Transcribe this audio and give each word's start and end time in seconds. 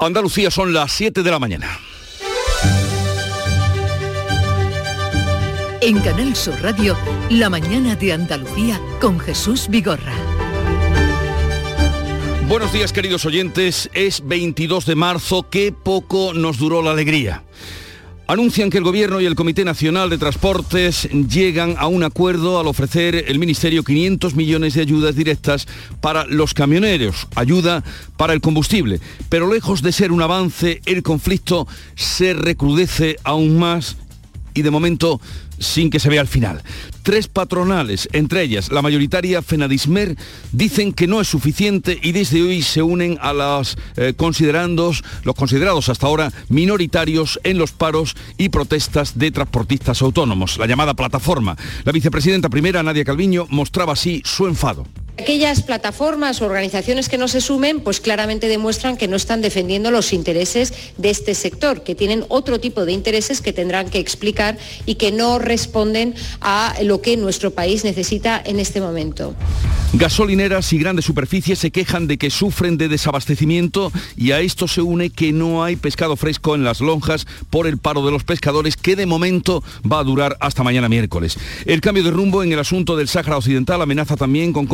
Andalucía 0.00 0.52
son 0.52 0.72
las 0.72 0.92
7 0.92 1.24
de 1.24 1.30
la 1.30 1.40
mañana. 1.40 1.80
En 5.80 5.98
Canal 6.00 6.36
Sur 6.36 6.54
Radio, 6.62 6.96
La 7.30 7.50
mañana 7.50 7.96
de 7.96 8.12
Andalucía 8.12 8.80
con 9.00 9.18
Jesús 9.18 9.66
Vigorra. 9.68 10.14
Buenos 12.46 12.72
días 12.72 12.92
queridos 12.92 13.24
oyentes, 13.26 13.90
es 13.92 14.24
22 14.24 14.86
de 14.86 14.94
marzo, 14.94 15.48
qué 15.50 15.72
poco 15.72 16.32
nos 16.32 16.58
duró 16.58 16.80
la 16.80 16.92
alegría. 16.92 17.42
Anuncian 18.30 18.68
que 18.68 18.76
el 18.76 18.84
Gobierno 18.84 19.22
y 19.22 19.24
el 19.24 19.34
Comité 19.34 19.64
Nacional 19.64 20.10
de 20.10 20.18
Transportes 20.18 21.08
llegan 21.10 21.76
a 21.78 21.86
un 21.86 22.04
acuerdo 22.04 22.60
al 22.60 22.66
ofrecer 22.66 23.24
el 23.26 23.38
Ministerio 23.38 23.82
500 23.82 24.34
millones 24.34 24.74
de 24.74 24.82
ayudas 24.82 25.16
directas 25.16 25.66
para 26.02 26.26
los 26.26 26.52
camioneros, 26.52 27.26
ayuda 27.36 27.82
para 28.18 28.34
el 28.34 28.42
combustible. 28.42 29.00
Pero 29.30 29.50
lejos 29.50 29.80
de 29.80 29.92
ser 29.92 30.12
un 30.12 30.20
avance, 30.20 30.82
el 30.84 31.02
conflicto 31.02 31.66
se 31.94 32.34
recrudece 32.34 33.16
aún 33.24 33.58
más 33.58 33.96
y 34.58 34.62
de 34.62 34.70
momento 34.70 35.20
sin 35.58 35.90
que 35.90 36.00
se 36.00 36.08
vea 36.08 36.20
el 36.20 36.28
final. 36.28 36.62
Tres 37.02 37.28
patronales, 37.28 38.08
entre 38.12 38.42
ellas 38.42 38.70
la 38.70 38.82
mayoritaria 38.82 39.42
Fenadismer, 39.42 40.16
dicen 40.52 40.92
que 40.92 41.06
no 41.06 41.20
es 41.20 41.28
suficiente 41.28 41.98
y 42.02 42.12
desde 42.12 42.42
hoy 42.42 42.62
se 42.62 42.82
unen 42.82 43.18
a 43.20 43.32
los 43.32 43.78
eh, 43.96 44.14
considerandos, 44.16 45.02
los 45.24 45.34
considerados 45.34 45.88
hasta 45.88 46.06
ahora 46.06 46.32
minoritarios 46.48 47.40
en 47.44 47.58
los 47.58 47.72
paros 47.72 48.16
y 48.36 48.48
protestas 48.48 49.18
de 49.18 49.30
transportistas 49.30 50.02
autónomos, 50.02 50.58
la 50.58 50.66
llamada 50.66 50.94
plataforma. 50.94 51.56
La 51.84 51.92
vicepresidenta 51.92 52.48
primera, 52.48 52.82
Nadia 52.82 53.04
Calviño, 53.04 53.46
mostraba 53.50 53.92
así 53.92 54.22
su 54.24 54.46
enfado. 54.46 54.86
Aquellas 55.18 55.62
plataformas 55.62 56.40
o 56.40 56.46
organizaciones 56.46 57.08
que 57.08 57.18
no 57.18 57.26
se 57.26 57.40
sumen, 57.40 57.80
pues 57.80 58.00
claramente 58.00 58.46
demuestran 58.46 58.96
que 58.96 59.08
no 59.08 59.16
están 59.16 59.42
defendiendo 59.42 59.90
los 59.90 60.12
intereses 60.12 60.72
de 60.96 61.10
este 61.10 61.34
sector, 61.34 61.82
que 61.82 61.96
tienen 61.96 62.24
otro 62.28 62.60
tipo 62.60 62.84
de 62.84 62.92
intereses 62.92 63.40
que 63.40 63.52
tendrán 63.52 63.90
que 63.90 63.98
explicar 63.98 64.58
y 64.86 64.94
que 64.94 65.10
no 65.10 65.40
responden 65.40 66.14
a 66.40 66.72
lo 66.84 67.02
que 67.02 67.16
nuestro 67.16 67.50
país 67.50 67.82
necesita 67.82 68.40
en 68.44 68.60
este 68.60 68.80
momento. 68.80 69.34
Gasolineras 69.94 70.70
y 70.74 70.78
grandes 70.78 71.06
superficies 71.06 71.58
se 71.58 71.70
quejan 71.70 72.06
de 72.06 72.18
que 72.18 72.30
sufren 72.30 72.76
de 72.76 72.88
desabastecimiento 72.88 73.90
y 74.18 74.32
a 74.32 74.40
esto 74.40 74.68
se 74.68 74.82
une 74.82 75.08
que 75.08 75.32
no 75.32 75.64
hay 75.64 75.76
pescado 75.76 76.14
fresco 76.14 76.54
en 76.54 76.62
las 76.62 76.82
lonjas 76.82 77.26
por 77.48 77.66
el 77.66 77.78
paro 77.78 78.04
de 78.04 78.12
los 78.12 78.22
pescadores 78.22 78.76
que 78.76 78.96
de 78.96 79.06
momento 79.06 79.64
va 79.90 79.98
a 80.00 80.04
durar 80.04 80.36
hasta 80.40 80.62
mañana 80.62 80.90
miércoles. 80.90 81.38
El 81.64 81.80
cambio 81.80 82.04
de 82.04 82.10
rumbo 82.10 82.42
en 82.42 82.52
el 82.52 82.58
asunto 82.58 82.96
del 82.96 83.08
Sáhara 83.08 83.38
Occidental 83.38 83.80
amenaza 83.80 84.14
también 84.14 84.52
con 84.52 84.66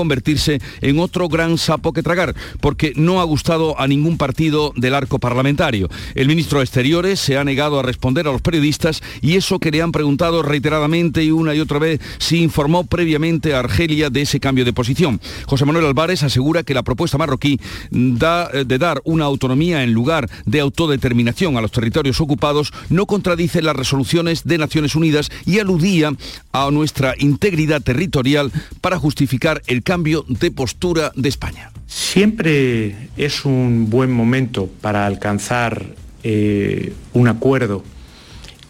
en 0.80 0.98
otro 0.98 1.28
gran 1.28 1.58
sapo 1.58 1.92
que 1.92 2.02
tragar, 2.02 2.34
porque 2.60 2.92
no 2.96 3.20
ha 3.20 3.24
gustado 3.24 3.78
a 3.80 3.86
ningún 3.86 4.18
partido 4.18 4.72
del 4.76 4.94
arco 4.94 5.18
parlamentario. 5.18 5.88
El 6.14 6.28
ministro 6.28 6.58
de 6.58 6.64
Exteriores 6.64 7.20
se 7.20 7.38
ha 7.38 7.44
negado 7.44 7.78
a 7.78 7.82
responder 7.82 8.26
a 8.28 8.32
los 8.32 8.42
periodistas 8.42 9.02
y 9.20 9.36
eso 9.36 9.58
que 9.58 9.70
le 9.70 9.82
han 9.82 9.92
preguntado 9.92 10.42
reiteradamente 10.42 11.22
y 11.24 11.30
una 11.30 11.54
y 11.54 11.60
otra 11.60 11.78
vez 11.78 12.00
si 12.18 12.42
informó 12.42 12.84
previamente 12.84 13.54
a 13.54 13.60
Argelia 13.60 14.10
de 14.10 14.22
ese 14.22 14.40
cambio 14.40 14.64
de 14.64 14.72
posición. 14.72 15.20
José 15.46 15.64
Manuel 15.64 15.86
Álvarez 15.86 16.22
asegura 16.22 16.62
que 16.62 16.74
la 16.74 16.82
propuesta 16.82 17.18
marroquí 17.18 17.60
eh, 17.92 18.64
de 18.66 18.78
dar 18.78 19.00
una 19.04 19.24
autonomía 19.24 19.82
en 19.82 19.92
lugar 19.92 20.28
de 20.46 20.60
autodeterminación 20.60 21.56
a 21.56 21.60
los 21.60 21.70
territorios 21.70 22.20
ocupados 22.20 22.72
no 22.88 23.06
contradice 23.06 23.62
las 23.62 23.76
resoluciones 23.76 24.44
de 24.44 24.58
Naciones 24.58 24.94
Unidas 24.94 25.30
y 25.46 25.58
aludía 25.58 26.12
a 26.52 26.70
nuestra 26.70 27.14
integridad 27.18 27.82
territorial 27.82 28.52
para 28.80 28.98
justificar 28.98 29.62
el 29.66 29.82
cambio 29.82 30.23
de 30.28 30.50
postura 30.50 31.12
de 31.14 31.28
España. 31.28 31.70
Siempre 31.86 33.08
es 33.16 33.44
un 33.44 33.88
buen 33.90 34.10
momento 34.10 34.68
para 34.80 35.06
alcanzar 35.06 35.86
eh, 36.22 36.92
un 37.12 37.28
acuerdo 37.28 37.84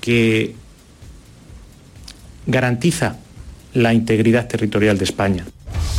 que 0.01 0.55
garantiza 2.47 3.17
la 3.73 3.95
integridad 3.95 4.47
territorial 4.49 4.99
de 4.99 5.05
España. 5.05 5.47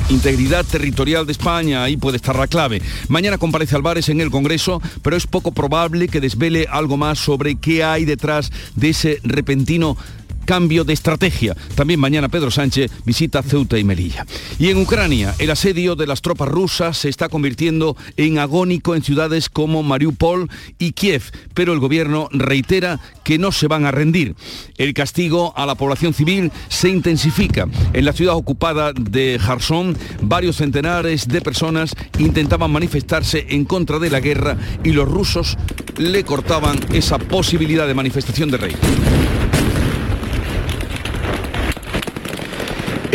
Integridad 0.10 0.64
territorial 0.66 1.26
de 1.26 1.32
España, 1.32 1.84
ahí 1.84 1.98
puede 1.98 2.18
estar 2.18 2.36
la 2.36 2.46
clave. 2.46 2.82
Mañana 3.08 3.40
comparece 3.40 3.76
Álvarez 3.76 4.10
en 4.10 4.22
el 4.22 4.30
Congreso, 4.30 4.80
pero 5.02 5.16
es 5.16 5.26
poco 5.26 5.52
probable 5.52 6.08
que 6.08 6.22
desvele 6.22 6.68
algo 6.70 6.96
más 6.96 7.18
sobre 7.18 7.56
qué 7.56 7.84
hay 7.84 8.06
detrás 8.06 8.52
de 8.76 8.90
ese 8.90 9.20
repentino 9.24 9.98
cambio 10.46 10.84
de 10.84 10.94
estrategia. 10.94 11.56
También 11.76 12.00
mañana 12.00 12.30
Pedro 12.30 12.52
Sánchez 12.52 12.92
visita 13.04 13.44
Ceuta 13.44 13.78
y 13.78 13.84
Melilla. 13.84 14.26
Y 14.60 14.70
en 14.70 14.78
Ucrania, 14.78 15.36
el 15.40 15.52
asedio 15.52 15.96
de 15.96 16.08
las 16.08 16.22
tropas 16.22 16.50
rusas 16.50 16.98
se 16.98 17.10
está 17.10 17.30
convirtiendo 17.30 17.98
en 18.18 18.40
agónico 18.40 18.96
en 18.96 19.04
ciudades 19.04 19.50
como 19.50 19.84
Mariupol 19.84 20.50
y 20.80 20.94
Kiev, 20.94 21.24
pero 21.54 21.74
el 21.74 21.80
gobierno 21.80 22.30
reitera 22.32 23.00
que 23.24 23.38
no 23.38 23.52
se 23.52 23.68
van 23.68 23.86
a 23.86 23.92
rendir. 23.92 24.36
El 24.78 24.94
castigo 24.94 25.54
a 25.58 25.66
la 25.66 25.76
población 25.76 26.14
civil 26.14 26.52
se 26.70 26.90
intensifica. 26.90 27.68
En 27.94 28.06
la 28.06 28.14
ciudad 28.14 28.36
ocupada 28.36 28.94
de 28.94 29.40
Kherson, 29.46 29.98
varios 30.22 30.58
centenares 30.58 31.28
de 31.28 31.42
personas 31.42 31.96
intentaban 32.20 32.72
manifestarse 32.72 33.48
en 33.50 33.66
contra 33.66 34.00
de 34.00 34.10
la 34.10 34.20
guerra 34.20 34.58
y 34.84 34.92
los 34.92 35.10
rusos 35.10 35.58
le 35.98 36.24
cortaban 36.24 36.78
esa 36.94 37.18
posibilidad 37.18 37.88
de 37.88 37.94
manifestación 37.94 38.52
de 38.52 38.58
rey. 38.58 38.76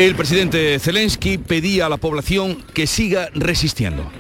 El 0.00 0.14
presidente 0.14 0.78
Zelensky 0.78 1.36
pedía 1.36 1.84
a 1.84 1.88
la 1.90 1.98
población 1.98 2.64
que 2.72 2.86
siga 2.86 3.28
resistiendo. 3.34 4.10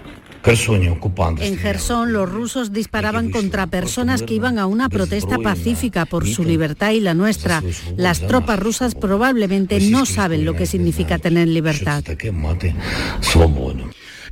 En 1.38 1.56
Gerson 1.56 2.12
los 2.12 2.30
rusos 2.30 2.70
disparaban 2.70 3.30
contra 3.30 3.66
personas 3.66 4.22
que 4.22 4.34
iban 4.34 4.58
a 4.58 4.66
una 4.66 4.90
protesta 4.90 5.38
pacífica 5.38 6.04
por 6.04 6.28
su 6.28 6.44
libertad 6.44 6.90
y 6.90 7.00
la 7.00 7.14
nuestra. 7.14 7.62
Las 7.96 8.20
tropas 8.20 8.58
rusas 8.58 8.94
probablemente 8.94 9.80
no 9.80 10.04
saben 10.04 10.44
lo 10.44 10.54
que 10.54 10.66
significa 10.66 11.18
tener 11.18 11.48
libertad. 11.48 12.04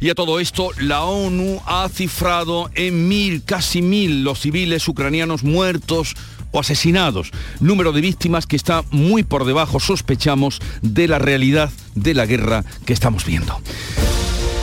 Y 0.00 0.10
a 0.10 0.14
todo 0.14 0.40
esto, 0.40 0.70
la 0.78 1.04
ONU 1.04 1.62
ha 1.64 1.88
cifrado 1.88 2.70
en 2.74 3.08
mil, 3.08 3.42
casi 3.42 3.80
mil, 3.80 4.22
los 4.22 4.40
civiles 4.40 4.86
ucranianos 4.86 5.44
muertos 5.44 6.14
o 6.50 6.60
asesinados. 6.60 7.30
Número 7.60 7.92
de 7.92 8.00
víctimas 8.00 8.46
que 8.46 8.56
está 8.56 8.84
muy 8.90 9.22
por 9.22 9.44
debajo, 9.44 9.80
sospechamos, 9.80 10.60
de 10.82 11.08
la 11.08 11.18
realidad 11.18 11.70
de 11.94 12.14
la 12.14 12.26
guerra 12.26 12.64
que 12.84 12.92
estamos 12.92 13.24
viendo. 13.24 13.60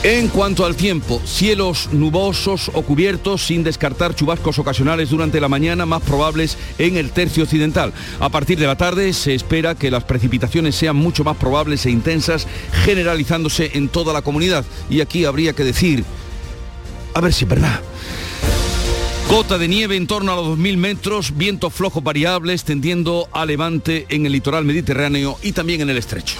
En 0.02 0.28
cuanto 0.28 0.64
al 0.64 0.76
tiempo, 0.76 1.20
cielos 1.24 1.88
nubosos 1.90 2.70
o 2.74 2.82
cubiertos 2.82 3.44
sin 3.44 3.64
descartar 3.64 4.14
chubascos 4.14 4.56
ocasionales 4.60 5.10
durante 5.10 5.40
la 5.40 5.48
mañana 5.48 5.84
más 5.84 6.00
probables 6.00 6.56
en 6.78 6.96
el 6.96 7.10
tercio 7.10 7.42
occidental. 7.42 7.92
A 8.20 8.28
partir 8.28 8.56
de 8.56 8.68
la 8.68 8.76
tarde 8.76 9.12
se 9.12 9.34
espera 9.34 9.74
que 9.74 9.90
las 9.90 10.04
precipitaciones 10.04 10.76
sean 10.76 10.94
mucho 10.94 11.24
más 11.24 11.36
probables 11.36 11.86
e 11.86 11.90
intensas, 11.90 12.46
generalizándose 12.84 13.72
en 13.74 13.88
toda 13.88 14.12
la 14.12 14.22
comunidad. 14.22 14.64
Y 14.88 15.00
aquí 15.00 15.24
habría 15.24 15.54
que 15.54 15.64
decir, 15.64 16.04
a 17.12 17.20
ver 17.20 17.32
si 17.32 17.42
es 17.44 17.50
verdad. 17.50 17.80
Cota 19.36 19.58
de 19.58 19.68
nieve 19.68 19.96
en 19.96 20.06
torno 20.06 20.32
a 20.32 20.36
los 20.36 20.46
2.000 20.46 20.78
metros, 20.78 21.36
vientos 21.36 21.70
flojos 21.74 22.02
variables 22.02 22.64
tendiendo 22.64 23.28
a 23.32 23.44
levante 23.44 24.06
en 24.08 24.24
el 24.24 24.32
litoral 24.32 24.64
mediterráneo 24.64 25.36
y 25.42 25.52
también 25.52 25.82
en 25.82 25.90
el 25.90 25.98
estrecho. 25.98 26.36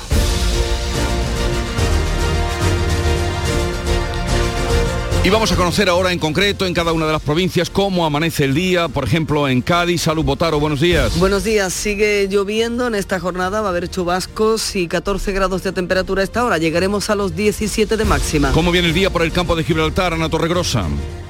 Y 5.22 5.28
vamos 5.28 5.52
a 5.52 5.56
conocer 5.56 5.90
ahora 5.90 6.10
en 6.10 6.18
concreto 6.18 6.64
en 6.64 6.72
cada 6.72 6.92
una 6.92 7.04
de 7.04 7.12
las 7.12 7.20
provincias 7.20 7.68
cómo 7.68 8.06
amanece 8.06 8.44
el 8.44 8.54
día, 8.54 8.88
por 8.88 9.04
ejemplo 9.04 9.46
en 9.46 9.60
Cádiz. 9.60 10.00
Salud 10.00 10.24
Botaro, 10.24 10.58
buenos 10.58 10.80
días. 10.80 11.18
Buenos 11.18 11.44
días, 11.44 11.74
sigue 11.74 12.26
lloviendo 12.30 12.86
en 12.86 12.94
esta 12.94 13.20
jornada, 13.20 13.60
va 13.60 13.66
a 13.66 13.70
haber 13.72 13.90
chubascos 13.90 14.74
y 14.74 14.88
14 14.88 15.32
grados 15.32 15.62
de 15.62 15.72
temperatura 15.72 16.22
a 16.22 16.24
esta 16.24 16.42
hora. 16.42 16.56
Llegaremos 16.56 17.10
a 17.10 17.14
los 17.14 17.36
17 17.36 17.94
de 17.98 18.04
máxima. 18.06 18.52
¿Cómo 18.52 18.72
viene 18.72 18.88
el 18.88 18.94
día 18.94 19.10
por 19.10 19.20
el 19.20 19.32
campo 19.32 19.54
de 19.54 19.64
Gibraltar, 19.64 20.14
Ana 20.14 20.30
Torregrosa? 20.30 20.88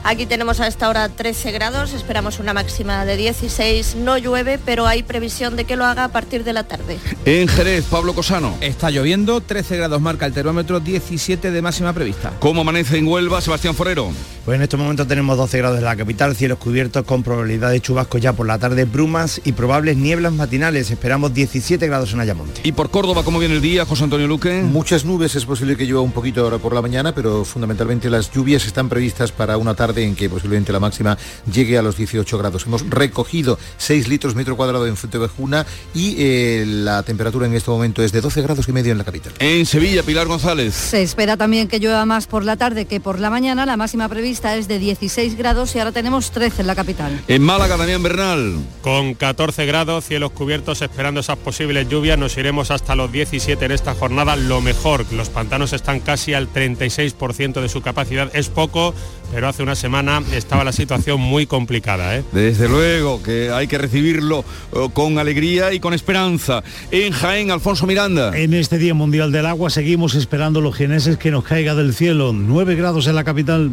Aquí 0.09 0.25
tenemos 0.25 0.61
a 0.61 0.69
esta 0.69 0.89
hora 0.89 1.09
13 1.09 1.51
grados, 1.51 1.93
esperamos 1.93 2.39
una 2.39 2.55
máxima 2.55 3.05
de 3.05 3.17
16, 3.17 3.97
no 3.97 4.17
llueve, 4.17 4.57
pero 4.65 4.87
hay 4.87 5.03
previsión 5.03 5.57
de 5.57 5.65
que 5.65 5.75
lo 5.75 5.85
haga 5.85 6.05
a 6.05 6.09
partir 6.13 6.45
de 6.45 6.53
la 6.53 6.63
tarde. 6.63 6.97
En 7.25 7.49
Jerez, 7.49 7.87
Pablo 7.87 8.15
Cosano. 8.15 8.55
Está 8.61 8.93
lloviendo, 8.93 9.41
13 9.41 9.79
grados 9.79 10.01
marca 10.01 10.25
el 10.25 10.33
termómetro, 10.33 10.79
17 10.79 11.51
de 11.51 11.61
máxima 11.61 11.93
prevista. 11.93 12.33
¿Cómo 12.39 12.61
amanece 12.61 12.99
en 12.99 13.09
Huelva, 13.09 13.41
Sebastián 13.41 13.75
Forero? 13.75 14.13
Pues 14.45 14.55
en 14.55 14.63
estos 14.63 14.79
momentos 14.79 15.09
tenemos 15.09 15.37
12 15.37 15.59
grados 15.59 15.79
en 15.79 15.85
la 15.85 15.97
capital, 15.97 16.37
cielos 16.37 16.59
cubiertos 16.59 17.05
con 17.05 17.25
probabilidad 17.25 17.73
de 17.73 17.81
chubascos 17.81 18.21
ya 18.21 18.33
por 18.33 18.47
la 18.47 18.61
tarde, 18.61 18.85
brumas 18.85 19.41
y 19.45 19.51
probables 19.51 19.97
nieblas 19.97 20.33
matinales. 20.33 20.89
Esperamos 20.89 21.35
17 21.35 21.85
grados 21.89 22.13
en 22.13 22.21
Ayamonte. 22.21 22.61
¿Y 22.63 22.71
por 22.71 22.91
Córdoba 22.91 23.25
cómo 23.25 23.41
viene 23.41 23.57
el 23.57 23.61
día, 23.61 23.85
José 23.85 24.05
Antonio 24.05 24.29
Luque? 24.29 24.63
Muchas 24.63 25.05
nubes, 25.05 25.35
es 25.35 25.45
posible 25.45 25.77
que 25.77 25.85
llueva 25.85 26.03
un 26.03 26.13
poquito 26.13 26.43
ahora 26.43 26.59
por 26.59 26.73
la 26.73 26.81
mañana, 26.81 27.13
pero 27.13 27.45
fundamentalmente 27.45 28.09
las 28.09 28.31
lluvias 28.31 28.67
están 28.67 28.89
previstas 28.89 29.33
para 29.33 29.57
una 29.57 29.75
tarde 29.75 29.96
en 29.99 30.17
que 30.17 30.29
posiblemente 30.29 30.73
la 30.73 30.81
máxima 30.81 31.17
llegue 31.51 31.79
a 31.79 31.83
los 31.83 31.97
18 31.97 32.39
grados. 32.39 32.67
Hemos 32.67 32.89
recogido 32.91 33.59
6 33.79 34.09
litros 34.09 34.35
metro 34.35 34.57
cuadrado 34.57 34.87
en 34.87 34.97
Fuentevejuna 34.97 35.65
y 35.95 36.17
eh, 36.19 36.65
la 36.67 37.03
temperatura 37.05 37.47
en 37.47 37.55
este 37.55 37.71
momento 37.71 38.03
es 38.03 38.13
de 38.13 38.21
12 38.21 38.43
grados 38.43 38.69
y 38.69 38.73
medio 38.73 38.93
en 38.93 38.99
la 38.99 39.05
capital. 39.05 39.33
En 39.39 39.65
Sevilla, 39.67 40.03
Pilar 40.03 40.27
González. 40.27 40.75
Se 40.75 41.03
espera 41.03 41.37
también 41.37 41.69
que 41.69 41.79
llueva 41.79 42.05
más 42.07 42.27
por 42.27 42.45
la 42.45 42.57
tarde 42.57 42.87
que 42.87 43.01
por 43.01 43.21
la 43.21 43.31
mañana. 43.31 43.67
La 43.67 43.77
máxima 43.77 44.09
prevista 44.09 44.27
prevista 44.27 44.57
es 44.57 44.67
de 44.67 44.79
16 44.79 45.37
grados 45.37 45.77
y 45.77 45.79
ahora 45.79 45.93
tenemos 45.93 46.31
13 46.31 46.63
en 46.63 46.67
la 46.67 46.75
capital. 46.75 47.21
En 47.29 47.43
Málaga, 47.43 47.77
Damián 47.77 48.03
Bernal. 48.03 48.57
Con 48.81 49.15
14 49.15 49.67
grados, 49.67 50.07
cielos 50.07 50.33
cubiertos, 50.33 50.83
esperando 50.83 51.21
esas 51.21 51.37
posibles 51.37 51.89
lluvias, 51.89 52.19
nos 52.19 52.37
iremos 52.39 52.71
hasta 52.71 52.97
los 52.97 53.13
17 53.13 53.63
en 53.63 53.73
esta 53.73 53.95
jornada. 53.95 54.35
Lo 54.35 54.61
mejor, 54.63 55.05
los 55.13 55.29
pantanos 55.29 55.75
están 55.75 56.01
casi 56.01 56.33
al 56.33 56.53
36% 56.53 57.61
de 57.61 57.69
su 57.69 57.83
capacidad. 57.83 58.35
Es 58.35 58.49
poco, 58.49 58.95
pero 59.33 59.49
hace 59.49 59.63
una 59.63 59.75
semana 59.75 60.23
estaba 60.33 60.65
la 60.65 60.73
situación 60.73 61.21
muy 61.21 61.47
complicada. 61.47 62.17
¿eh? 62.17 62.25
Desde 62.33 62.69
luego, 62.69 63.23
que 63.23 63.51
hay 63.51 63.67
que 63.67 63.79
recibirlo 63.79 64.45
eh, 64.73 64.89
con 64.93 65.19
alegría 65.19 65.73
y 65.73 65.81
con 65.81 65.95
esperanza. 65.95 66.63
En 66.91 67.13
Jaén, 67.13 67.51
Alfonso 67.51 67.87
Miranda. 67.87 68.37
En 68.37 68.55
este 68.55 68.79
Día 68.79 68.95
Mundial 68.95 69.33
del 69.33 69.47
Agua 69.47 69.71
seguimos 69.71 70.15
esperando 70.15 70.61
los 70.61 70.75
geneses 70.75 71.17
que 71.17 71.31
nos 71.31 71.45
caiga 71.45 71.75
del 71.75 71.95
cielo. 71.95 72.33
9 72.33 72.75
grados 72.75 73.07
en 73.07 73.15
la 73.15 73.25
capital. 73.25 73.73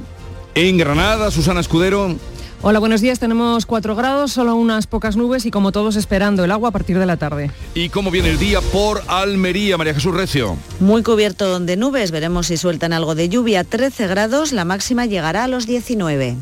En 0.56 0.78
Granada, 0.78 1.32
Susana 1.32 1.60
Escudero. 1.60 2.16
Hola, 2.65 2.80
buenos 2.80 3.01
días. 3.01 3.19
Tenemos 3.19 3.65
4 3.65 3.94
grados, 3.94 4.31
solo 4.31 4.56
unas 4.56 4.88
pocas 4.88 5.18
nubes 5.18 5.45
y 5.45 5.51
como 5.51 5.74
todos 5.74 5.98
esperando 5.98 6.45
el 6.45 6.51
agua 6.51 6.69
a 6.69 6.71
partir 6.71 6.98
de 6.98 7.06
la 7.06 7.18
tarde. 7.18 7.51
¿Y 7.74 7.89
cómo 7.89 8.10
viene 8.10 8.30
el 8.30 8.38
día 8.38 8.62
por 8.62 9.04
Almería, 9.10 9.77
María 9.77 9.94
Jesús 9.94 10.15
Recio? 10.15 10.56
Muy 10.80 11.04
cubierto 11.04 11.60
de 11.60 11.75
nubes, 11.75 12.12
veremos 12.12 12.48
si 12.48 12.56
sueltan 12.56 12.94
algo 12.94 13.15
de 13.15 13.27
lluvia. 13.27 13.65
13 13.65 14.07
grados, 14.07 14.54
la 14.54 14.63
máxima 14.63 15.06
llegará 15.06 15.44
a 15.44 15.48
los 15.50 15.68
19. 15.68 16.38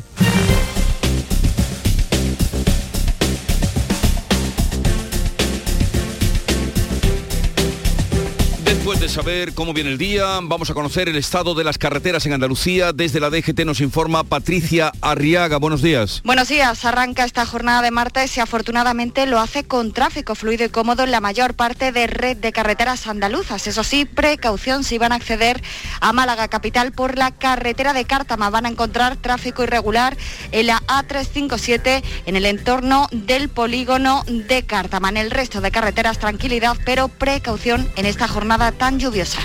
Saber 9.12 9.52
cómo 9.52 9.74
viene 9.74 9.90
el 9.90 9.98
día, 9.98 10.38
vamos 10.42 10.70
a 10.70 10.74
conocer 10.74 11.06
el 11.06 11.16
estado 11.16 11.54
de 11.54 11.64
las 11.64 11.76
carreteras 11.76 12.24
en 12.24 12.32
Andalucía. 12.32 12.94
Desde 12.94 13.20
la 13.20 13.28
DGT 13.28 13.60
nos 13.66 13.82
informa 13.82 14.24
Patricia 14.24 14.90
Arriaga. 15.02 15.58
Buenos 15.58 15.82
días. 15.82 16.22
Buenos 16.24 16.48
días. 16.48 16.82
Arranca 16.86 17.26
esta 17.26 17.44
jornada 17.44 17.82
de 17.82 17.90
martes 17.90 18.34
y 18.38 18.40
afortunadamente 18.40 19.26
lo 19.26 19.38
hace 19.38 19.64
con 19.64 19.92
tráfico 19.92 20.34
fluido 20.34 20.64
y 20.64 20.70
cómodo 20.70 21.04
en 21.04 21.10
la 21.10 21.20
mayor 21.20 21.52
parte 21.52 21.92
de 21.92 22.06
red 22.06 22.38
de 22.38 22.52
carreteras 22.52 23.06
andaluzas. 23.06 23.66
Eso 23.66 23.84
sí, 23.84 24.06
precaución 24.06 24.82
si 24.82 24.96
van 24.96 25.12
a 25.12 25.16
acceder 25.16 25.62
a 26.00 26.14
Málaga 26.14 26.48
capital 26.48 26.92
por 26.92 27.18
la 27.18 27.32
carretera 27.32 27.92
de 27.92 28.06
Cártama. 28.06 28.48
Van 28.48 28.64
a 28.64 28.70
encontrar 28.70 29.16
tráfico 29.16 29.62
irregular 29.62 30.16
en 30.52 30.68
la 30.68 30.80
A357 30.86 32.02
en 32.24 32.36
el 32.36 32.46
entorno 32.46 33.08
del 33.12 33.50
polígono 33.50 34.24
de 34.26 34.62
Cártama. 34.62 35.10
En 35.10 35.18
el 35.18 35.30
resto 35.30 35.60
de 35.60 35.70
carreteras 35.70 36.18
tranquilidad, 36.18 36.78
pero 36.86 37.08
precaución 37.08 37.86
en 37.96 38.06
esta 38.06 38.26
jornada 38.26 38.72
tan 38.72 39.01
lluviosa. 39.02 39.40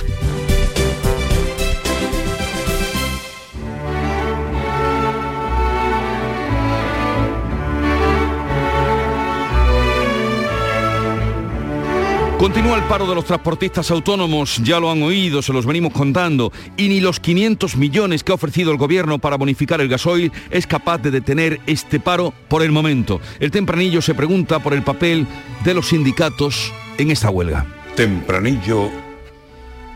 Continúa 12.37 12.77
el 12.77 12.83
paro 12.83 13.07
de 13.07 13.15
los 13.15 13.25
transportistas 13.25 13.89
autónomos, 13.89 14.57
ya 14.63 14.79
lo 14.79 14.91
han 14.91 15.01
oído, 15.01 15.41
se 15.41 15.51
los 15.51 15.65
venimos 15.65 15.91
contando, 15.91 16.51
y 16.77 16.87
ni 16.87 16.99
los 16.99 17.19
500 17.19 17.77
millones 17.77 18.23
que 18.23 18.31
ha 18.31 18.35
ofrecido 18.35 18.71
el 18.71 18.77
gobierno 18.77 19.17
para 19.17 19.37
bonificar 19.37 19.81
el 19.81 19.89
gasoil 19.89 20.31
es 20.51 20.67
capaz 20.67 20.99
de 20.99 21.09
detener 21.09 21.59
este 21.65 21.99
paro 21.99 22.31
por 22.47 22.61
el 22.61 22.71
momento. 22.71 23.19
El 23.39 23.49
tempranillo 23.49 24.03
se 24.03 24.13
pregunta 24.13 24.59
por 24.59 24.75
el 24.75 24.83
papel 24.83 25.25
de 25.65 25.73
los 25.73 25.87
sindicatos 25.87 26.71
en 26.99 27.09
esta 27.09 27.31
huelga. 27.31 27.65
Tempranillo 27.95 29.06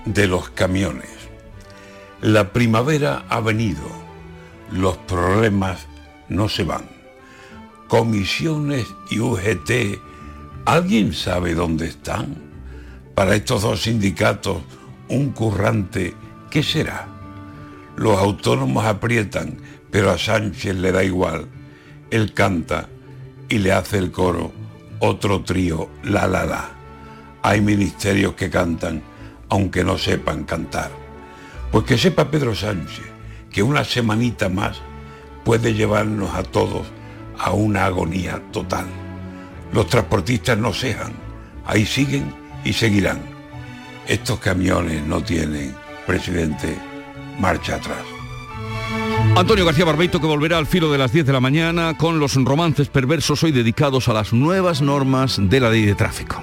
de 0.06 0.28
los 0.28 0.50
camiones. 0.50 1.10
La 2.22 2.54
primavera 2.54 3.26
ha 3.30 3.40
venido, 3.40 3.84
los 4.72 4.98
problemas 4.98 5.88
no 6.30 6.50
se 6.50 6.64
van. 6.64 6.86
Comisiones 7.88 8.88
y 9.10 9.20
UGT, 9.20 10.00
¿alguien 10.66 11.14
sabe 11.14 11.54
dónde 11.54 11.88
están? 11.88 12.36
Para 13.16 13.36
estos 13.36 13.64
dos 13.64 13.82
sindicatos, 13.82 14.62
un 15.10 15.32
currante, 15.32 16.14
¿qué 16.50 16.64
será? 16.64 17.08
Los 17.98 18.18
autónomos 18.18 18.86
aprietan, 18.86 19.58
pero 19.92 20.12
a 20.12 20.18
Sánchez 20.18 20.76
le 20.76 20.92
da 20.92 21.04
igual. 21.04 21.48
Él 22.10 22.34
canta 22.34 22.88
y 23.50 23.58
le 23.58 23.74
hace 23.74 23.98
el 23.98 24.12
coro 24.12 24.54
otro 25.02 25.42
trío, 25.42 25.90
la 26.04 26.28
la 26.28 26.46
la. 26.46 26.70
Hay 27.42 27.60
ministerios 27.60 28.36
que 28.36 28.50
cantan 28.50 29.02
aunque 29.52 29.84
no 29.84 29.98
sepan 29.98 30.46
cantar. 30.46 30.90
Pues 31.72 31.86
que 31.86 31.98
sepa 31.98 32.32
Pedro 32.32 32.56
Sánchez 32.56 33.06
que 33.52 33.62
una 33.62 33.84
semanita 33.84 34.48
más 34.48 34.82
puede 35.44 35.74
llevarnos 35.74 36.34
a 36.34 36.44
todos 36.44 36.88
a 37.38 37.52
una 37.52 37.86
agonía 37.86 38.42
total. 38.52 38.86
Los 39.74 39.88
transportistas 39.88 40.58
no 40.58 40.74
cejan, 40.74 41.12
ahí 41.66 41.86
siguen 41.86 42.34
y 42.64 42.72
seguirán. 42.72 43.20
Estos 44.08 44.40
camiones 44.40 45.06
no 45.06 45.22
tienen, 45.22 45.76
presidente, 46.08 46.78
marcha 47.38 47.76
atrás. 47.76 48.04
Antonio 49.36 49.66
García 49.66 49.86
Barbeito 49.86 50.22
que 50.22 50.28
volverá 50.28 50.58
al 50.58 50.66
filo 50.66 50.92
de 50.92 50.98
las 50.98 51.12
10 51.12 51.26
de 51.26 51.34
la 51.34 51.40
mañana 51.42 51.98
con 51.98 52.20
los 52.20 52.36
romances 52.36 52.88
perversos 52.88 53.44
hoy 53.44 53.52
dedicados 53.52 54.08
a 54.08 54.14
las 54.14 54.32
nuevas 54.32 54.82
normas 54.82 55.40
de 55.42 55.60
la 55.60 55.70
ley 55.70 55.86
de 55.86 55.96
tráfico. 55.96 56.42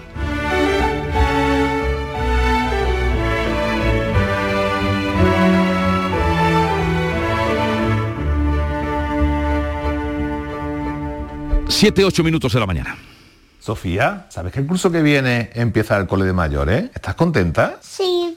Siete, 11.81 12.05
ocho 12.05 12.25
minutos 12.25 12.53
de 12.53 12.59
la 12.59 12.67
mañana. 12.67 12.99
Sofía, 13.61 14.27
¿sabes 14.31 14.53
que 14.53 14.59
el 14.59 14.67
curso 14.67 14.91
que 14.91 15.01
viene 15.01 15.51
empieza 15.55 15.97
el 15.97 16.09
cole 16.09 16.25
de 16.25 16.33
mayores? 16.33 16.91
¿Estás 16.93 17.15
contenta? 17.15 17.79
Sí, 17.81 18.37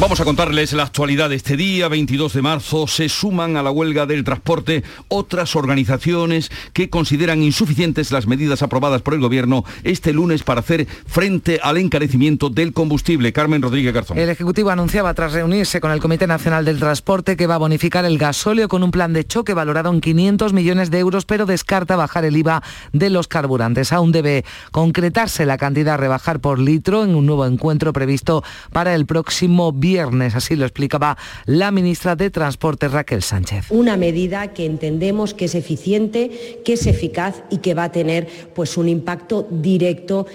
Vamos 0.00 0.20
a 0.20 0.24
contarles 0.24 0.72
la 0.72 0.82
actualidad 0.82 1.32
este 1.32 1.56
día, 1.56 1.86
22 1.86 2.32
de 2.32 2.42
marzo. 2.42 2.88
Se 2.88 3.08
suman 3.08 3.56
a 3.56 3.62
la 3.62 3.70
huelga 3.70 4.04
del 4.04 4.24
transporte 4.24 4.82
otras 5.06 5.54
organizaciones 5.54 6.50
que 6.72 6.90
consideran 6.90 7.42
insuficientes 7.42 8.10
las 8.10 8.26
medidas 8.26 8.62
aprobadas 8.62 9.02
por 9.02 9.14
el 9.14 9.20
Gobierno 9.20 9.64
este 9.84 10.12
lunes 10.12 10.42
para 10.42 10.60
hacer 10.60 10.88
frente 11.06 11.60
al 11.62 11.76
encarecimiento 11.76 12.50
del 12.50 12.72
combustible. 12.72 13.32
Carmen 13.32 13.62
Rodríguez 13.62 13.94
Garzón. 13.94 14.18
El 14.18 14.28
Ejecutivo 14.28 14.70
anunciaba 14.70 15.14
tras 15.14 15.34
reunirse 15.34 15.80
con 15.80 15.92
el 15.92 16.00
Comité 16.00 16.26
Nacional 16.26 16.64
del 16.64 16.80
Transporte 16.80 17.36
que 17.36 17.46
va 17.46 17.54
a 17.54 17.58
bonificar 17.58 18.04
el 18.04 18.18
gasóleo 18.18 18.68
con 18.68 18.82
un 18.82 18.90
plan 18.90 19.12
de 19.12 19.24
choque 19.24 19.54
valorado 19.54 19.90
en 19.90 20.00
500 20.00 20.52
millones 20.52 20.90
de 20.90 20.98
euros, 20.98 21.26
pero 21.26 21.46
descarta 21.46 21.94
bajar 21.94 22.24
el 22.24 22.36
IVA 22.36 22.62
de 22.92 23.10
los 23.10 23.28
carburantes. 23.28 23.92
Aún 23.92 24.10
debe 24.10 24.44
concretarse 24.72 25.46
la 25.46 25.58
cantidad 25.58 25.94
a 25.94 25.98
rebajar 25.98 26.40
por 26.40 26.58
litro 26.58 27.04
en 27.04 27.14
un 27.14 27.26
nuevo 27.26 27.46
encuentro 27.46 27.92
previsto 27.92 28.42
para 28.72 28.94
el 28.94 29.06
próximo 29.06 29.72
viernes, 29.82 30.34
así 30.34 30.56
lo 30.56 30.64
explicaba 30.64 31.18
la 31.44 31.70
ministra 31.70 32.16
de 32.16 32.30
Transporte 32.30 32.88
Raquel 32.88 33.22
Sánchez. 33.22 33.66
Una 33.68 33.98
medida 33.98 34.54
que 34.54 34.64
entendemos 34.64 35.34
que 35.34 35.46
es 35.46 35.54
eficiente, 35.54 36.62
que 36.64 36.74
es 36.74 36.86
eficaz 36.86 37.42
y 37.50 37.58
que 37.58 37.74
va 37.74 37.84
a 37.84 37.92
tener 37.92 38.26
pues 38.54 38.78
un 38.78 38.88
impacto 38.88 39.46
directo 39.50 40.26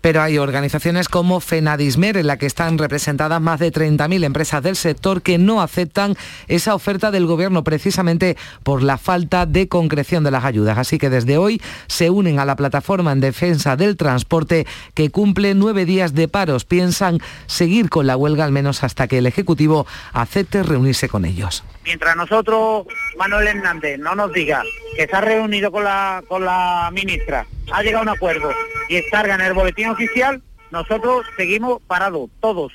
Pero 0.00 0.22
hay 0.22 0.38
organizaciones 0.38 1.08
como 1.08 1.40
Fenadismer, 1.40 2.16
en 2.16 2.26
la 2.26 2.38
que 2.38 2.46
están 2.46 2.78
representadas 2.78 3.40
más 3.40 3.60
de 3.60 3.72
30.000 3.72 4.24
empresas 4.24 4.62
del 4.62 4.76
sector 4.76 5.22
que 5.22 5.38
no 5.38 5.60
aceptan 5.62 6.16
esa 6.48 6.74
oferta 6.74 7.10
del 7.10 7.26
gobierno 7.26 7.64
precisamente 7.64 8.36
por 8.62 8.82
la 8.82 8.98
falta 8.98 9.46
de 9.46 9.68
concreción 9.68 10.24
de 10.24 10.30
las 10.30 10.44
ayudas. 10.44 10.78
Así 10.78 10.98
que 10.98 11.10
desde 11.10 11.38
hoy 11.38 11.60
se 11.86 12.10
unen 12.10 12.38
a 12.38 12.44
la 12.44 12.56
plataforma 12.56 13.12
en 13.12 13.20
defensa 13.20 13.76
del 13.76 13.96
transporte 13.96 14.66
que 14.94 15.10
cumple 15.10 15.54
nueve 15.54 15.84
días 15.84 16.14
de 16.14 16.28
paros. 16.28 16.64
Piensan 16.64 17.18
seguir 17.46 17.90
con 17.90 18.06
la 18.06 18.16
huelga 18.16 18.44
al 18.44 18.52
menos 18.52 18.82
hasta 18.84 19.08
que 19.08 19.18
el 19.18 19.26
Ejecutivo 19.26 19.86
acepte 20.12 20.62
reunirse 20.62 21.08
con 21.08 21.24
ellos. 21.24 21.62
Mientras 21.84 22.14
nosotros, 22.16 22.86
Manuel 23.18 23.48
Hernández, 23.48 23.98
no 23.98 24.14
nos 24.14 24.32
diga 24.32 24.62
que 24.96 25.06
se 25.06 25.16
ha 25.16 25.20
reunido 25.20 25.72
con 25.72 25.84
la, 25.84 26.22
con 26.28 26.44
la 26.44 26.90
ministra, 26.92 27.46
ha 27.72 27.82
llegado 27.82 28.00
a 28.00 28.02
un 28.02 28.16
acuerdo 28.16 28.50
y 28.88 29.00
salga 29.10 29.34
en 29.34 29.40
el 29.40 29.54
boletín 29.54 29.88
oficial, 29.88 30.42
nosotros 30.70 31.24
seguimos 31.36 31.80
parados, 31.86 32.28
todos. 32.40 32.72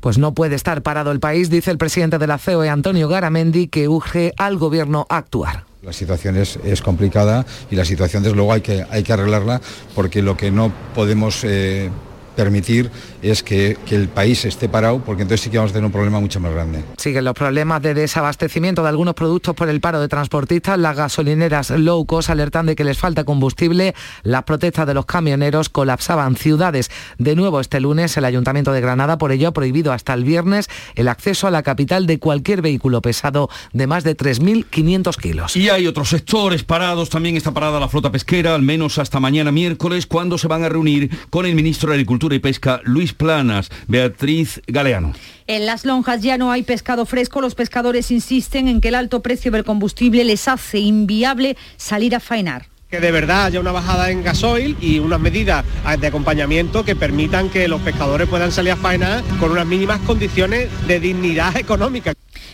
Pues 0.00 0.18
no 0.18 0.34
puede 0.34 0.54
estar 0.54 0.82
parado 0.82 1.12
el 1.12 1.20
país, 1.20 1.50
dice 1.50 1.70
el 1.70 1.78
presidente 1.78 2.18
de 2.18 2.26
la 2.26 2.38
COE, 2.38 2.68
Antonio 2.68 3.08
Garamendi, 3.08 3.68
que 3.68 3.88
urge 3.88 4.32
al 4.36 4.58
gobierno 4.58 5.06
a 5.08 5.18
actuar. 5.18 5.64
La 5.82 5.92
situación 5.92 6.36
es, 6.36 6.58
es, 6.62 6.82
complicada 6.82 7.46
y 7.70 7.76
la 7.76 7.86
situación 7.86 8.22
desde 8.22 8.36
luego 8.36 8.52
hay 8.52 8.60
que, 8.60 8.84
hay 8.90 9.02
que 9.02 9.12
arreglarla 9.14 9.62
porque 9.94 10.20
lo 10.20 10.36
que 10.36 10.50
no 10.50 10.70
podemos 10.94 11.42
eh, 11.44 11.90
permitir 12.36 12.90
es 13.22 13.42
que, 13.42 13.76
que, 13.86 13.96
el 13.96 14.08
país 14.08 14.44
esté 14.44 14.68
parado, 14.68 15.00
porque 15.00 15.22
entonces 15.22 15.44
sí 15.44 15.50
que 15.50 15.58
vamos 15.58 15.72
a 15.72 15.74
tener 15.74 15.86
un 15.86 15.92
problema 15.92 16.20
mucho 16.20 16.40
más 16.40 16.52
grande. 16.52 16.82
Siguen 16.96 17.24
los 17.24 17.34
problemas 17.34 17.82
de 17.82 17.94
desabastecimiento 17.94 18.82
de 18.82 18.88
algunos 18.88 19.14
productos 19.14 19.54
por 19.54 19.68
el 19.68 19.80
paro 19.80 20.00
de 20.00 20.08
transportistas. 20.08 20.78
Las 20.78 20.96
gasolineras 20.96 21.70
low 21.70 22.04
cost 22.06 22.30
alertan 22.30 22.66
de 22.66 22.76
que 22.76 22.84
les 22.84 22.98
falta 22.98 23.24
combustible. 23.24 23.94
Las 24.22 24.44
protestas 24.44 24.86
de 24.86 24.94
los 24.94 25.06
camioneros 25.06 25.68
colapsaban 25.68 26.36
ciudades. 26.36 26.90
De 27.18 27.36
nuevo 27.36 27.60
este 27.60 27.80
lunes 27.80 28.16
el 28.16 28.24
Ayuntamiento 28.24 28.72
de 28.72 28.80
Granada 28.80 29.18
por 29.18 29.32
ello 29.32 29.48
ha 29.48 29.52
prohibido 29.52 29.92
hasta 29.92 30.14
el 30.14 30.24
viernes 30.24 30.68
el 30.94 31.08
acceso 31.08 31.46
a 31.46 31.50
la 31.50 31.62
capital 31.62 32.06
de 32.06 32.18
cualquier 32.18 32.62
vehículo 32.62 33.02
pesado 33.02 33.48
de 33.72 33.86
más 33.86 34.04
de 34.04 34.16
3.500 34.16 35.16
kilos. 35.16 35.56
Y 35.56 35.68
hay 35.68 35.86
otros 35.86 36.08
sectores 36.08 36.64
parados. 36.64 37.10
También 37.10 37.36
está 37.36 37.52
parada 37.52 37.80
la 37.80 37.88
flota 37.88 38.10
pesquera, 38.10 38.54
al 38.54 38.62
menos 38.62 38.98
hasta 38.98 39.20
mañana 39.20 39.52
miércoles, 39.52 40.06
cuando 40.06 40.38
se 40.38 40.48
van 40.48 40.64
a 40.64 40.68
reunir 40.68 41.10
con 41.30 41.46
el 41.46 41.54
ministro 41.54 41.90
de 41.90 41.96
Agricultura 41.96 42.34
y 42.34 42.38
Pesca, 42.38 42.80
Luis 42.84 43.09
Planas. 43.12 43.70
Beatriz 43.86 44.60
Galeano. 44.66 45.12
En 45.46 45.66
las 45.66 45.84
lonjas 45.84 46.22
ya 46.22 46.38
no 46.38 46.52
hay 46.52 46.62
pescado 46.62 47.06
fresco. 47.06 47.40
Los 47.40 47.54
pescadores 47.54 48.10
insisten 48.10 48.68
en 48.68 48.80
que 48.80 48.88
el 48.88 48.94
alto 48.94 49.22
precio 49.22 49.50
del 49.50 49.64
combustible 49.64 50.24
les 50.24 50.48
hace 50.48 50.78
inviable 50.78 51.56
salir 51.76 52.14
a 52.14 52.20
faenar 52.20 52.66
que 52.90 52.98
de 52.98 53.12
verdad 53.12 53.44
haya 53.44 53.60
una 53.60 53.70
bajada 53.70 54.10
en 54.10 54.24
gasoil 54.24 54.76
y 54.80 54.98
unas 54.98 55.20
medidas 55.20 55.64
de 56.00 56.06
acompañamiento 56.08 56.84
que 56.84 56.96
permitan 56.96 57.48
que 57.48 57.68
los 57.68 57.80
pescadores 57.82 58.28
puedan 58.28 58.50
salir 58.50 58.72
a 58.72 58.76
faenar 58.76 59.22
con 59.38 59.52
unas 59.52 59.64
mínimas 59.64 60.00
condiciones 60.00 60.68
de 60.88 60.98
dignidad 60.98 61.56
económica. 61.56 62.12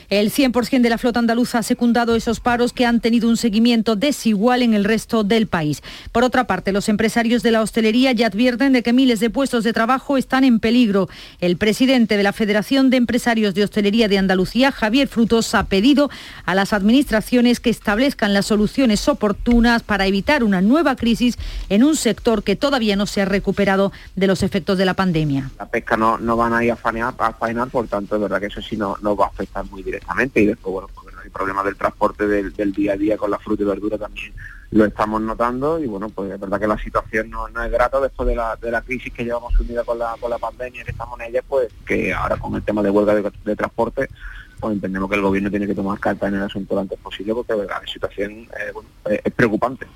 El 0.08 0.30
100% 0.30 0.82
de 0.82 0.90
la 0.90 0.98
flota 0.98 1.18
andaluza 1.18 1.58
ha 1.58 1.62
secundado 1.64 2.14
esos 2.14 2.38
paros 2.38 2.72
que 2.72 2.86
han 2.86 3.00
tenido 3.00 3.28
un 3.28 3.36
seguimiento 3.36 3.96
desigual 3.96 4.62
en 4.62 4.72
el 4.72 4.84
resto 4.84 5.25
del 5.25 5.48
país. 5.48 5.82
Por 6.12 6.22
otra 6.22 6.46
parte, 6.46 6.70
los 6.70 6.88
empresarios 6.88 7.42
de 7.42 7.50
la 7.50 7.60
hostelería 7.60 8.12
ya 8.12 8.28
advierten 8.28 8.72
de 8.72 8.84
que 8.84 8.92
miles 8.92 9.18
de 9.18 9.30
puestos 9.30 9.64
de 9.64 9.72
trabajo 9.72 10.16
están 10.16 10.44
en 10.44 10.60
peligro. 10.60 11.08
El 11.40 11.56
presidente 11.56 12.16
de 12.16 12.22
la 12.22 12.32
Federación 12.32 12.88
de 12.88 12.98
Empresarios 12.98 13.54
de 13.54 13.64
Hostelería 13.64 14.06
de 14.06 14.18
Andalucía, 14.18 14.70
Javier 14.70 15.08
Frutos, 15.08 15.52
ha 15.56 15.64
pedido 15.64 16.08
a 16.44 16.54
las 16.54 16.72
administraciones 16.72 17.58
que 17.58 17.70
establezcan 17.70 18.32
las 18.32 18.46
soluciones 18.46 19.08
oportunas 19.08 19.82
para 19.82 20.06
evitar 20.06 20.44
una 20.44 20.60
nueva 20.60 20.94
crisis 20.94 21.36
en 21.68 21.82
un 21.82 21.96
sector 21.96 22.44
que 22.44 22.54
todavía 22.54 22.94
no 22.94 23.06
se 23.06 23.22
ha 23.22 23.25
recuperado 23.25 23.90
de 24.14 24.28
los 24.28 24.44
efectos 24.44 24.78
de 24.78 24.84
la 24.84 24.94
pandemia. 24.94 25.50
La 25.58 25.66
pesca 25.66 25.96
no, 25.96 26.16
no 26.18 26.36
van 26.36 26.52
a 26.52 26.64
ir 26.64 26.70
a 26.70 26.76
faenar, 26.76 27.14
por 27.70 27.88
tanto, 27.88 28.14
es 28.14 28.22
verdad 28.22 28.38
que 28.38 28.46
eso 28.46 28.62
sí 28.62 28.76
no, 28.76 28.96
no 29.02 29.16
va 29.16 29.26
a 29.26 29.28
afectar 29.28 29.64
muy 29.64 29.82
directamente 29.82 29.95
y 30.34 30.46
después, 30.46 30.72
bueno, 30.72 30.88
pues 30.94 31.14
el 31.24 31.30
problema 31.30 31.62
del 31.62 31.76
transporte 31.76 32.26
del, 32.26 32.72
día 32.72 32.92
a 32.92 32.96
día 32.96 33.16
con 33.16 33.30
la 33.30 33.38
fruta 33.38 33.62
y 33.62 33.66
verdura 33.66 33.98
también 33.98 34.32
lo 34.70 34.84
estamos 34.84 35.20
notando 35.20 35.78
y 35.78 35.86
bueno, 35.86 36.08
pues 36.08 36.32
es 36.32 36.40
verdad 36.40 36.60
que 36.60 36.66
la 36.66 36.78
situación 36.78 37.30
no, 37.30 37.46
es 37.46 37.70
grata 37.70 38.00
después 38.00 38.28
de 38.28 38.36
la, 38.36 38.56
de 38.56 38.70
la 38.70 38.82
crisis 38.82 39.12
que 39.12 39.24
llevamos 39.24 39.58
unida 39.60 39.84
con 39.84 39.98
la, 39.98 40.16
con 40.20 40.30
la 40.30 40.38
pandemia 40.38 40.84
que 40.84 40.90
estamos 40.90 41.18
en 41.20 41.26
ella, 41.26 41.42
pues 41.48 41.68
que 41.86 42.12
ahora 42.12 42.36
con 42.36 42.54
el 42.54 42.62
tema 42.62 42.82
de 42.82 42.90
huelga 42.90 43.14
de 43.44 43.56
transporte 43.56 44.08
pues 44.58 44.75
entendemos 44.75 45.08
que 45.08 45.16
el 45.16 45.22
gobierno 45.22 45.50
tiene 45.50 45.66
que 45.66 45.75
tomar 45.75 45.98
carta 45.98 46.28
en 46.28 46.34
el 46.34 46.42
asunto 46.42 46.75
lo 46.75 46.80
antes 46.80 46.98
posible 46.98 47.34
porque 47.34 47.54
la 47.54 47.82
situación 47.92 48.32
eh, 48.32 48.72
bueno, 48.72 48.88
es 49.04 49.32
preocupante. 49.32 49.86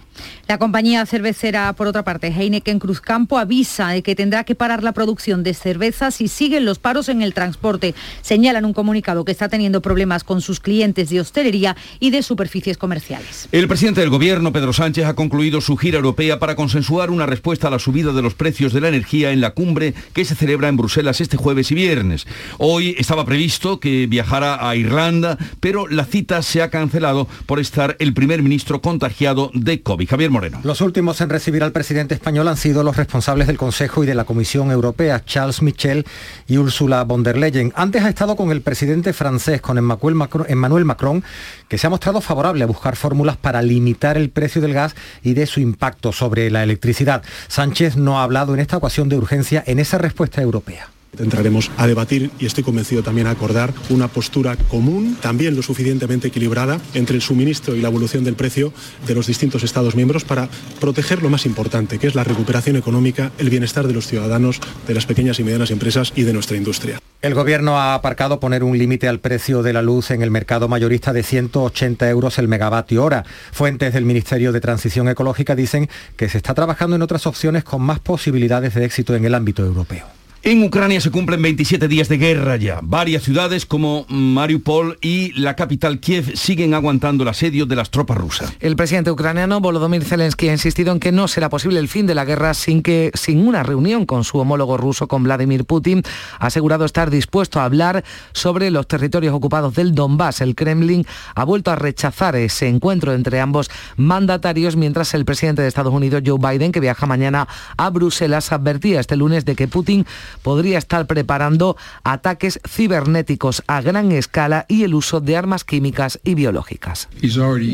La 0.46 0.58
compañía 0.58 1.06
cervecera, 1.06 1.72
por 1.74 1.86
otra 1.86 2.02
parte, 2.02 2.28
Heineken 2.28 2.80
Cruzcampo, 2.80 3.38
avisa 3.38 3.90
de 3.90 4.02
que 4.02 4.16
tendrá 4.16 4.44
que 4.44 4.54
parar 4.54 4.82
la 4.82 4.92
producción 4.92 5.42
de 5.44 5.54
cerveza 5.54 6.10
si 6.10 6.28
siguen 6.28 6.64
los 6.64 6.78
paros 6.78 7.08
en 7.08 7.22
el 7.22 7.34
transporte. 7.34 7.94
Señalan 8.20 8.64
un 8.64 8.72
comunicado 8.72 9.24
que 9.24 9.32
está 9.32 9.48
teniendo 9.48 9.80
problemas 9.80 10.24
con 10.24 10.40
sus 10.40 10.58
clientes 10.58 11.08
de 11.10 11.20
hostelería 11.20 11.76
y 12.00 12.10
de 12.10 12.22
superficies 12.22 12.76
comerciales. 12.78 13.48
El 13.52 13.68
presidente 13.68 14.00
del 14.00 14.10
gobierno, 14.10 14.52
Pedro 14.52 14.72
Sánchez, 14.72 15.04
ha 15.06 15.14
concluido 15.14 15.60
su 15.60 15.76
gira 15.76 15.96
europea 15.98 16.38
para 16.38 16.56
consensuar 16.56 17.10
una 17.10 17.26
respuesta 17.26 17.68
a 17.68 17.70
la 17.70 17.78
subida 17.78 18.12
de 18.12 18.22
los 18.22 18.34
precios 18.34 18.72
de 18.72 18.80
la 18.80 18.88
energía 18.88 19.30
en 19.30 19.40
la 19.40 19.52
cumbre 19.52 19.94
que 20.12 20.24
se 20.24 20.34
celebra 20.34 20.68
en 20.68 20.76
Bruselas 20.76 21.20
este 21.20 21.36
jueves 21.36 21.70
y 21.70 21.76
viernes. 21.76 22.26
Hoy 22.58 22.96
estaba 22.98 23.24
previsto 23.24 23.78
que 23.78 24.06
viajara 24.08 24.49
a 24.54 24.74
Irlanda, 24.76 25.38
pero 25.60 25.86
la 25.86 26.04
cita 26.04 26.42
se 26.42 26.62
ha 26.62 26.70
cancelado 26.70 27.28
por 27.46 27.60
estar 27.60 27.96
el 27.98 28.14
primer 28.14 28.42
ministro 28.42 28.80
contagiado 28.80 29.50
de 29.54 29.82
COVID. 29.82 30.08
Javier 30.08 30.30
Moreno. 30.30 30.60
Los 30.64 30.80
últimos 30.80 31.20
en 31.20 31.30
recibir 31.30 31.62
al 31.62 31.72
presidente 31.72 32.14
español 32.14 32.48
han 32.48 32.56
sido 32.56 32.82
los 32.82 32.96
responsables 32.96 33.46
del 33.46 33.58
Consejo 33.58 34.02
y 34.02 34.06
de 34.06 34.14
la 34.14 34.24
Comisión 34.24 34.70
Europea, 34.70 35.24
Charles 35.24 35.62
Michel 35.62 36.06
y 36.46 36.58
Ursula 36.58 37.04
von 37.04 37.22
der 37.22 37.36
Leyen. 37.36 37.72
Antes 37.76 38.02
ha 38.02 38.08
estado 38.08 38.36
con 38.36 38.50
el 38.50 38.62
presidente 38.62 39.12
francés, 39.12 39.60
con 39.60 39.78
Emmanuel 39.78 40.84
Macron, 40.84 41.24
que 41.68 41.78
se 41.78 41.86
ha 41.86 41.90
mostrado 41.90 42.20
favorable 42.20 42.64
a 42.64 42.66
buscar 42.66 42.96
fórmulas 42.96 43.36
para 43.36 43.62
limitar 43.62 44.16
el 44.16 44.30
precio 44.30 44.60
del 44.60 44.74
gas 44.74 44.94
y 45.22 45.34
de 45.34 45.46
su 45.46 45.60
impacto 45.60 46.12
sobre 46.12 46.50
la 46.50 46.62
electricidad. 46.62 47.22
Sánchez 47.48 47.96
no 47.96 48.18
ha 48.18 48.24
hablado 48.24 48.54
en 48.54 48.60
esta 48.60 48.76
ocasión 48.76 49.08
de 49.08 49.16
urgencia 49.16 49.62
en 49.66 49.78
esa 49.78 49.98
respuesta 49.98 50.42
europea. 50.42 50.88
Entraremos 51.18 51.70
a 51.76 51.86
debatir 51.86 52.30
y 52.38 52.46
estoy 52.46 52.64
convencido 52.64 53.02
también 53.02 53.26
a 53.26 53.30
acordar 53.30 53.72
una 53.88 54.08
postura 54.08 54.56
común, 54.56 55.16
también 55.20 55.56
lo 55.56 55.62
suficientemente 55.62 56.28
equilibrada, 56.28 56.80
entre 56.94 57.16
el 57.16 57.22
suministro 57.22 57.74
y 57.74 57.80
la 57.80 57.88
evolución 57.88 58.24
del 58.24 58.36
precio 58.36 58.72
de 59.06 59.14
los 59.14 59.26
distintos 59.26 59.62
Estados 59.62 59.94
miembros 59.94 60.24
para 60.24 60.48
proteger 60.80 61.22
lo 61.22 61.30
más 61.30 61.46
importante, 61.46 61.98
que 61.98 62.06
es 62.06 62.14
la 62.14 62.24
recuperación 62.24 62.76
económica, 62.76 63.32
el 63.38 63.50
bienestar 63.50 63.86
de 63.86 63.94
los 63.94 64.06
ciudadanos, 64.06 64.60
de 64.86 64.94
las 64.94 65.06
pequeñas 65.06 65.38
y 65.40 65.44
medianas 65.44 65.70
empresas 65.70 66.12
y 66.16 66.22
de 66.22 66.32
nuestra 66.32 66.56
industria. 66.56 67.00
El 67.22 67.34
Gobierno 67.34 67.78
ha 67.78 67.94
aparcado 67.94 68.40
poner 68.40 68.64
un 68.64 68.78
límite 68.78 69.06
al 69.06 69.20
precio 69.20 69.62
de 69.62 69.74
la 69.74 69.82
luz 69.82 70.10
en 70.10 70.22
el 70.22 70.30
mercado 70.30 70.68
mayorista 70.68 71.12
de 71.12 71.22
180 71.22 72.08
euros 72.08 72.38
el 72.38 72.48
megavatio 72.48 73.04
hora. 73.04 73.24
Fuentes 73.52 73.92
del 73.92 74.06
Ministerio 74.06 74.52
de 74.52 74.60
Transición 74.60 75.06
Ecológica 75.08 75.54
dicen 75.54 75.90
que 76.16 76.30
se 76.30 76.38
está 76.38 76.54
trabajando 76.54 76.96
en 76.96 77.02
otras 77.02 77.26
opciones 77.26 77.62
con 77.62 77.82
más 77.82 78.00
posibilidades 78.00 78.74
de 78.74 78.86
éxito 78.86 79.14
en 79.14 79.26
el 79.26 79.34
ámbito 79.34 79.62
europeo. 79.62 80.19
En 80.42 80.62
Ucrania 80.62 81.02
se 81.02 81.10
cumplen 81.10 81.42
27 81.42 81.86
días 81.86 82.08
de 82.08 82.16
guerra 82.16 82.56
ya. 82.56 82.80
Varias 82.82 83.24
ciudades 83.24 83.66
como 83.66 84.06
Mariupol 84.08 84.96
y 85.02 85.38
la 85.38 85.54
capital 85.54 86.00
Kiev 86.00 86.34
siguen 86.34 86.72
aguantando 86.72 87.24
el 87.24 87.28
asedio 87.28 87.66
de 87.66 87.76
las 87.76 87.90
tropas 87.90 88.16
rusas. 88.16 88.50
El 88.58 88.74
presidente 88.74 89.10
ucraniano 89.10 89.60
Volodymyr 89.60 90.02
Zelensky 90.02 90.48
ha 90.48 90.52
insistido 90.52 90.92
en 90.92 90.98
que 90.98 91.12
no 91.12 91.28
será 91.28 91.50
posible 91.50 91.78
el 91.78 91.88
fin 91.88 92.06
de 92.06 92.14
la 92.14 92.24
guerra 92.24 92.54
sin 92.54 92.82
que 92.82 93.10
sin 93.12 93.46
una 93.46 93.62
reunión 93.62 94.06
con 94.06 94.24
su 94.24 94.38
homólogo 94.38 94.78
ruso 94.78 95.08
con 95.08 95.24
Vladimir 95.24 95.66
Putin. 95.66 96.02
Ha 96.38 96.46
asegurado 96.46 96.86
estar 96.86 97.10
dispuesto 97.10 97.60
a 97.60 97.66
hablar 97.66 98.02
sobre 98.32 98.70
los 98.70 98.88
territorios 98.88 99.34
ocupados 99.34 99.74
del 99.74 99.94
Donbass. 99.94 100.40
El 100.40 100.54
Kremlin 100.54 101.04
ha 101.34 101.44
vuelto 101.44 101.70
a 101.70 101.76
rechazar 101.76 102.34
ese 102.36 102.66
encuentro 102.66 103.12
entre 103.12 103.40
ambos 103.40 103.70
mandatarios 103.98 104.74
mientras 104.74 105.12
el 105.12 105.26
presidente 105.26 105.60
de 105.60 105.68
Estados 105.68 105.92
Unidos 105.92 106.22
Joe 106.24 106.38
Biden 106.38 106.72
que 106.72 106.80
viaja 106.80 107.04
mañana 107.04 107.46
a 107.76 107.90
Bruselas 107.90 108.52
advertía 108.52 109.00
este 109.00 109.16
lunes 109.16 109.44
de 109.44 109.54
que 109.54 109.68
Putin 109.68 110.06
podría 110.42 110.78
estar 110.78 111.06
preparando 111.06 111.76
ataques 112.04 112.60
cibernéticos 112.68 113.62
a 113.66 113.80
gran 113.80 114.12
escala 114.12 114.66
y 114.68 114.84
el 114.84 114.94
uso 114.94 115.20
de 115.20 115.36
armas 115.36 115.64
químicas 115.64 116.18
y 116.24 116.34
biológicas. 116.34 117.08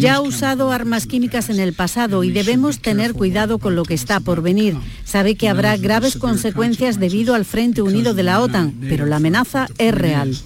Ya 0.01 0.17
ha 0.17 0.21
usado 0.21 0.73
armas 0.73 1.07
químicas 1.07 1.51
en 1.51 1.61
el 1.61 1.73
pasado 1.73 2.25
y 2.25 2.31
debemos 2.31 2.81
tener 2.81 3.13
cuidado 3.15 3.59
con 3.59 3.77
lo 3.77 3.85
que 3.85 3.95
está 3.95 4.21
por 4.21 4.43
venir. 4.43 4.77
Sabe 5.05 5.37
que 5.37 5.49
habrá 5.49 5.77
graves 5.77 6.17
consecuencias 6.17 6.99
debido 6.99 7.35
al 7.35 7.45
Frente 7.45 7.83
Unido 7.83 8.15
de 8.15 8.23
la 8.23 8.41
OTAN, 8.41 8.75
pero 8.89 9.07
la 9.07 9.17
amenaza 9.17 9.69
es 9.79 9.95
real. 9.95 10.37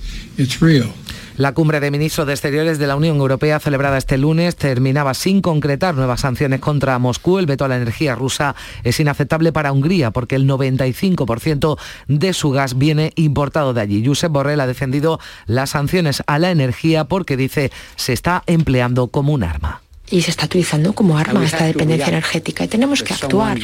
La 1.40 1.54
cumbre 1.54 1.80
de 1.80 1.90
ministros 1.90 2.26
de 2.26 2.34
Exteriores 2.34 2.78
de 2.78 2.86
la 2.86 2.96
Unión 2.96 3.16
Europea 3.16 3.58
celebrada 3.60 3.96
este 3.96 4.18
lunes 4.18 4.56
terminaba 4.56 5.14
sin 5.14 5.40
concretar 5.40 5.94
nuevas 5.94 6.20
sanciones 6.20 6.60
contra 6.60 6.98
Moscú. 6.98 7.38
El 7.38 7.46
veto 7.46 7.64
a 7.64 7.68
la 7.68 7.78
energía 7.78 8.14
rusa 8.14 8.54
es 8.84 9.00
inaceptable 9.00 9.50
para 9.50 9.72
Hungría 9.72 10.10
porque 10.10 10.36
el 10.36 10.46
95% 10.46 11.78
de 12.08 12.34
su 12.34 12.50
gas 12.50 12.76
viene 12.76 13.14
importado 13.16 13.72
de 13.72 13.80
allí. 13.80 14.04
Josep 14.04 14.30
Borrell 14.30 14.60
ha 14.60 14.66
defendido 14.66 15.18
las 15.46 15.70
sanciones 15.70 16.22
a 16.26 16.38
la 16.38 16.50
energía 16.50 17.04
porque 17.04 17.38
dice 17.38 17.72
se 17.96 18.12
está 18.12 18.42
empleando 18.46 19.06
como 19.08 19.32
un 19.32 19.42
arma. 19.42 19.80
y 20.10 20.20
se 20.20 20.32
está 20.32 20.44
utilizando 20.44 20.92
como 20.92 21.16
arma 21.16 21.42
esta 21.42 21.64
dependencia 21.64 22.08
energética 22.08 22.64
y 22.64 22.68
tenemos 22.68 23.02
que 23.02 23.14
actuar 23.14 23.58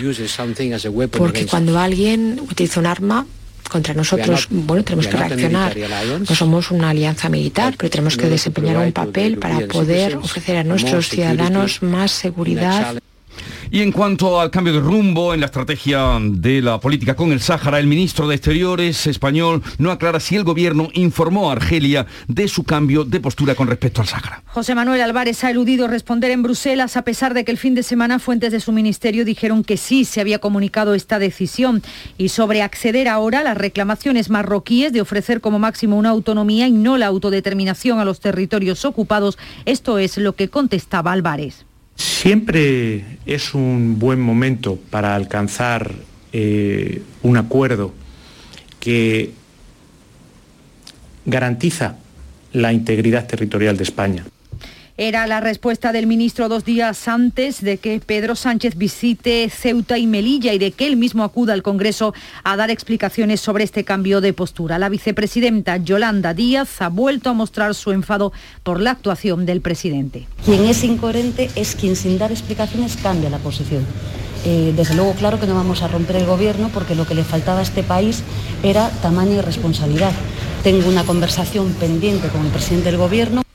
porque 1.11 1.45
cuando 1.45 1.79
alguien 1.79 2.41
utiliza 2.41 2.81
un 2.81 2.87
arma 2.87 3.27
contra 3.69 3.95
nosotros, 3.95 4.49
bueno, 4.51 4.85
tenemos 4.85 5.07
que 5.07 5.17
reaccionar. 5.17 5.77
No 6.29 6.35
somos 6.35 6.71
una 6.71 6.91
alianza 6.91 7.29
militar, 7.29 7.75
pero 7.77 7.91
tenemos 7.91 8.17
que 8.17 8.29
desempeñar 8.29 8.77
un 8.79 8.93
papel 8.93 9.39
para 9.39 9.67
poder 9.67 10.17
ofrecer 10.17 10.57
a 10.59 10.65
nuestros 10.65 11.09
ciudadanos 11.09 11.83
más 11.83 12.11
seguridad. 12.11 12.97
Y 13.71 13.83
en 13.83 13.91
cuanto 13.91 14.41
al 14.41 14.51
cambio 14.51 14.73
de 14.73 14.81
rumbo 14.81 15.35
en 15.35 15.41
la 15.41 15.47
estrategia 15.47 16.19
de 16.21 16.63
la 16.63 16.79
política 16.79 17.17
con 17.17 17.33
el 17.33 17.41
Sáhara, 17.41 17.81
el 17.81 17.89
ministro 17.89 18.29
de 18.29 18.37
Exteriores 18.37 19.07
español 19.09 19.63
no 19.79 19.91
aclara 19.91 20.21
si 20.21 20.37
el 20.37 20.45
gobierno 20.45 20.89
informó 20.95 21.51
a 21.51 21.55
Argelia 21.55 22.07
de 22.29 22.47
su 22.47 22.63
cambio 22.63 23.05
de 23.05 23.19
postura 23.19 23.57
con 23.57 23.67
respecto 23.67 24.01
al 24.01 24.07
Sáhara. 24.07 24.43
José 24.47 24.77
Manuel 24.77 25.01
Álvarez 25.01 25.43
ha 25.43 25.51
eludido 25.51 25.89
responder 25.89 26.31
en 26.31 26.45
Bruselas 26.45 26.97
a 26.97 27.03
pesar 27.03 27.35
de 27.35 27.45
que 27.45 27.51
el 27.51 27.59
fin 27.59 27.75
de 27.75 27.83
semana 27.83 28.21
fuentes 28.21 28.53
de 28.53 28.61
su 28.61 28.71
ministerio 28.71 29.25
dijeron 29.25 29.65
que 29.65 29.77
sí 29.77 30.05
se 30.05 30.21
había 30.21 30.39
comunicado 30.39 30.95
esta 30.95 31.19
decisión 31.19 31.83
y 32.19 32.29
sobre 32.29 32.63
acceder 32.63 33.09
ahora 33.09 33.41
a 33.41 33.45
las 33.45 33.59
reclamaciones 33.59 34.31
marroquíes 34.31 34.93
de 34.93 35.01
ofrecer 35.01 35.41
como 35.41 35.59
máximo 35.59 35.97
una 35.97 36.11
autonomía 36.11 36.69
y 36.69 36.73
no 36.73 36.99
la 36.99 37.07
autodeterminación 37.07 37.99
a 37.99 38.05
los 38.05 38.21
territorios 38.21 38.85
ocupados. 38.85 39.39
Esto 39.65 39.99
es 39.99 40.19
lo 40.19 40.35
que 40.35 40.49
contestaba 40.49 41.13
Álvarez. 41.13 41.67
Siempre 41.97 43.05
es 43.25 43.55
un 43.55 43.99
buen 43.99 44.21
momento 44.21 44.79
para 44.91 45.15
alcanzar 45.15 45.93
eh, 46.33 47.03
un 47.23 47.37
acuerdo 47.37 47.95
que 48.79 49.33
garantiza 51.25 51.97
la 52.53 52.73
integridad 52.73 53.27
territorial 53.27 53.77
de 53.77 53.83
España. 53.83 54.25
Era 54.99 55.27
la 55.27 55.41
respuesta 55.41 55.93
del 55.93 56.07
ministro 56.07 56.49
dos 56.49 56.65
días 56.65 57.07
antes 57.07 57.61
de 57.61 57.77
que 57.77 58.01
Pedro 58.01 58.35
Sánchez 58.35 58.77
visite 58.77 59.51
Ceuta 59.51 59.99
y 59.99 60.07
Melilla 60.07 60.55
y 60.55 60.59
de 60.59 60.73
que 60.73 60.87
él 60.87 60.97
mismo 60.97 61.23
acuda 61.23 61.53
al 61.53 61.63
Congreso 61.63 62.15
a 62.45 62.57
dar 62.57 62.71
explicaciones 62.71 63.43
sobre 63.43 63.65
este 63.65 63.85
cambio 63.85 64.23
de 64.23 64.33
postura. 64.33 64.79
La 64.79 64.89
vicepresidenta 64.89 65.77
Yolanda 65.77 66.33
Díaz 66.33 66.81
ha 66.81 66.89
vuelto 66.89 67.29
a 67.29 67.35
mostrar 67.35 67.75
su 67.75 67.93
enfado 67.93 68.33
por 68.63 68.81
la 68.81 68.93
actuación 68.93 69.45
del 69.45 69.61
presidente. 69.61 70.27
Quien 70.47 70.65
es 70.65 70.83
incoherente 70.83 71.51
es 71.57 71.75
quien 71.75 71.95
sin 71.95 72.17
dar 72.17 72.33
explicaciones 72.33 72.97
cambia 72.97 73.29
la 73.29 73.39
posición. 73.39 73.85
Eh, 74.47 74.73
desde 74.75 74.95
luego, 74.95 75.13
claro 75.13 75.39
que 75.39 75.47
no 75.47 75.55
vamos 75.55 75.83
a 75.83 75.89
romper 75.89 76.17
el 76.17 76.25
gobierno 76.25 76.71
porque 76.73 76.95
lo 76.95 77.07
que 77.07 77.15
le 77.15 77.23
faltaba 77.23 77.59
a 77.59 77.63
este 77.63 77.83
país 77.83 78.23
era 78.63 78.89
tamaño 79.03 79.33
y 79.33 79.41
responsabilidad. 79.43 80.13
Tengo 80.63 80.89
una 80.89 81.05
conversación 81.05 81.75
pendiente 81.75 82.29
con 82.29 82.47
el 82.47 82.51
presidente 82.51 82.91
del 82.91 82.97
gobierno. 82.97 83.46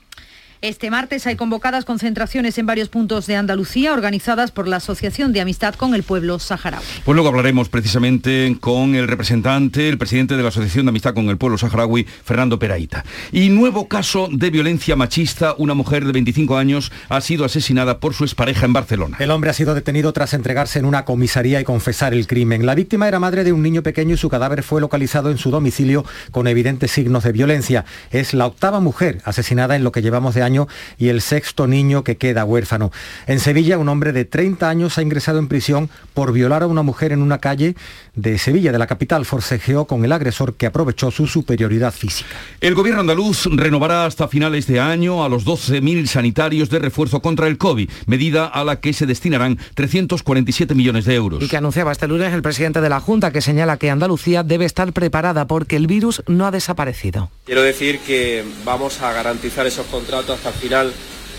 Este 0.63 0.91
martes 0.91 1.25
hay 1.25 1.37
convocadas 1.37 1.85
concentraciones 1.85 2.55
en 2.59 2.67
varios 2.67 2.87
puntos 2.87 3.25
de 3.25 3.35
Andalucía 3.35 3.93
organizadas 3.93 4.51
por 4.51 4.67
la 4.67 4.75
Asociación 4.75 5.33
de 5.33 5.41
Amistad 5.41 5.73
con 5.73 5.95
el 5.95 6.03
Pueblo 6.03 6.37
Saharaui. 6.37 6.85
Pues 7.03 7.15
luego 7.15 7.29
hablaremos 7.29 7.67
precisamente 7.67 8.55
con 8.59 8.93
el 8.93 9.07
representante, 9.07 9.89
el 9.89 9.97
presidente 9.97 10.37
de 10.37 10.43
la 10.43 10.49
Asociación 10.49 10.85
de 10.85 10.91
Amistad 10.91 11.15
con 11.15 11.29
el 11.29 11.37
Pueblo 11.39 11.57
Saharaui, 11.57 12.03
Fernando 12.03 12.59
Peraita. 12.59 13.03
Y 13.31 13.49
nuevo 13.49 13.87
caso 13.87 14.29
de 14.31 14.51
violencia 14.51 14.95
machista. 14.95 15.55
Una 15.57 15.73
mujer 15.73 16.05
de 16.05 16.11
25 16.11 16.55
años 16.55 16.91
ha 17.09 17.21
sido 17.21 17.43
asesinada 17.43 17.99
por 17.99 18.13
su 18.13 18.23
expareja 18.23 18.67
en 18.67 18.73
Barcelona. 18.73 19.17
El 19.19 19.31
hombre 19.31 19.49
ha 19.49 19.53
sido 19.53 19.73
detenido 19.73 20.13
tras 20.13 20.35
entregarse 20.35 20.77
en 20.77 20.85
una 20.85 21.05
comisaría 21.05 21.59
y 21.59 21.63
confesar 21.63 22.13
el 22.13 22.27
crimen. 22.27 22.67
La 22.67 22.75
víctima 22.75 23.07
era 23.07 23.19
madre 23.19 23.43
de 23.43 23.51
un 23.51 23.63
niño 23.63 23.81
pequeño 23.81 24.13
y 24.13 24.17
su 24.17 24.29
cadáver 24.29 24.61
fue 24.61 24.79
localizado 24.79 25.31
en 25.31 25.39
su 25.39 25.49
domicilio 25.49 26.05
con 26.29 26.45
evidentes 26.45 26.91
signos 26.91 27.23
de 27.23 27.31
violencia. 27.31 27.83
Es 28.11 28.35
la 28.35 28.45
octava 28.45 28.79
mujer 28.79 29.23
asesinada 29.25 29.75
en 29.75 29.83
lo 29.83 29.91
que 29.91 30.03
llevamos 30.03 30.35
de 30.35 30.43
año 30.43 30.50
y 30.97 31.09
el 31.09 31.21
sexto 31.21 31.67
niño 31.67 32.03
que 32.03 32.17
queda 32.17 32.45
huérfano. 32.45 32.91
En 33.27 33.39
Sevilla, 33.39 33.77
un 33.77 33.89
hombre 33.89 34.11
de 34.11 34.25
30 34.25 34.69
años 34.69 34.97
ha 34.97 35.01
ingresado 35.01 35.39
en 35.39 35.47
prisión 35.47 35.89
por 36.13 36.33
violar 36.33 36.63
a 36.63 36.67
una 36.67 36.81
mujer 36.81 37.11
en 37.11 37.21
una 37.21 37.39
calle 37.39 37.75
de 38.15 38.37
Sevilla, 38.37 38.71
de 38.71 38.79
la 38.79 38.87
capital. 38.87 39.25
Forcejeó 39.25 39.85
con 39.85 40.03
el 40.05 40.11
agresor 40.11 40.55
que 40.55 40.65
aprovechó 40.65 41.11
su 41.11 41.27
superioridad 41.27 41.93
física. 41.93 42.29
El 42.59 42.75
gobierno 42.75 43.01
andaluz 43.01 43.45
renovará 43.51 44.05
hasta 44.05 44.27
finales 44.27 44.67
de 44.67 44.79
año 44.79 45.23
a 45.23 45.29
los 45.29 45.45
12.000 45.45 46.07
sanitarios 46.07 46.69
de 46.69 46.79
refuerzo 46.79 47.21
contra 47.21 47.47
el 47.47 47.57
COVID, 47.57 47.89
medida 48.05 48.45
a 48.47 48.63
la 48.63 48.79
que 48.79 48.93
se 48.93 49.05
destinarán 49.05 49.57
347 49.75 50.75
millones 50.75 51.05
de 51.05 51.15
euros. 51.15 51.43
Y 51.43 51.47
que 51.47 51.57
anunciaba 51.57 51.91
este 51.91 52.07
lunes 52.07 52.33
el 52.33 52.41
presidente 52.41 52.81
de 52.81 52.89
la 52.89 52.99
Junta, 52.99 53.31
que 53.31 53.41
señala 53.41 53.77
que 53.77 53.89
Andalucía 53.89 54.43
debe 54.43 54.65
estar 54.65 54.91
preparada 54.93 55.47
porque 55.47 55.75
el 55.75 55.87
virus 55.87 56.23
no 56.27 56.45
ha 56.45 56.51
desaparecido. 56.51 57.29
Quiero 57.45 57.61
decir 57.61 57.99
que 57.99 58.43
vamos 58.65 59.01
a 59.01 59.13
garantizar 59.13 59.65
esos 59.67 59.85
contratos 59.87 60.37
hasta 60.37 60.49
el 60.49 60.55
final 60.55 60.93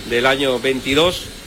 del 0.09 0.27
año 0.27 0.59
22 0.59 1.42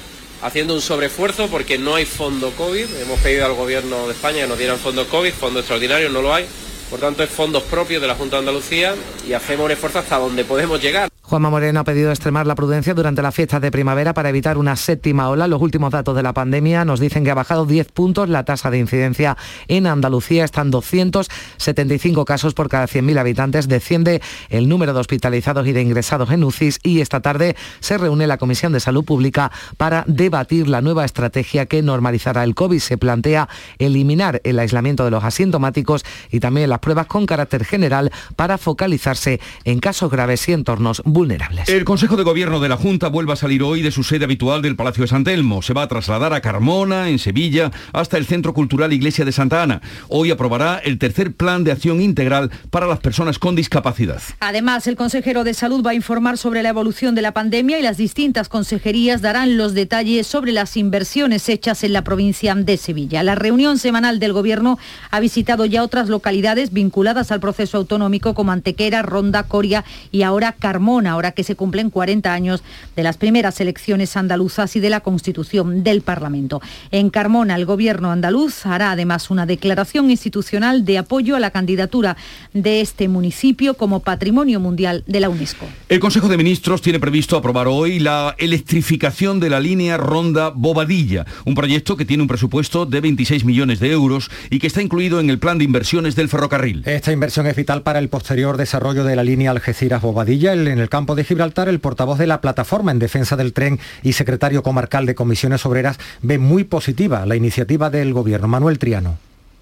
haciendo 0.45 0.75
un 0.75 0.81
sobreesfuerzo 0.81 1.47
porque 1.47 1.79
no 1.79 1.95
hay 1.95 2.05
fondo 2.05 2.51
COVID. 2.51 2.86
Hemos 3.01 3.19
pedido 3.19 3.45
al 3.45 3.53
Gobierno 3.53 4.05
de 4.05 4.13
España 4.13 4.41
que 4.41 4.47
nos 4.47 4.60
dieran 4.60 4.77
fondo 4.77 5.08
COVID, 5.08 5.34
fondo 5.34 5.60
extraordinario, 5.60 6.10
no 6.10 6.21
lo 6.21 6.34
hay. 6.34 6.45
Por 6.89 6.99
tanto, 6.99 7.23
es 7.23 7.31
fondos 7.31 7.63
propios 7.63 7.99
de 7.99 8.08
la 8.08 8.13
Junta 8.13 8.36
de 8.36 8.41
Andalucía 8.41 8.93
y 9.27 9.34
hacemos 9.34 9.65
un 9.65 9.71
esfuerzo 9.71 9.99
hasta 9.99 10.17
donde 10.19 10.45
podemos 10.45 10.79
llegar. 10.79 11.10
Juanma 11.28 11.50
Moreno 11.50 11.80
ha 11.80 11.84
pedido 11.84 12.12
extremar 12.12 12.46
la 12.46 12.54
prudencia 12.54 12.94
durante 12.94 13.24
las 13.24 13.34
fiestas 13.34 13.60
de 13.60 13.72
primavera 13.72 14.14
para 14.14 14.30
evitar 14.30 14.60
una 14.60 14.76
séptima 14.76 15.28
ola. 15.28 15.48
Los 15.48 15.60
últimos 15.60 15.90
datos 15.90 16.16
de 16.16 16.22
la 16.22 16.34
pandemia 16.34 16.86
nos 16.86 17.00
dicen 17.00 17.24
que 17.24 17.32
ha 17.32 17.34
bajado 17.34 17.66
10 17.66 17.92
puntos 17.94 18.30
la 18.30 18.46
tasa 18.46 18.70
de 18.70 18.78
incidencia 18.78 19.36
en 19.68 19.88
Andalucía. 19.88 20.46
Están 20.46 20.70
275 20.70 22.26
casos 22.26 22.54
por 22.54 22.70
cada 22.70 22.86
100.000 22.86 23.18
habitantes. 23.18 23.68
Desciende 23.68 24.22
el 24.50 24.70
número 24.70 24.94
de 24.94 25.00
hospitalizados 25.00 25.66
y 25.66 25.72
de 25.72 25.82
ingresados 25.82 26.30
en 26.30 26.44
UCIs 26.44 26.80
y 26.84 27.02
esta 27.02 27.22
tarde 27.22 27.56
se 27.80 27.98
reúne 27.98 28.28
la 28.28 28.38
Comisión 28.38 28.72
de 28.72 28.80
Salud 28.80 29.04
Pública 29.04 29.52
para 29.78 30.04
debatir 30.06 30.68
la 30.68 30.82
nueva 30.82 31.06
estrategia 31.06 31.66
que 31.66 31.82
normalizará 31.82 32.44
el 32.44 32.54
COVID. 32.54 32.80
Se 32.80 33.00
plantea 33.00 33.50
eliminar 33.80 34.42
el 34.44 34.60
aislamiento 34.60 35.04
de 35.04 35.10
los 35.10 35.24
asintomáticos 35.24 36.06
y 36.30 36.40
también 36.40 36.70
las 36.70 36.80
pruebas 36.80 37.08
con 37.08 37.26
carácter 37.26 37.66
general 37.66 38.12
para 38.36 38.60
focalizarse 38.60 39.40
en 39.64 39.80
casos 39.80 40.12
graves 40.12 40.48
y 40.50 40.54
entornos 40.54 41.02
vulnerables. 41.15 41.69
El 41.69 41.86
Consejo 41.86 42.17
de 42.17 42.23
Gobierno 42.23 42.60
de 42.60 42.67
la 42.67 42.75
Junta 42.75 43.08
vuelve 43.08 43.32
a 43.32 43.38
salir 43.38 43.63
hoy 43.63 43.82
de 43.82 43.89
su 43.89 44.04
sede 44.04 44.25
habitual 44.25 44.62
del 44.62 44.75
Palacio 44.75 45.01
de 45.01 45.08
San 45.08 45.23
Telmo. 45.23 45.62
Se 45.62 45.73
va 45.73 45.84
a 45.84 45.88
trasladar 45.88 46.34
a 46.34 46.41
Carmona, 46.41 47.10
en 47.10 47.19
Sevilla, 47.19 47.71
hasta 47.93 48.17
el 48.17 48.25
Centro 48.25 48.54
Cultural 48.54 48.91
Iglesia 48.91 49.23
de 49.23 49.32
Santa 49.32 49.63
Ana. 49.63 49.82
Hoy 50.10 50.30
aprobará 50.30 50.78
el 50.78 50.99
tercer 50.99 51.32
plan 51.32 51.63
de 51.63 51.71
acción 51.71 52.01
integral 52.01 52.51
para 52.69 52.86
las 52.86 52.99
personas 52.99 53.39
con 53.39 53.56
discapacidad. 53.56 54.21
Además, 54.41 54.88
el 54.88 54.97
consejero 54.97 55.45
de 55.45 55.54
Salud 55.54 55.86
va 55.86 55.91
a 55.91 55.95
informar 55.95 56.38
sobre 56.38 56.62
la 56.62 56.69
evolución 56.69 57.15
de 57.15 57.21
la 57.21 57.32
pandemia 57.32 57.80
y 57.80 57.82
las 57.82 57.95
distintas 57.95 58.49
consejerías 58.49 59.21
darán 59.21 59.56
los 59.56 59.73
detalles 59.73 60.28
sobre 60.28 60.51
las 60.51 60.75
inversiones 60.75 61.47
hechas 61.47 61.86
en 61.86 61.93
la 61.93 62.04
provincia 62.04 62.54
de 62.56 62.75
Sevilla. 62.75 63.23
La 63.23 63.36
reunión 63.36 63.80
semanal 63.80 64.19
del 64.19 64.34
Gobierno 64.34 64.78
ha 65.10 65.21
visitado 65.21 65.65
ya 65.65 65.82
otras 65.82 66.10
localidades 66.10 66.73
vinculadas 66.73 67.32
al 67.32 67.39
proceso 67.39 67.78
autonómico 67.78 68.34
como 68.34 68.51
Antequera, 68.51 69.01
Ronda, 69.01 69.43
Coria 69.43 69.86
y 70.12 70.23
ahora 70.23 70.51
Carmona 70.51 71.05
ahora 71.08 71.32
que 71.32 71.44
se 71.44 71.56
cumplen 71.56 71.89
40 71.89 72.34
años 72.34 72.63
de 72.96 73.04
las 73.04 73.18
primeras 73.18 73.60
elecciones 73.62 74.18
andaluzas 74.18 74.76
y 74.76 74.80
de 74.80 74.89
la 74.89 75.02
constitución 75.02 75.84
del 75.84 76.02
Parlamento. 76.02 76.62
En 76.91 77.10
Carmona, 77.10 77.56
el 77.56 77.65
gobierno 77.65 78.12
andaluz 78.12 78.65
hará 78.65 78.91
además 78.91 79.30
una 79.30 79.46
declaración 79.46 80.12
institucional 80.12 80.86
de 80.86 80.98
apoyo 80.98 81.36
a 81.36 81.39
la 81.39 81.52
candidatura 81.52 82.18
de 82.54 82.82
este 82.82 83.08
municipio 83.08 83.76
como 83.76 84.00
Patrimonio 84.02 84.60
Mundial 84.60 85.04
de 85.08 85.20
la 85.20 85.30
UNESCO. 85.30 85.65
El 85.89 86.00
Consejo 86.00 86.28
de 86.28 86.38
Ministros 86.38 86.82
tiene 86.82 87.00
previsto 87.00 87.38
aprobar 87.38 87.68
hoy 87.68 88.00
la 88.00 88.36
electrificación 88.38 89.39
de 89.39 89.50
la 89.50 89.60
línea 89.60 89.98
Ronda 89.98 90.50
Bobadilla, 90.50 91.26
un 91.46 91.56
proyecto 91.56 91.98
que 91.98 92.06
tiene 92.06 92.24
un 92.24 92.28
presupuesto 92.28 92.86
de 92.86 93.02
26 93.02 93.46
millones 93.46 93.80
de 93.80 93.91
euros 93.91 94.30
y 94.50 94.60
que 94.60 94.68
está 94.68 94.82
incluido 94.82 95.20
en 95.20 95.30
el 95.30 95.39
plan 95.39 95.58
de 95.58 95.65
inversiones 95.65 96.15
del 96.15 96.30
ferrocarril. 96.30 96.84
Esta 96.86 97.12
inversión 97.12 97.48
es 97.48 97.56
vital 97.56 97.82
para 97.82 98.00
el 98.00 98.10
posterior 98.10 98.58
desarrollo 98.58 99.04
de 99.04 99.15
la 99.15 99.24
línea 99.24 99.52
Algeciras-Bobadilla 99.52 100.54
en 100.54 100.80
el 100.80 100.89
campo 100.95 101.15
de 101.15 101.25
Gibraltar, 101.25 101.67
el 101.67 101.81
portavoz 101.81 102.17
de 102.17 102.25
la 102.25 102.39
plataforma 102.39 102.89
en 102.89 102.99
defensa 102.99 103.36
del 103.36 103.51
tren 103.51 103.81
y 104.01 104.13
secretario 104.13 104.63
comarcal 104.63 105.05
de 105.05 105.13
comisiones 105.13 105.65
obreras 105.65 105.97
ve 106.21 106.38
muy 106.38 106.63
positiva 106.63 107.25
la 107.25 107.36
iniciativa 107.36 107.89
del 107.89 108.13
gobierno. 108.13 108.47
Manuel 108.47 108.79
Triano 108.79 109.17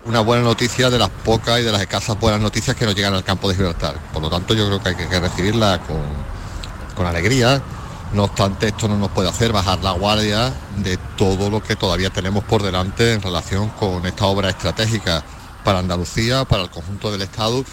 una 0.05 0.19
buena 0.19 0.43
noticia 0.43 0.91
de 0.91 0.99
las 0.99 1.09
pocas 1.09 1.59
y 1.59 1.63
de 1.63 1.71
las 1.71 1.81
escasas 1.81 2.19
buenas 2.19 2.39
noticias 2.39 2.75
que 2.75 2.85
nos 2.85 2.93
llegan 2.93 3.15
al 3.15 3.23
campo 3.23 3.49
de 3.49 3.55
Gibraltar. 3.55 3.95
Por 4.13 4.21
lo 4.21 4.29
tanto, 4.29 4.53
yo 4.53 4.67
creo 4.67 4.83
que 4.83 4.89
hay 4.89 4.95
que 4.95 5.19
recibirla 5.19 5.79
con, 5.87 6.01
con 6.93 7.07
alegría. 7.07 7.59
No 8.13 8.25
obstante, 8.25 8.67
esto 8.67 8.87
no 8.87 8.97
nos 8.97 9.09
puede 9.09 9.29
hacer 9.29 9.51
bajar 9.51 9.79
la 9.81 9.93
guardia 9.93 10.53
de 10.77 10.99
todo 11.17 11.49
lo 11.49 11.63
que 11.63 11.75
todavía 11.75 12.11
tenemos 12.11 12.43
por 12.43 12.61
delante 12.61 13.13
en 13.13 13.23
relación 13.23 13.69
con 13.69 14.05
esta 14.05 14.25
obra 14.25 14.49
estratégica 14.49 15.23
para 15.63 15.79
Andalucía, 15.79 16.45
para 16.45 16.61
el 16.63 16.69
conjunto 16.69 17.11
del 17.11 17.23
Estado 17.23 17.65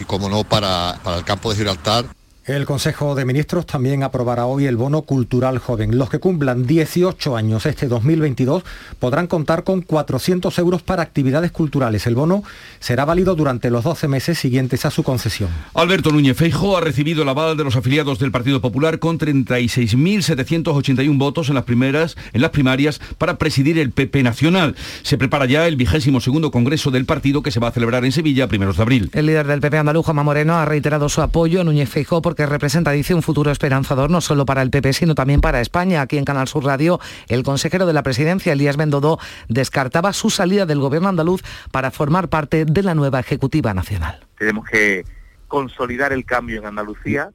y, 0.00 0.04
como 0.06 0.28
no, 0.28 0.42
para, 0.42 0.98
para 1.04 1.18
el 1.18 1.24
campo 1.24 1.50
de 1.50 1.56
Gibraltar 1.56 2.06
El 2.46 2.64
Consejo 2.64 3.14
de 3.16 3.24
Ministros 3.24 3.66
también 3.66 4.04
aprobará 4.04 4.46
hoy 4.46 4.66
el 4.66 4.76
bono 4.76 5.02
cultural 5.02 5.58
joven. 5.58 5.98
Los 5.98 6.10
que 6.10 6.20
cumplan 6.20 6.64
18 6.64 7.36
años 7.36 7.66
este 7.66 7.88
2022 7.88 8.62
podrán 9.00 9.26
contar 9.26 9.64
con 9.64 9.82
400 9.82 10.56
euros 10.60 10.84
para 10.84 11.02
actividades 11.02 11.50
culturales. 11.50 12.06
El 12.06 12.14
bono 12.14 12.44
será 12.78 13.04
válido 13.04 13.34
durante 13.34 13.68
los 13.68 13.82
12 13.82 14.06
meses 14.06 14.38
siguientes 14.38 14.84
a 14.84 14.92
su 14.92 15.02
concesión. 15.02 15.50
Alberto 15.74 16.12
Núñez 16.12 16.36
Feijo 16.36 16.76
ha 16.76 16.80
recibido 16.80 17.24
el 17.24 17.28
aval 17.28 17.56
de 17.56 17.64
los 17.64 17.74
afiliados 17.74 18.20
del 18.20 18.30
Partido 18.30 18.60
Popular 18.60 19.00
con 19.00 19.18
36.781 19.18 21.18
votos 21.18 21.48
en 21.48 21.56
las 21.56 21.64
primeras, 21.64 22.16
en 22.32 22.42
las 22.42 22.52
primarias 22.52 23.00
para 23.18 23.38
presidir 23.38 23.76
el 23.80 23.90
PP 23.90 24.22
Nacional. 24.22 24.76
Se 25.02 25.18
prepara 25.18 25.46
ya 25.46 25.66
el 25.66 25.74
vigésimo 25.74 26.20
segundo 26.20 26.52
congreso 26.52 26.92
del 26.92 27.06
partido 27.06 27.42
que 27.42 27.50
se 27.50 27.58
va 27.58 27.66
a 27.66 27.72
celebrar 27.72 28.04
en 28.04 28.12
Sevilla 28.12 28.44
a 28.44 28.48
primeros 28.48 28.76
de 28.76 28.84
abril. 28.84 29.10
El 29.14 29.26
líder 29.26 29.48
del 29.48 29.60
PP 29.60 29.78
andaluz, 29.78 30.04
Juanma 30.04 30.22
Moreno, 30.22 30.54
ha 30.54 30.64
reiterado 30.64 31.08
su 31.08 31.22
apoyo 31.22 31.62
a 31.62 31.64
Núñez 31.64 31.88
Feijo 31.88 32.22
por 32.22 32.35
que 32.36 32.46
representa, 32.46 32.92
dice, 32.92 33.14
un 33.14 33.22
futuro 33.22 33.50
esperanzador 33.50 34.10
no 34.10 34.20
solo 34.20 34.46
para 34.46 34.62
el 34.62 34.70
PP, 34.70 34.92
sino 34.92 35.14
también 35.14 35.40
para 35.40 35.60
España. 35.60 36.00
Aquí 36.00 36.18
en 36.18 36.24
Canal 36.24 36.46
Sur 36.46 36.64
Radio, 36.64 37.00
el 37.28 37.42
consejero 37.42 37.86
de 37.86 37.92
la 37.92 38.02
presidencia, 38.02 38.52
Elías 38.52 38.76
Bendodó, 38.76 39.18
descartaba 39.48 40.12
su 40.12 40.30
salida 40.30 40.66
del 40.66 40.78
gobierno 40.78 41.08
andaluz 41.08 41.42
para 41.72 41.90
formar 41.90 42.28
parte 42.28 42.64
de 42.64 42.82
la 42.82 42.94
nueva 42.94 43.20
Ejecutiva 43.20 43.74
Nacional. 43.74 44.26
Tenemos 44.38 44.68
que 44.68 45.04
consolidar 45.48 46.12
el 46.12 46.24
cambio 46.24 46.58
en 46.58 46.66
Andalucía. 46.66 47.30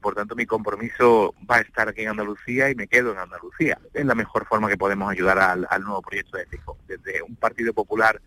Por 0.00 0.14
tanto, 0.14 0.36
mi 0.36 0.46
compromiso 0.46 1.34
va 1.50 1.56
a 1.56 1.60
estar 1.60 1.88
aquí 1.88 2.02
en 2.02 2.10
Andalucía 2.10 2.70
y 2.70 2.74
me 2.74 2.86
quedo 2.86 3.12
en 3.12 3.18
Andalucía. 3.18 3.78
Es 3.92 4.04
la 4.04 4.14
mejor 4.14 4.46
forma 4.46 4.68
que 4.68 4.76
podemos 4.76 5.10
ayudar 5.10 5.38
al, 5.38 5.82
nuevo 5.82 6.02
proyecto 6.02 6.36
de 6.36 6.46
Fijo. 6.46 6.78
Desde 6.86 7.22
un 7.22 7.36
Partido 7.36 7.72
Popular 7.72 8.20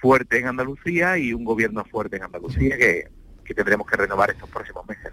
fuerte 0.00 0.38
en 0.38 0.48
Andalucía 0.48 1.18
y 1.18 1.32
un 1.32 1.44
gobierno 1.44 1.84
fuerte 1.84 2.16
en 2.16 2.24
Andalucía 2.24 2.76
que, 2.76 3.08
que 3.42 3.54
tendremos 3.54 3.86
que 3.86 3.96
renovar 3.96 4.30
estos 4.30 4.48
próximos 4.48 4.86
meses. 4.86 5.12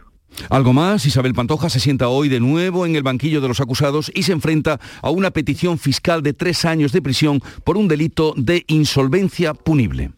Algo 0.49 0.73
más, 0.73 1.05
Isabel 1.05 1.33
Pantoja 1.33 1.69
se 1.69 1.79
sienta 1.79 2.07
hoy 2.07 2.29
de 2.29 2.39
nuevo 2.39 2.85
en 2.85 2.95
el 2.95 3.03
banquillo 3.03 3.41
de 3.41 3.47
los 3.47 3.59
acusados 3.59 4.11
y 4.13 4.23
se 4.23 4.31
enfrenta 4.31 4.79
a 5.01 5.09
una 5.09 5.31
petición 5.31 5.77
fiscal 5.77 6.23
de 6.23 6.33
tres 6.33 6.65
años 6.65 6.91
de 6.91 7.01
prisión 7.01 7.41
por 7.63 7.77
un 7.77 7.87
delito 7.87 8.33
de 8.37 8.63
insolvencia 8.67 9.53
punible. 9.53 10.11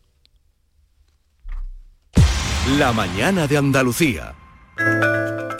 La 2.77 2.93
mañana 2.93 3.47
de 3.47 3.57
Andalucía. 3.57 4.35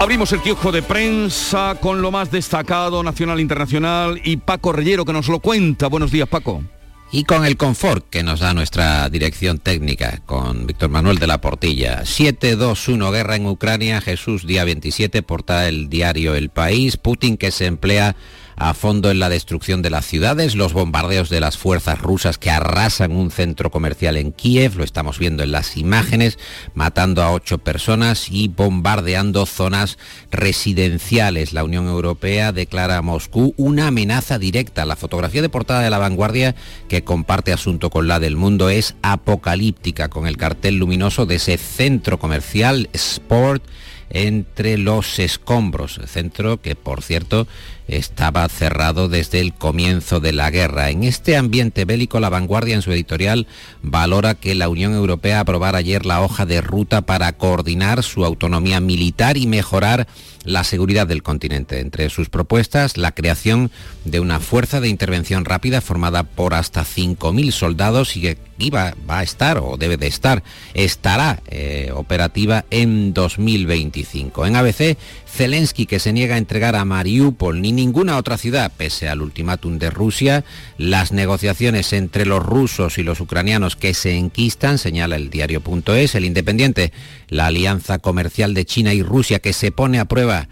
Abrimos 0.00 0.32
el 0.32 0.40
kiosco 0.40 0.70
de 0.70 0.80
prensa 0.82 1.76
con 1.80 2.00
lo 2.00 2.12
más 2.12 2.30
destacado 2.30 3.02
nacional 3.02 3.40
e 3.40 3.42
internacional 3.42 4.20
y 4.22 4.36
Paco 4.36 4.72
Reyero 4.72 5.04
que 5.04 5.12
nos 5.12 5.26
lo 5.26 5.40
cuenta. 5.40 5.88
Buenos 5.88 6.12
días, 6.12 6.28
Paco. 6.28 6.62
Y 7.10 7.24
con 7.24 7.44
el 7.44 7.56
confort 7.56 8.08
que 8.08 8.22
nos 8.22 8.38
da 8.38 8.54
nuestra 8.54 9.08
dirección 9.08 9.58
técnica, 9.58 10.20
con 10.24 10.68
Víctor 10.68 10.90
Manuel 10.90 11.18
de 11.18 11.26
la 11.26 11.40
Portilla. 11.40 12.04
721 12.04 13.10
guerra 13.10 13.34
en 13.34 13.46
Ucrania, 13.46 14.00
Jesús 14.00 14.46
día 14.46 14.64
27, 14.64 15.22
porta 15.22 15.68
el 15.68 15.88
diario 15.88 16.36
El 16.36 16.50
País, 16.50 16.96
Putin 16.96 17.36
que 17.36 17.50
se 17.50 17.66
emplea 17.66 18.14
a 18.58 18.74
fondo 18.74 19.10
en 19.10 19.20
la 19.20 19.28
destrucción 19.28 19.82
de 19.82 19.90
las 19.90 20.04
ciudades, 20.04 20.56
los 20.56 20.72
bombardeos 20.72 21.30
de 21.30 21.40
las 21.40 21.56
fuerzas 21.56 22.00
rusas 22.00 22.38
que 22.38 22.50
arrasan 22.50 23.12
un 23.12 23.30
centro 23.30 23.70
comercial 23.70 24.16
en 24.16 24.32
Kiev, 24.32 24.76
lo 24.76 24.84
estamos 24.84 25.20
viendo 25.20 25.44
en 25.44 25.52
las 25.52 25.76
imágenes, 25.76 26.38
matando 26.74 27.22
a 27.22 27.30
ocho 27.30 27.58
personas 27.58 28.30
y 28.30 28.48
bombardeando 28.48 29.46
zonas 29.46 29.96
residenciales. 30.32 31.52
La 31.52 31.62
Unión 31.62 31.86
Europea 31.86 32.50
declara 32.50 32.96
a 32.96 33.02
Moscú 33.02 33.54
una 33.56 33.86
amenaza 33.86 34.40
directa. 34.40 34.84
La 34.84 34.96
fotografía 34.96 35.40
de 35.40 35.48
portada 35.48 35.82
de 35.82 35.90
la 35.90 35.98
vanguardia 35.98 36.56
que 36.88 37.04
comparte 37.04 37.52
asunto 37.52 37.90
con 37.90 38.08
la 38.08 38.18
del 38.18 38.36
mundo 38.36 38.70
es 38.70 38.96
apocalíptica, 39.02 40.08
con 40.08 40.26
el 40.26 40.36
cartel 40.36 40.76
luminoso 40.76 41.26
de 41.26 41.36
ese 41.36 41.58
centro 41.58 42.18
comercial 42.18 42.90
Sport 42.92 43.62
entre 44.10 44.78
los 44.78 45.18
escombros, 45.18 46.00
centro 46.06 46.60
que 46.60 46.74
por 46.74 47.02
cierto 47.02 47.46
estaba 47.88 48.48
cerrado 48.48 49.08
desde 49.08 49.40
el 49.40 49.54
comienzo 49.54 50.20
de 50.20 50.32
la 50.32 50.50
guerra. 50.50 50.90
En 50.90 51.02
este 51.04 51.36
ambiente 51.36 51.84
bélico, 51.84 52.20
La 52.20 52.28
Vanguardia 52.28 52.74
en 52.74 52.82
su 52.82 52.92
editorial 52.92 53.46
valora 53.82 54.34
que 54.34 54.54
la 54.54 54.68
Unión 54.68 54.94
Europea 54.94 55.40
aprobara 55.40 55.78
ayer 55.78 56.06
la 56.06 56.22
hoja 56.22 56.46
de 56.46 56.60
ruta 56.60 57.00
para 57.02 57.32
coordinar 57.32 58.02
su 58.02 58.24
autonomía 58.24 58.80
militar 58.80 59.36
y 59.36 59.46
mejorar 59.46 60.06
la 60.44 60.64
seguridad 60.64 61.06
del 61.06 61.22
continente. 61.22 61.80
Entre 61.80 62.08
sus 62.10 62.28
propuestas, 62.28 62.96
la 62.96 63.12
creación 63.12 63.70
de 64.04 64.20
una 64.20 64.40
fuerza 64.40 64.80
de 64.80 64.88
intervención 64.88 65.44
rápida 65.44 65.80
formada 65.80 66.22
por 66.22 66.54
hasta 66.54 66.82
5.000 66.82 67.50
soldados 67.52 68.16
y 68.16 68.22
que 68.22 68.38
iba, 68.58 68.94
va 69.08 69.20
a 69.20 69.22
estar 69.22 69.58
o 69.58 69.76
debe 69.76 69.96
de 69.96 70.06
estar, 70.06 70.42
estará 70.74 71.40
eh, 71.48 71.90
operativa 71.94 72.64
en 72.70 73.14
2025. 73.14 74.46
En 74.46 74.56
ABC, 74.56 74.96
Zelensky, 75.30 75.86
que 75.86 75.98
se 76.00 76.12
niega 76.12 76.34
a 76.34 76.38
entregar 76.38 76.74
a 76.74 76.84
Mariupol 76.84 77.60
ni 77.60 77.72
ninguna 77.72 78.16
otra 78.16 78.38
ciudad, 78.38 78.72
pese 78.76 79.08
al 79.08 79.22
ultimátum 79.22 79.78
de 79.78 79.90
Rusia, 79.90 80.44
las 80.78 81.12
negociaciones 81.12 81.92
entre 81.92 82.26
los 82.26 82.44
rusos 82.44 82.98
y 82.98 83.02
los 83.02 83.20
ucranianos 83.20 83.76
que 83.76 83.94
se 83.94 84.16
enquistan, 84.16 84.78
señala 84.78 85.16
el 85.16 85.30
diario.es, 85.30 86.14
el 86.14 86.24
Independiente, 86.24 86.92
la 87.28 87.46
alianza 87.46 87.98
comercial 87.98 88.54
de 88.54 88.64
China 88.64 88.94
y 88.94 89.02
Rusia 89.02 89.38
que 89.38 89.52
se 89.52 89.70
pone 89.70 90.00
a 90.00 90.06
prueba 90.06 90.48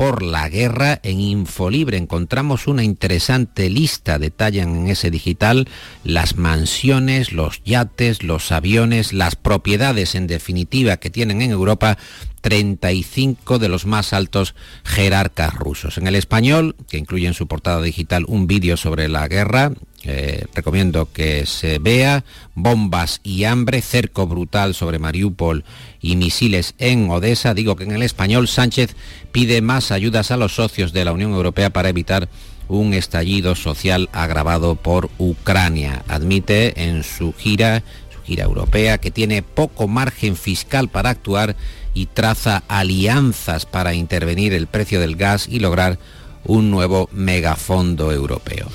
por 0.00 0.22
la 0.22 0.48
guerra. 0.48 0.98
En 1.02 1.20
Infolibre 1.20 1.98
encontramos 1.98 2.66
una 2.66 2.82
interesante 2.82 3.68
lista, 3.68 4.18
detallan 4.18 4.74
en 4.74 4.86
ese 4.88 5.10
digital 5.10 5.68
las 6.04 6.36
mansiones, 6.36 7.32
los 7.32 7.62
yates, 7.64 8.22
los 8.22 8.50
aviones, 8.50 9.12
las 9.12 9.36
propiedades 9.36 10.14
en 10.14 10.26
definitiva 10.26 10.96
que 10.96 11.10
tienen 11.10 11.42
en 11.42 11.50
Europa 11.50 11.98
35 12.40 13.58
de 13.58 13.68
los 13.68 13.86
más 13.86 14.12
altos 14.12 14.54
jerarcas 14.84 15.54
rusos. 15.54 15.98
En 15.98 16.06
el 16.06 16.14
español, 16.14 16.76
que 16.88 16.98
incluye 16.98 17.26
en 17.26 17.34
su 17.34 17.46
portada 17.46 17.82
digital 17.82 18.24
un 18.28 18.46
vídeo 18.46 18.76
sobre 18.76 19.08
la 19.08 19.28
guerra, 19.28 19.72
eh, 20.02 20.46
recomiendo 20.54 21.12
que 21.12 21.44
se 21.44 21.78
vea 21.78 22.24
bombas 22.54 23.20
y 23.22 23.44
hambre, 23.44 23.82
cerco 23.82 24.26
brutal 24.26 24.74
sobre 24.74 24.98
Mariupol 24.98 25.64
y 26.00 26.16
misiles 26.16 26.74
en 26.78 27.10
Odessa. 27.10 27.52
Digo 27.52 27.76
que 27.76 27.84
en 27.84 27.92
el 27.92 28.02
español 28.02 28.48
Sánchez 28.48 28.96
pide 29.30 29.60
más 29.60 29.92
ayudas 29.92 30.30
a 30.30 30.38
los 30.38 30.54
socios 30.54 30.92
de 30.94 31.04
la 31.04 31.12
Unión 31.12 31.32
Europea 31.32 31.70
para 31.70 31.90
evitar 31.90 32.30
un 32.68 32.94
estallido 32.94 33.54
social 33.56 34.08
agravado 34.12 34.76
por 34.76 35.10
Ucrania. 35.18 36.02
Admite 36.08 36.84
en 36.84 37.02
su 37.02 37.34
gira, 37.34 37.82
su 38.14 38.22
gira 38.22 38.44
europea, 38.44 38.98
que 38.98 39.10
tiene 39.10 39.42
poco 39.42 39.86
margen 39.86 40.36
fiscal 40.36 40.88
para 40.88 41.10
actuar 41.10 41.56
y 41.94 42.06
traza 42.06 42.62
alianzas 42.68 43.66
para 43.66 43.94
intervenir 43.94 44.52
el 44.52 44.66
precio 44.66 45.00
del 45.00 45.16
gas 45.16 45.48
y 45.48 45.60
lograr 45.60 45.98
un 46.44 46.70
nuevo 46.70 47.08
megafondo 47.12 48.12
europeo. 48.12 48.68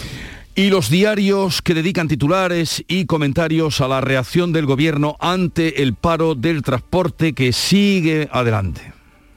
Y 0.57 0.69
los 0.69 0.89
diarios 0.89 1.61
que 1.61 1.73
dedican 1.73 2.07
titulares 2.07 2.83
y 2.87 3.05
comentarios 3.05 3.81
a 3.81 3.89
la 3.89 3.99
reacción 3.99 4.53
del 4.53 4.65
gobierno 4.65 5.17
ante 5.19 5.83
el 5.83 5.95
paro 5.95 6.33
del 6.33 6.61
transporte 6.61 7.33
que 7.33 7.51
sigue 7.51 8.29
adelante. 8.31 8.94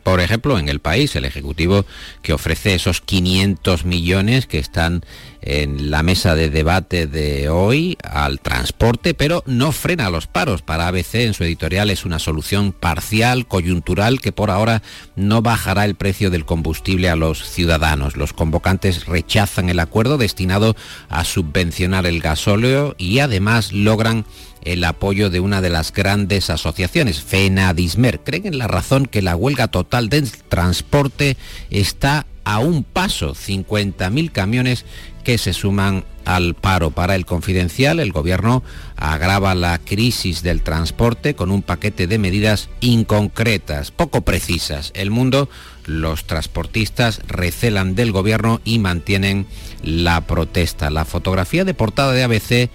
Por 0.09 0.21
ejemplo, 0.21 0.59
en 0.59 0.71
el 0.71 0.81
país, 0.81 1.15
el 1.17 1.27
Ejecutivo 1.27 1.85
que 2.23 2.33
ofrece 2.33 2.75
esos 2.75 3.03
500 3.03 3.85
millones 3.85 4.47
que 4.47 4.59
están 4.59 5.05
en 5.43 5.91
la 5.91 6.03
mesa 6.03 6.35
de 6.35 6.49
debate 6.49 7.07
de 7.07 7.51
hoy 7.51 7.99
al 8.03 8.41
transporte, 8.41 9.13
pero 9.13 9.45
no 9.45 9.71
frena 9.71 10.09
los 10.09 10.27
paros. 10.27 10.63
Para 10.63 10.89
ABC 10.89 11.17
en 11.17 11.35
su 11.35 11.45
editorial 11.45 11.91
es 11.91 12.07
una 12.07 12.19
solución 12.19 12.73
parcial, 12.73 13.47
coyuntural, 13.47 14.23
que 14.23 14.33
por 14.33 14.51
ahora 14.51 14.83
no 15.15 15.43
bajará 15.43 15.85
el 15.85 15.95
precio 15.95 16.31
del 16.31 16.47
combustible 16.47 17.11
a 17.11 17.17
los 17.17 17.47
ciudadanos. 17.47 18.17
Los 18.17 18.33
convocantes 18.33 19.05
rechazan 19.05 19.69
el 19.69 19.79
acuerdo 19.79 20.17
destinado 20.17 20.75
a 21.11 21.25
subvencionar 21.25 22.07
el 22.07 22.21
gasóleo 22.21 22.95
y 22.97 23.19
además 23.19 23.75
logran 23.75 24.25
el 24.65 24.85
apoyo 24.85 25.31
de 25.31 25.41
una 25.41 25.61
de 25.61 25.71
las 25.71 25.93
grandes 25.93 26.51
asociaciones, 26.51 27.23
FENADISMER. 27.23 28.21
Creen 28.21 28.47
en 28.47 28.59
la 28.59 28.69
razón 28.69 29.07
que 29.07 29.23
la 29.23 29.37
huelga 29.37 29.69
total 29.69 30.09
del 30.09 30.31
transporte 30.31 31.37
está 31.71 32.27
a 32.45 32.61
un 32.61 32.83
paso 32.83 33.35
50.000 33.35 34.33
camiones 34.33 34.87
que 35.23 35.37
se 35.37 35.53
suman 35.53 36.05
al 36.25 36.55
paro. 36.55 36.91
Para 36.91 37.15
el 37.15 37.27
confidencial, 37.27 38.01
el 38.01 38.13
gobierno 38.13 38.63
agrava 38.97 39.55
la 39.55 39.79
crisis 39.79 40.43
del 40.43 40.63
transporte 40.63 41.35
con 41.35 41.51
un 41.51 41.61
paquete 41.61 42.07
de 42.07 42.19
medidas 42.19 42.71
inconcretas, 42.81 43.91
poco 43.91 44.23
precisas. 44.23 44.93
El 44.95 45.11
mundo, 45.11 45.51
los 45.85 46.25
transportistas 46.25 47.21
recelan 47.27 47.95
del 47.95 48.13
gobierno 48.13 48.63
y 48.65 48.79
mantienen 48.79 49.47
la 49.83 50.23
protesta. 50.23 50.89
La 50.89 51.05
fotografía 51.05 51.67
de 51.67 51.75
portada 51.75 52.13
de 52.13 52.23
ABC 52.23 52.71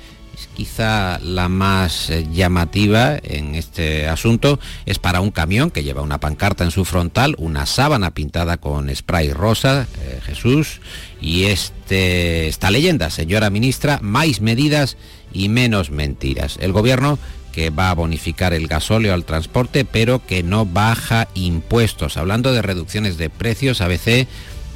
quizá 0.56 1.20
la 1.20 1.50
más 1.50 2.10
eh, 2.10 2.28
llamativa 2.32 3.18
en 3.22 3.56
este 3.56 4.08
asunto. 4.08 4.60
Es 4.86 5.00
para 5.00 5.22
un 5.22 5.32
camión 5.32 5.72
que 5.72 5.84
lleva 5.84 6.02
una 6.02 6.20
pancarta 6.20 6.64
en 6.64 6.72
su 6.72 6.86
frontal, 6.86 7.36
una 7.38 7.66
sábana 7.66 8.12
pintada 8.12 8.58
con 8.58 8.94
spray 8.94 9.32
rosa, 9.32 9.88
eh, 10.02 10.20
Jesús, 10.26 10.82
y 11.22 11.46
este, 11.46 12.48
esta 12.48 12.72
leyenda, 12.72 13.10
señora 13.10 13.50
ministra, 13.50 14.00
más 14.02 14.42
medidas 14.42 14.98
y 15.34 15.50
menos 15.50 15.90
mentiras. 15.90 16.58
El 16.62 16.72
gobierno 16.72 17.20
que 17.52 17.70
va 17.70 17.92
a 17.92 17.96
bonificar 17.96 18.54
el 18.54 18.68
gasóleo 18.68 19.14
al 19.14 19.26
transporte, 19.26 19.86
pero 19.86 20.26
que 20.26 20.44
no 20.44 20.66
baja 20.66 21.28
impuestos. 21.36 22.18
Hablando 22.18 22.52
de 22.52 22.62
reducciones 22.62 23.18
de 23.18 23.30
precios, 23.30 23.80
ABC 23.80 24.28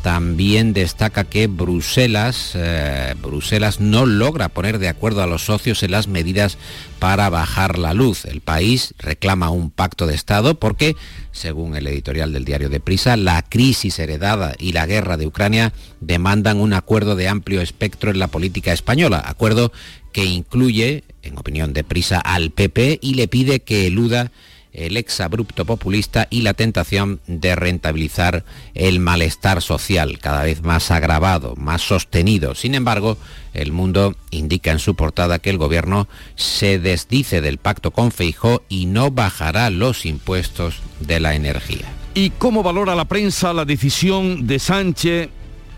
también 0.08 0.72
destaca 0.72 1.26
que 1.26 1.48
Bruselas, 1.48 2.54
eh, 2.56 3.14
Bruselas 3.22 3.82
no 3.82 4.06
logra 4.06 4.48
poner 4.48 4.80
de 4.80 4.88
acuerdo 4.88 5.22
a 5.22 5.28
los 5.28 5.44
socios 5.44 5.84
en 5.84 5.92
las 5.92 6.08
medidas 6.08 6.58
para 6.98 7.30
bajar 7.30 7.78
la 7.78 7.94
luz. 7.94 8.24
El 8.24 8.40
país 8.40 8.94
reclama 9.00 9.50
un 9.50 9.70
pacto 9.70 10.08
de 10.08 10.16
Estado 10.16 10.58
porque, 10.58 10.96
según 11.34 11.76
el 11.76 11.88
editorial 11.88 12.32
del 12.32 12.46
diario 12.46 12.70
de 12.70 12.80
Prisa, 12.80 13.18
la 13.18 13.42
crisis 13.42 14.00
heredada 14.00 14.56
y 14.58 14.72
la 14.72 14.86
guerra 14.86 15.18
de 15.18 15.28
Ucrania 15.28 15.74
demandan 16.00 16.62
un 16.62 16.72
acuerdo 16.72 17.18
de 17.18 17.28
amplio 17.28 17.60
espectro 17.60 18.10
en 18.10 18.20
la 18.20 18.28
política 18.28 18.72
española, 18.72 19.22
acuerdo 19.26 19.74
que 20.14 20.24
incluye, 20.24 21.04
en 21.22 21.38
opinión 21.38 21.74
de 21.74 21.84
Prisa, 21.84 22.22
al 22.22 22.52
PP 22.52 23.00
y 23.02 23.16
le 23.16 23.28
pide 23.28 23.60
que 23.60 23.88
eluda 23.88 24.32
el 24.78 24.96
exabrupto 24.96 25.66
populista 25.66 26.28
y 26.30 26.42
la 26.42 26.54
tentación 26.54 27.20
de 27.28 27.56
rentabilizar 27.56 28.46
el 28.74 29.00
malestar 29.00 29.62
social, 29.62 30.20
cada 30.20 30.44
vez 30.44 30.64
más 30.64 30.92
agravado, 30.92 31.56
más 31.58 31.82
sostenido. 31.82 32.56
Sin 32.56 32.76
embargo, 32.76 33.18
el 33.54 33.72
mundo 33.72 34.16
indica 34.32 34.72
en 34.72 34.80
su 34.80 34.96
portada 34.96 35.40
que 35.40 35.50
el 35.50 35.58
gobierno 35.58 36.08
se 36.36 36.80
desdice 36.80 37.42
del 37.42 37.58
pacto 37.58 37.92
con 37.92 38.12
Feijó 38.12 38.64
y 38.70 38.86
no 38.86 39.12
bajará 39.12 39.70
los 39.70 40.06
impuestos 40.06 40.80
de 41.00 41.20
la 41.20 41.36
energía. 41.36 41.86
¿Y 42.14 42.30
cómo 42.32 42.64
valora 42.64 42.96
la 42.96 43.06
prensa 43.06 43.54
la 43.54 43.66
decisión 43.66 44.48
de 44.48 44.60
Sánchez, 44.60 45.30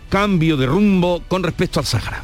cambio 0.08 0.56
de 0.56 0.66
rumbo 0.66 1.22
con 1.26 1.42
respecto 1.42 1.80
al 1.80 1.86
Sáhara? 1.86 2.22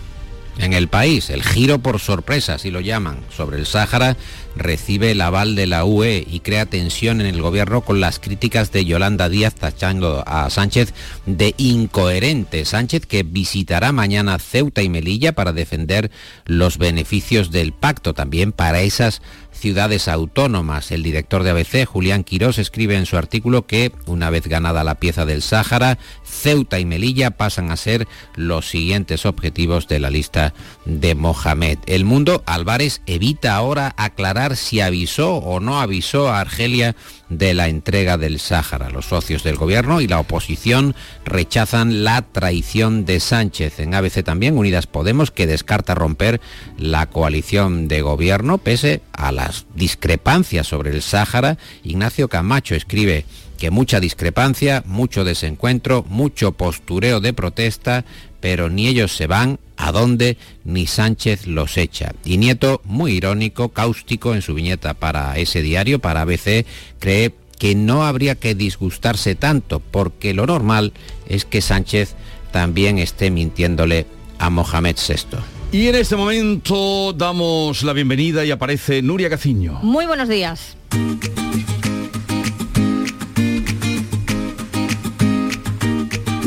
En 0.58 0.72
el 0.72 0.88
país, 0.88 1.28
el 1.28 1.42
giro 1.42 1.80
por 1.80 2.00
sorpresa, 2.00 2.58
si 2.58 2.70
lo 2.70 2.80
llaman, 2.80 3.20
sobre 3.34 3.58
el 3.58 3.66
Sáhara 3.66 4.16
recibe 4.56 5.10
el 5.10 5.20
aval 5.20 5.54
de 5.54 5.66
la 5.66 5.84
UE 5.84 6.26
y 6.26 6.40
crea 6.40 6.64
tensión 6.64 7.20
en 7.20 7.26
el 7.26 7.42
gobierno 7.42 7.82
con 7.82 8.00
las 8.00 8.18
críticas 8.18 8.72
de 8.72 8.86
Yolanda 8.86 9.28
Díaz 9.28 9.54
tachando 9.54 10.24
a 10.26 10.48
Sánchez 10.48 10.94
de 11.26 11.54
incoherente. 11.58 12.64
Sánchez 12.64 13.04
que 13.04 13.22
visitará 13.22 13.92
mañana 13.92 14.38
Ceuta 14.38 14.82
y 14.82 14.88
Melilla 14.88 15.32
para 15.32 15.52
defender 15.52 16.10
los 16.46 16.78
beneficios 16.78 17.50
del 17.50 17.74
pacto 17.74 18.14
también 18.14 18.52
para 18.52 18.80
esas 18.80 19.20
ciudades 19.56 20.08
autónomas. 20.08 20.90
El 20.90 21.02
director 21.02 21.42
de 21.42 21.50
ABC, 21.50 21.86
Julián 21.86 22.24
Quirós, 22.24 22.58
escribe 22.58 22.96
en 22.96 23.06
su 23.06 23.16
artículo 23.16 23.66
que, 23.66 23.92
una 24.06 24.30
vez 24.30 24.46
ganada 24.46 24.84
la 24.84 24.96
pieza 24.96 25.26
del 25.26 25.42
Sáhara, 25.42 25.98
Ceuta 26.24 26.78
y 26.78 26.84
Melilla 26.84 27.30
pasan 27.30 27.70
a 27.70 27.76
ser 27.76 28.06
los 28.34 28.68
siguientes 28.68 29.26
objetivos 29.26 29.88
de 29.88 29.98
la 29.98 30.10
lista 30.10 30.54
de 30.84 31.14
Mohamed. 31.14 31.78
El 31.86 32.04
mundo, 32.04 32.42
Álvarez, 32.46 33.02
evita 33.06 33.56
ahora 33.56 33.94
aclarar 33.96 34.56
si 34.56 34.80
avisó 34.80 35.36
o 35.36 35.60
no 35.60 35.80
avisó 35.80 36.28
a 36.28 36.40
Argelia 36.40 36.94
de 37.28 37.54
la 37.54 37.68
entrega 37.68 38.16
del 38.18 38.38
Sáhara. 38.38 38.90
Los 38.90 39.06
socios 39.06 39.42
del 39.42 39.56
gobierno 39.56 40.00
y 40.00 40.06
la 40.06 40.20
oposición 40.20 40.94
rechazan 41.24 42.04
la 42.04 42.22
traición 42.22 43.04
de 43.04 43.20
Sánchez. 43.20 43.80
En 43.80 43.94
ABC 43.94 44.22
también, 44.22 44.56
Unidas 44.56 44.86
Podemos, 44.86 45.30
que 45.30 45.46
descarta 45.46 45.94
romper 45.94 46.40
la 46.78 47.06
coalición 47.06 47.88
de 47.88 48.02
gobierno 48.02 48.58
pese 48.58 49.02
a 49.12 49.32
las 49.32 49.66
discrepancias 49.74 50.66
sobre 50.66 50.90
el 50.90 51.02
Sáhara. 51.02 51.58
Ignacio 51.82 52.28
Camacho 52.28 52.74
escribe 52.74 53.24
que 53.56 53.70
mucha 53.70 54.00
discrepancia, 54.00 54.82
mucho 54.86 55.24
desencuentro, 55.24 56.04
mucho 56.08 56.52
postureo 56.52 57.20
de 57.20 57.32
protesta, 57.32 58.04
pero 58.46 58.70
ni 58.70 58.86
ellos 58.86 59.10
se 59.10 59.26
van 59.26 59.58
a 59.76 59.90
dónde 59.90 60.38
ni 60.64 60.86
Sánchez 60.86 61.48
los 61.48 61.76
echa. 61.76 62.12
Y 62.24 62.38
Nieto, 62.38 62.80
muy 62.84 63.14
irónico, 63.14 63.70
cáustico 63.70 64.36
en 64.36 64.40
su 64.40 64.54
viñeta 64.54 64.94
para 64.94 65.36
ese 65.36 65.62
diario, 65.62 65.98
para 65.98 66.20
ABC, 66.20 66.64
cree 67.00 67.34
que 67.58 67.74
no 67.74 68.06
habría 68.06 68.36
que 68.36 68.54
disgustarse 68.54 69.34
tanto, 69.34 69.80
porque 69.80 70.32
lo 70.32 70.46
normal 70.46 70.92
es 71.28 71.44
que 71.44 71.60
Sánchez 71.60 72.14
también 72.52 73.00
esté 73.00 73.32
mintiéndole 73.32 74.06
a 74.38 74.48
Mohamed 74.48 74.94
VI. 74.94 75.38
Y 75.72 75.88
en 75.88 75.96
este 75.96 76.14
momento 76.14 77.12
damos 77.14 77.82
la 77.82 77.94
bienvenida 77.94 78.44
y 78.44 78.52
aparece 78.52 79.02
Nuria 79.02 79.28
Caciño. 79.28 79.80
Muy 79.82 80.06
buenos 80.06 80.28
días. 80.28 80.76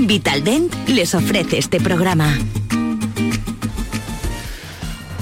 Vitaldent 0.10 0.74
les 0.88 1.14
ofrece 1.14 1.60
este 1.60 1.80
programa. 1.80 2.36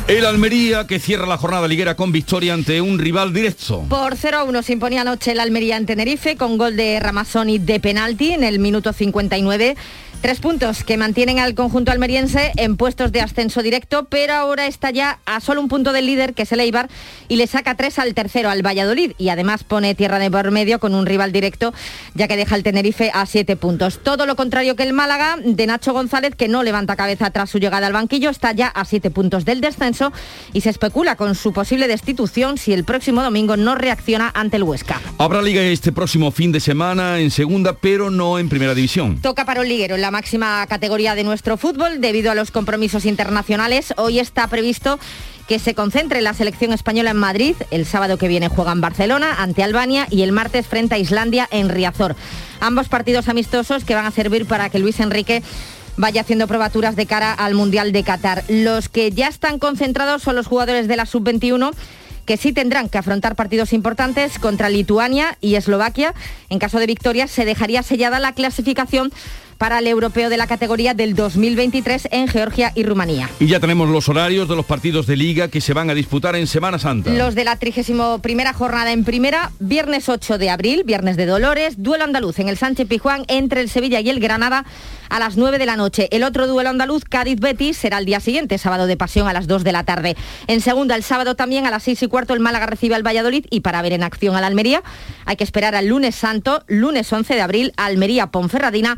El 0.07 0.25
Almería 0.25 0.87
que 0.87 0.97
cierra 0.97 1.27
la 1.27 1.35
jornada 1.35 1.67
liguera 1.67 1.97
con 1.97 2.13
victoria 2.13 2.53
ante 2.53 2.79
un 2.79 2.97
rival 2.97 3.33
directo. 3.33 3.83
Por 3.89 4.15
0 4.15 4.37
a 4.37 4.43
1 4.45 4.63
se 4.63 4.71
imponía 4.71 5.01
anoche 5.01 5.33
el 5.33 5.41
Almería 5.41 5.75
en 5.75 5.85
Tenerife 5.85 6.37
con 6.37 6.57
gol 6.57 6.77
de 6.77 7.01
Ramazzoni 7.01 7.59
de 7.59 7.81
penalti 7.81 8.31
en 8.31 8.45
el 8.45 8.59
minuto 8.59 8.93
59 8.93 9.75
Tres 10.21 10.39
puntos 10.39 10.83
que 10.83 10.97
mantienen 10.97 11.37
al 11.37 11.53
conjunto 11.53 11.91
almeriense 11.91 12.51
en 12.57 12.75
puestos 12.75 13.11
de 13.11 13.21
ascenso 13.21 13.61
directo, 13.61 14.07
pero 14.09 14.33
ahora 14.33 14.65
está 14.65 14.89
ya 14.89 15.19
a 15.25 15.39
solo 15.39 15.61
un 15.61 15.67
punto 15.67 15.93
del 15.93 16.07
líder, 16.07 16.33
que 16.33 16.41
es 16.41 16.51
el 16.51 16.59
Eibar, 16.59 16.89
y 17.27 17.35
le 17.35 17.45
saca 17.45 17.75
tres 17.75 17.99
al 17.99 18.15
tercero, 18.15 18.49
al 18.49 18.65
Valladolid, 18.65 19.11
y 19.19 19.29
además 19.29 19.63
pone 19.63 19.93
tierra 19.93 20.17
de 20.17 20.31
por 20.31 20.49
medio 20.49 20.79
con 20.79 20.95
un 20.95 21.05
rival 21.05 21.31
directo, 21.31 21.71
ya 22.15 22.27
que 22.27 22.35
deja 22.35 22.55
el 22.55 22.63
Tenerife 22.63 23.11
a 23.13 23.25
siete 23.27 23.55
puntos. 23.55 23.99
Todo 24.03 24.25
lo 24.25 24.35
contrario 24.35 24.75
que 24.75 24.83
el 24.83 24.91
Málaga, 24.91 25.37
de 25.41 25.67
Nacho 25.67 25.93
González, 25.93 26.33
que 26.35 26.47
no 26.47 26.63
levanta 26.63 26.95
cabeza 26.95 27.29
tras 27.29 27.51
su 27.51 27.59
llegada 27.59 27.85
al 27.85 27.93
banquillo, 27.93 28.31
está 28.31 28.51
ya 28.51 28.67
a 28.67 28.85
siete 28.85 29.11
puntos 29.11 29.45
del 29.45 29.61
descenso 29.61 30.11
y 30.51 30.61
se 30.61 30.71
especula 30.71 31.15
con 31.15 31.35
su 31.35 31.53
posible 31.53 31.87
destitución 31.87 32.57
si 32.57 32.73
el 32.73 32.85
próximo 32.85 33.21
domingo 33.21 33.55
no 33.55 33.75
reacciona 33.75 34.31
ante 34.33 34.57
el 34.57 34.63
Huesca. 34.63 34.99
Habrá 35.19 35.43
liga 35.43 35.61
este 35.61 35.91
próximo 35.91 36.31
fin 36.31 36.51
de 36.51 36.59
semana 36.59 37.19
en 37.19 37.29
segunda, 37.29 37.77
pero 37.77 38.09
no 38.09 38.39
en 38.39 38.49
primera 38.49 38.73
división. 38.73 39.21
Toca 39.21 39.45
para 39.45 39.61
un 39.61 39.69
liguero 39.69 39.95
la 39.95 40.06
máxima 40.11 40.65
categoría 40.67 41.15
de 41.15 41.23
nuestro 41.23 41.57
fútbol 41.57 42.01
debido 42.01 42.31
a 42.31 42.35
los 42.35 42.51
compromisos 42.51 43.05
internacionales. 43.05 43.93
Hoy 43.97 44.19
está 44.19 44.47
previsto 44.47 44.99
que 45.47 45.59
se 45.59 45.73
concentre 45.73 46.21
la 46.21 46.33
selección 46.33 46.73
española 46.73 47.11
en 47.11 47.17
Madrid. 47.17 47.55
El 47.71 47.85
sábado 47.85 48.17
que 48.17 48.27
viene 48.27 48.49
juega 48.49 48.73
en 48.73 48.81
Barcelona 48.81 49.35
ante 49.39 49.63
Albania 49.63 50.07
y 50.09 50.21
el 50.21 50.31
martes 50.31 50.67
frente 50.67 50.95
a 50.95 50.97
Islandia 50.97 51.47
en 51.51 51.69
Riazor. 51.69 52.15
Ambos 52.59 52.89
partidos 52.89 53.29
amistosos 53.29 53.83
que 53.83 53.95
van 53.95 54.05
a 54.05 54.11
servir 54.11 54.45
para 54.45 54.69
que 54.69 54.79
Luis 54.79 54.99
Enrique 54.99 55.43
vaya 55.95 56.21
haciendo 56.21 56.47
probaturas 56.47 56.95
de 56.95 57.05
cara 57.05 57.33
al 57.33 57.53
Mundial 57.53 57.91
de 57.91 58.03
Qatar. 58.03 58.43
Los 58.49 58.89
que 58.89 59.11
ya 59.11 59.27
están 59.27 59.59
concentrados 59.59 60.21
son 60.21 60.35
los 60.35 60.47
jugadores 60.47 60.87
de 60.87 60.97
la 60.97 61.05
Sub-21 61.05 61.71
que 62.27 62.35
sí 62.35 62.51
tendrán 62.51 62.89
que 62.89 62.97
afrontar 62.97 63.37
partidos 63.37 63.71
importantes 63.71 64.37
contra 64.37 64.69
Lituania 64.69 65.37
y 65.39 65.55
Eslovaquia. 65.55 66.13
En 66.49 66.59
caso 66.59 66.77
de 66.77 66.85
victoria 66.85 67.25
se 67.25 67.45
dejaría 67.45 67.83
sellada 67.83 68.19
la 68.19 68.33
clasificación 68.33 69.13
para 69.57 69.79
el 69.79 69.87
europeo 69.87 70.29
de 70.29 70.37
la 70.37 70.47
categoría 70.47 70.93
del 70.93 71.15
2023 71.15 72.09
en 72.11 72.27
Georgia 72.27 72.71
y 72.75 72.83
Rumanía. 72.83 73.29
Y 73.39 73.47
ya 73.47 73.59
tenemos 73.59 73.89
los 73.89 74.09
horarios 74.09 74.47
de 74.47 74.55
los 74.55 74.65
partidos 74.65 75.07
de 75.07 75.15
liga 75.15 75.47
que 75.47 75.61
se 75.61 75.73
van 75.73 75.89
a 75.89 75.93
disputar 75.93 76.35
en 76.35 76.47
Semana 76.47 76.79
Santa. 76.79 77.11
Los 77.11 77.35
de 77.35 77.43
la 77.43 77.55
31 77.55 78.21
jornada 78.53 78.91
en 78.91 79.03
primera, 79.03 79.51
viernes 79.59 80.09
8 80.09 80.37
de 80.37 80.49
abril, 80.49 80.83
viernes 80.85 81.17
de 81.17 81.25
Dolores, 81.25 81.75
duelo 81.81 82.03
andaluz 82.03 82.39
en 82.39 82.49
el 82.49 82.57
Sánchez 82.57 82.87
Pijuán 82.87 83.25
entre 83.27 83.61
el 83.61 83.69
Sevilla 83.69 83.99
y 83.99 84.09
el 84.09 84.19
Granada 84.19 84.65
a 85.09 85.19
las 85.19 85.37
9 85.37 85.57
de 85.57 85.65
la 85.65 85.75
noche. 85.75 86.07
El 86.11 86.23
otro 86.23 86.47
duelo 86.47 86.69
andaluz, 86.69 87.03
Cádiz-Betis, 87.05 87.77
será 87.77 87.97
el 87.97 88.05
día 88.05 88.19
siguiente, 88.19 88.57
sábado 88.57 88.87
de 88.87 88.97
pasión 88.97 89.27
a 89.27 89.33
las 89.33 89.47
2 89.47 89.63
de 89.63 89.71
la 89.71 89.83
tarde. 89.83 90.15
En 90.47 90.61
segunda, 90.61 90.95
el 90.95 91.03
sábado 91.03 91.35
también 91.35 91.65
a 91.65 91.71
las 91.71 91.83
6 91.83 92.03
y 92.03 92.07
cuarto, 92.07 92.33
el 92.33 92.39
Málaga 92.39 92.65
recibe 92.65 92.95
al 92.95 93.05
Valladolid 93.05 93.45
y 93.49 93.61
para 93.61 93.81
ver 93.81 93.93
en 93.93 94.03
acción 94.03 94.35
al 94.35 94.43
Almería 94.43 94.83
hay 95.25 95.35
que 95.35 95.43
esperar 95.43 95.75
al 95.75 95.87
lunes 95.87 96.15
santo, 96.15 96.63
lunes 96.67 97.11
11 97.11 97.35
de 97.35 97.41
abril, 97.41 97.73
Almería-Ponferradina 97.77 98.97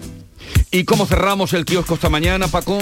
¿Y 0.73 0.85
cómo 0.85 1.05
cerramos 1.05 1.51
el 1.51 1.65
kiosco 1.65 1.95
esta 1.95 2.07
mañana, 2.07 2.47
Paco? 2.47 2.79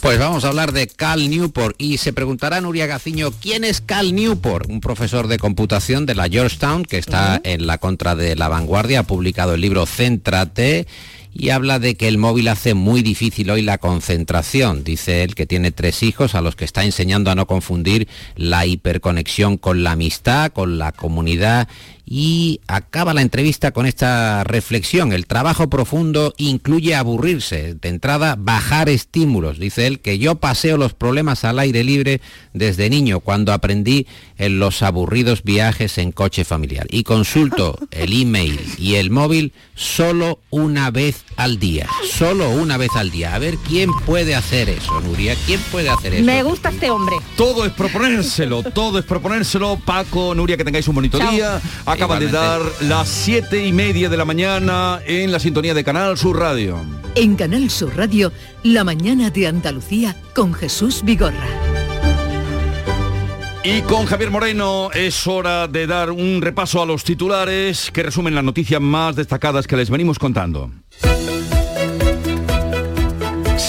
Pues 0.00 0.18
vamos 0.18 0.44
a 0.44 0.48
hablar 0.48 0.72
de 0.72 0.88
Cal 0.88 1.30
Newport 1.30 1.76
y 1.78 1.98
se 1.98 2.12
preguntará 2.12 2.60
Nuria 2.60 2.86
Gaciño, 2.86 3.30
¿quién 3.30 3.62
es 3.62 3.80
Cal 3.80 4.16
Newport? 4.16 4.68
Un 4.68 4.80
profesor 4.80 5.28
de 5.28 5.38
computación 5.38 6.06
de 6.06 6.16
la 6.16 6.28
Georgetown 6.28 6.84
que 6.84 6.98
está 6.98 7.40
en 7.44 7.68
la 7.68 7.78
contra 7.78 8.16
de 8.16 8.34
la 8.34 8.48
vanguardia, 8.48 9.00
ha 9.00 9.02
publicado 9.04 9.54
el 9.54 9.60
libro 9.60 9.86
Céntrate 9.86 10.88
y 11.32 11.50
habla 11.50 11.78
de 11.78 11.94
que 11.94 12.08
el 12.08 12.18
móvil 12.18 12.48
hace 12.48 12.74
muy 12.74 13.02
difícil 13.02 13.50
hoy 13.50 13.62
la 13.62 13.78
concentración. 13.78 14.82
Dice 14.82 15.22
él 15.22 15.36
que 15.36 15.46
tiene 15.46 15.70
tres 15.70 16.02
hijos 16.02 16.34
a 16.34 16.40
los 16.40 16.56
que 16.56 16.64
está 16.64 16.82
enseñando 16.82 17.30
a 17.30 17.36
no 17.36 17.46
confundir 17.46 18.08
la 18.34 18.66
hiperconexión 18.66 19.56
con 19.56 19.84
la 19.84 19.92
amistad, 19.92 20.50
con 20.50 20.78
la 20.78 20.90
comunidad 20.92 21.68
y 22.12 22.60
acaba 22.66 23.14
la 23.14 23.22
entrevista 23.22 23.70
con 23.70 23.86
esta 23.86 24.42
reflexión. 24.42 25.12
El 25.12 25.26
trabajo 25.26 25.70
profundo 25.70 26.34
incluye 26.38 26.96
aburrirse. 26.96 27.76
De 27.76 27.88
entrada, 27.88 28.34
bajar 28.36 28.88
estímulos. 28.88 29.60
Dice 29.60 29.86
él 29.86 30.00
que 30.00 30.18
yo 30.18 30.34
paseo 30.34 30.76
los 30.76 30.92
problemas 30.92 31.44
al 31.44 31.60
aire 31.60 31.84
libre 31.84 32.20
desde 32.52 32.90
niño, 32.90 33.20
cuando 33.20 33.52
aprendí 33.52 34.08
en 34.38 34.58
los 34.58 34.82
aburridos 34.82 35.44
viajes 35.44 35.98
en 35.98 36.10
coche 36.10 36.44
familiar. 36.44 36.88
Y 36.90 37.04
consulto 37.04 37.78
el 37.92 38.20
email 38.20 38.58
y 38.76 38.96
el 38.96 39.10
móvil 39.10 39.52
solo 39.76 40.40
una 40.50 40.90
vez 40.90 41.24
al 41.36 41.60
día. 41.60 41.86
Solo 42.12 42.50
una 42.50 42.76
vez 42.76 42.90
al 42.96 43.12
día. 43.12 43.36
A 43.36 43.38
ver 43.38 43.56
quién 43.68 43.88
puede 44.04 44.34
hacer 44.34 44.68
eso, 44.68 45.00
Nuria. 45.00 45.36
¿Quién 45.46 45.60
puede 45.70 45.90
hacer 45.90 46.14
eso? 46.14 46.24
Me 46.24 46.42
gusta 46.42 46.70
este 46.70 46.90
hombre. 46.90 47.14
Todo 47.36 47.64
es 47.64 47.72
proponérselo, 47.72 48.64
todo 48.64 48.98
es 48.98 49.04
proponérselo. 49.04 49.78
Paco, 49.84 50.34
Nuria, 50.34 50.56
que 50.56 50.64
tengáis 50.64 50.88
un 50.88 50.96
bonito 50.96 51.16
día. 51.30 51.60
Acaba 52.00 52.18
de 52.18 52.28
dar 52.28 52.62
las 52.80 53.10
siete 53.10 53.66
y 53.66 53.74
media 53.74 54.08
de 54.08 54.16
la 54.16 54.24
mañana 54.24 55.00
en 55.04 55.30
la 55.30 55.38
sintonía 55.38 55.74
de 55.74 55.84
Canal 55.84 56.16
Sur 56.16 56.38
Radio. 56.38 56.78
En 57.14 57.36
Canal 57.36 57.68
Sur 57.68 57.94
Radio, 57.94 58.32
la 58.62 58.84
mañana 58.84 59.28
de 59.28 59.46
Andalucía 59.46 60.16
con 60.34 60.54
Jesús 60.54 61.02
Vigorra. 61.04 61.46
Y 63.62 63.82
con 63.82 64.06
Javier 64.06 64.30
Moreno 64.30 64.88
es 64.94 65.26
hora 65.26 65.68
de 65.68 65.86
dar 65.86 66.10
un 66.10 66.40
repaso 66.40 66.80
a 66.80 66.86
los 66.86 67.04
titulares 67.04 67.90
que 67.92 68.02
resumen 68.02 68.34
las 68.34 68.44
noticias 68.44 68.80
más 68.80 69.14
destacadas 69.14 69.66
que 69.66 69.76
les 69.76 69.90
venimos 69.90 70.18
contando. 70.18 70.70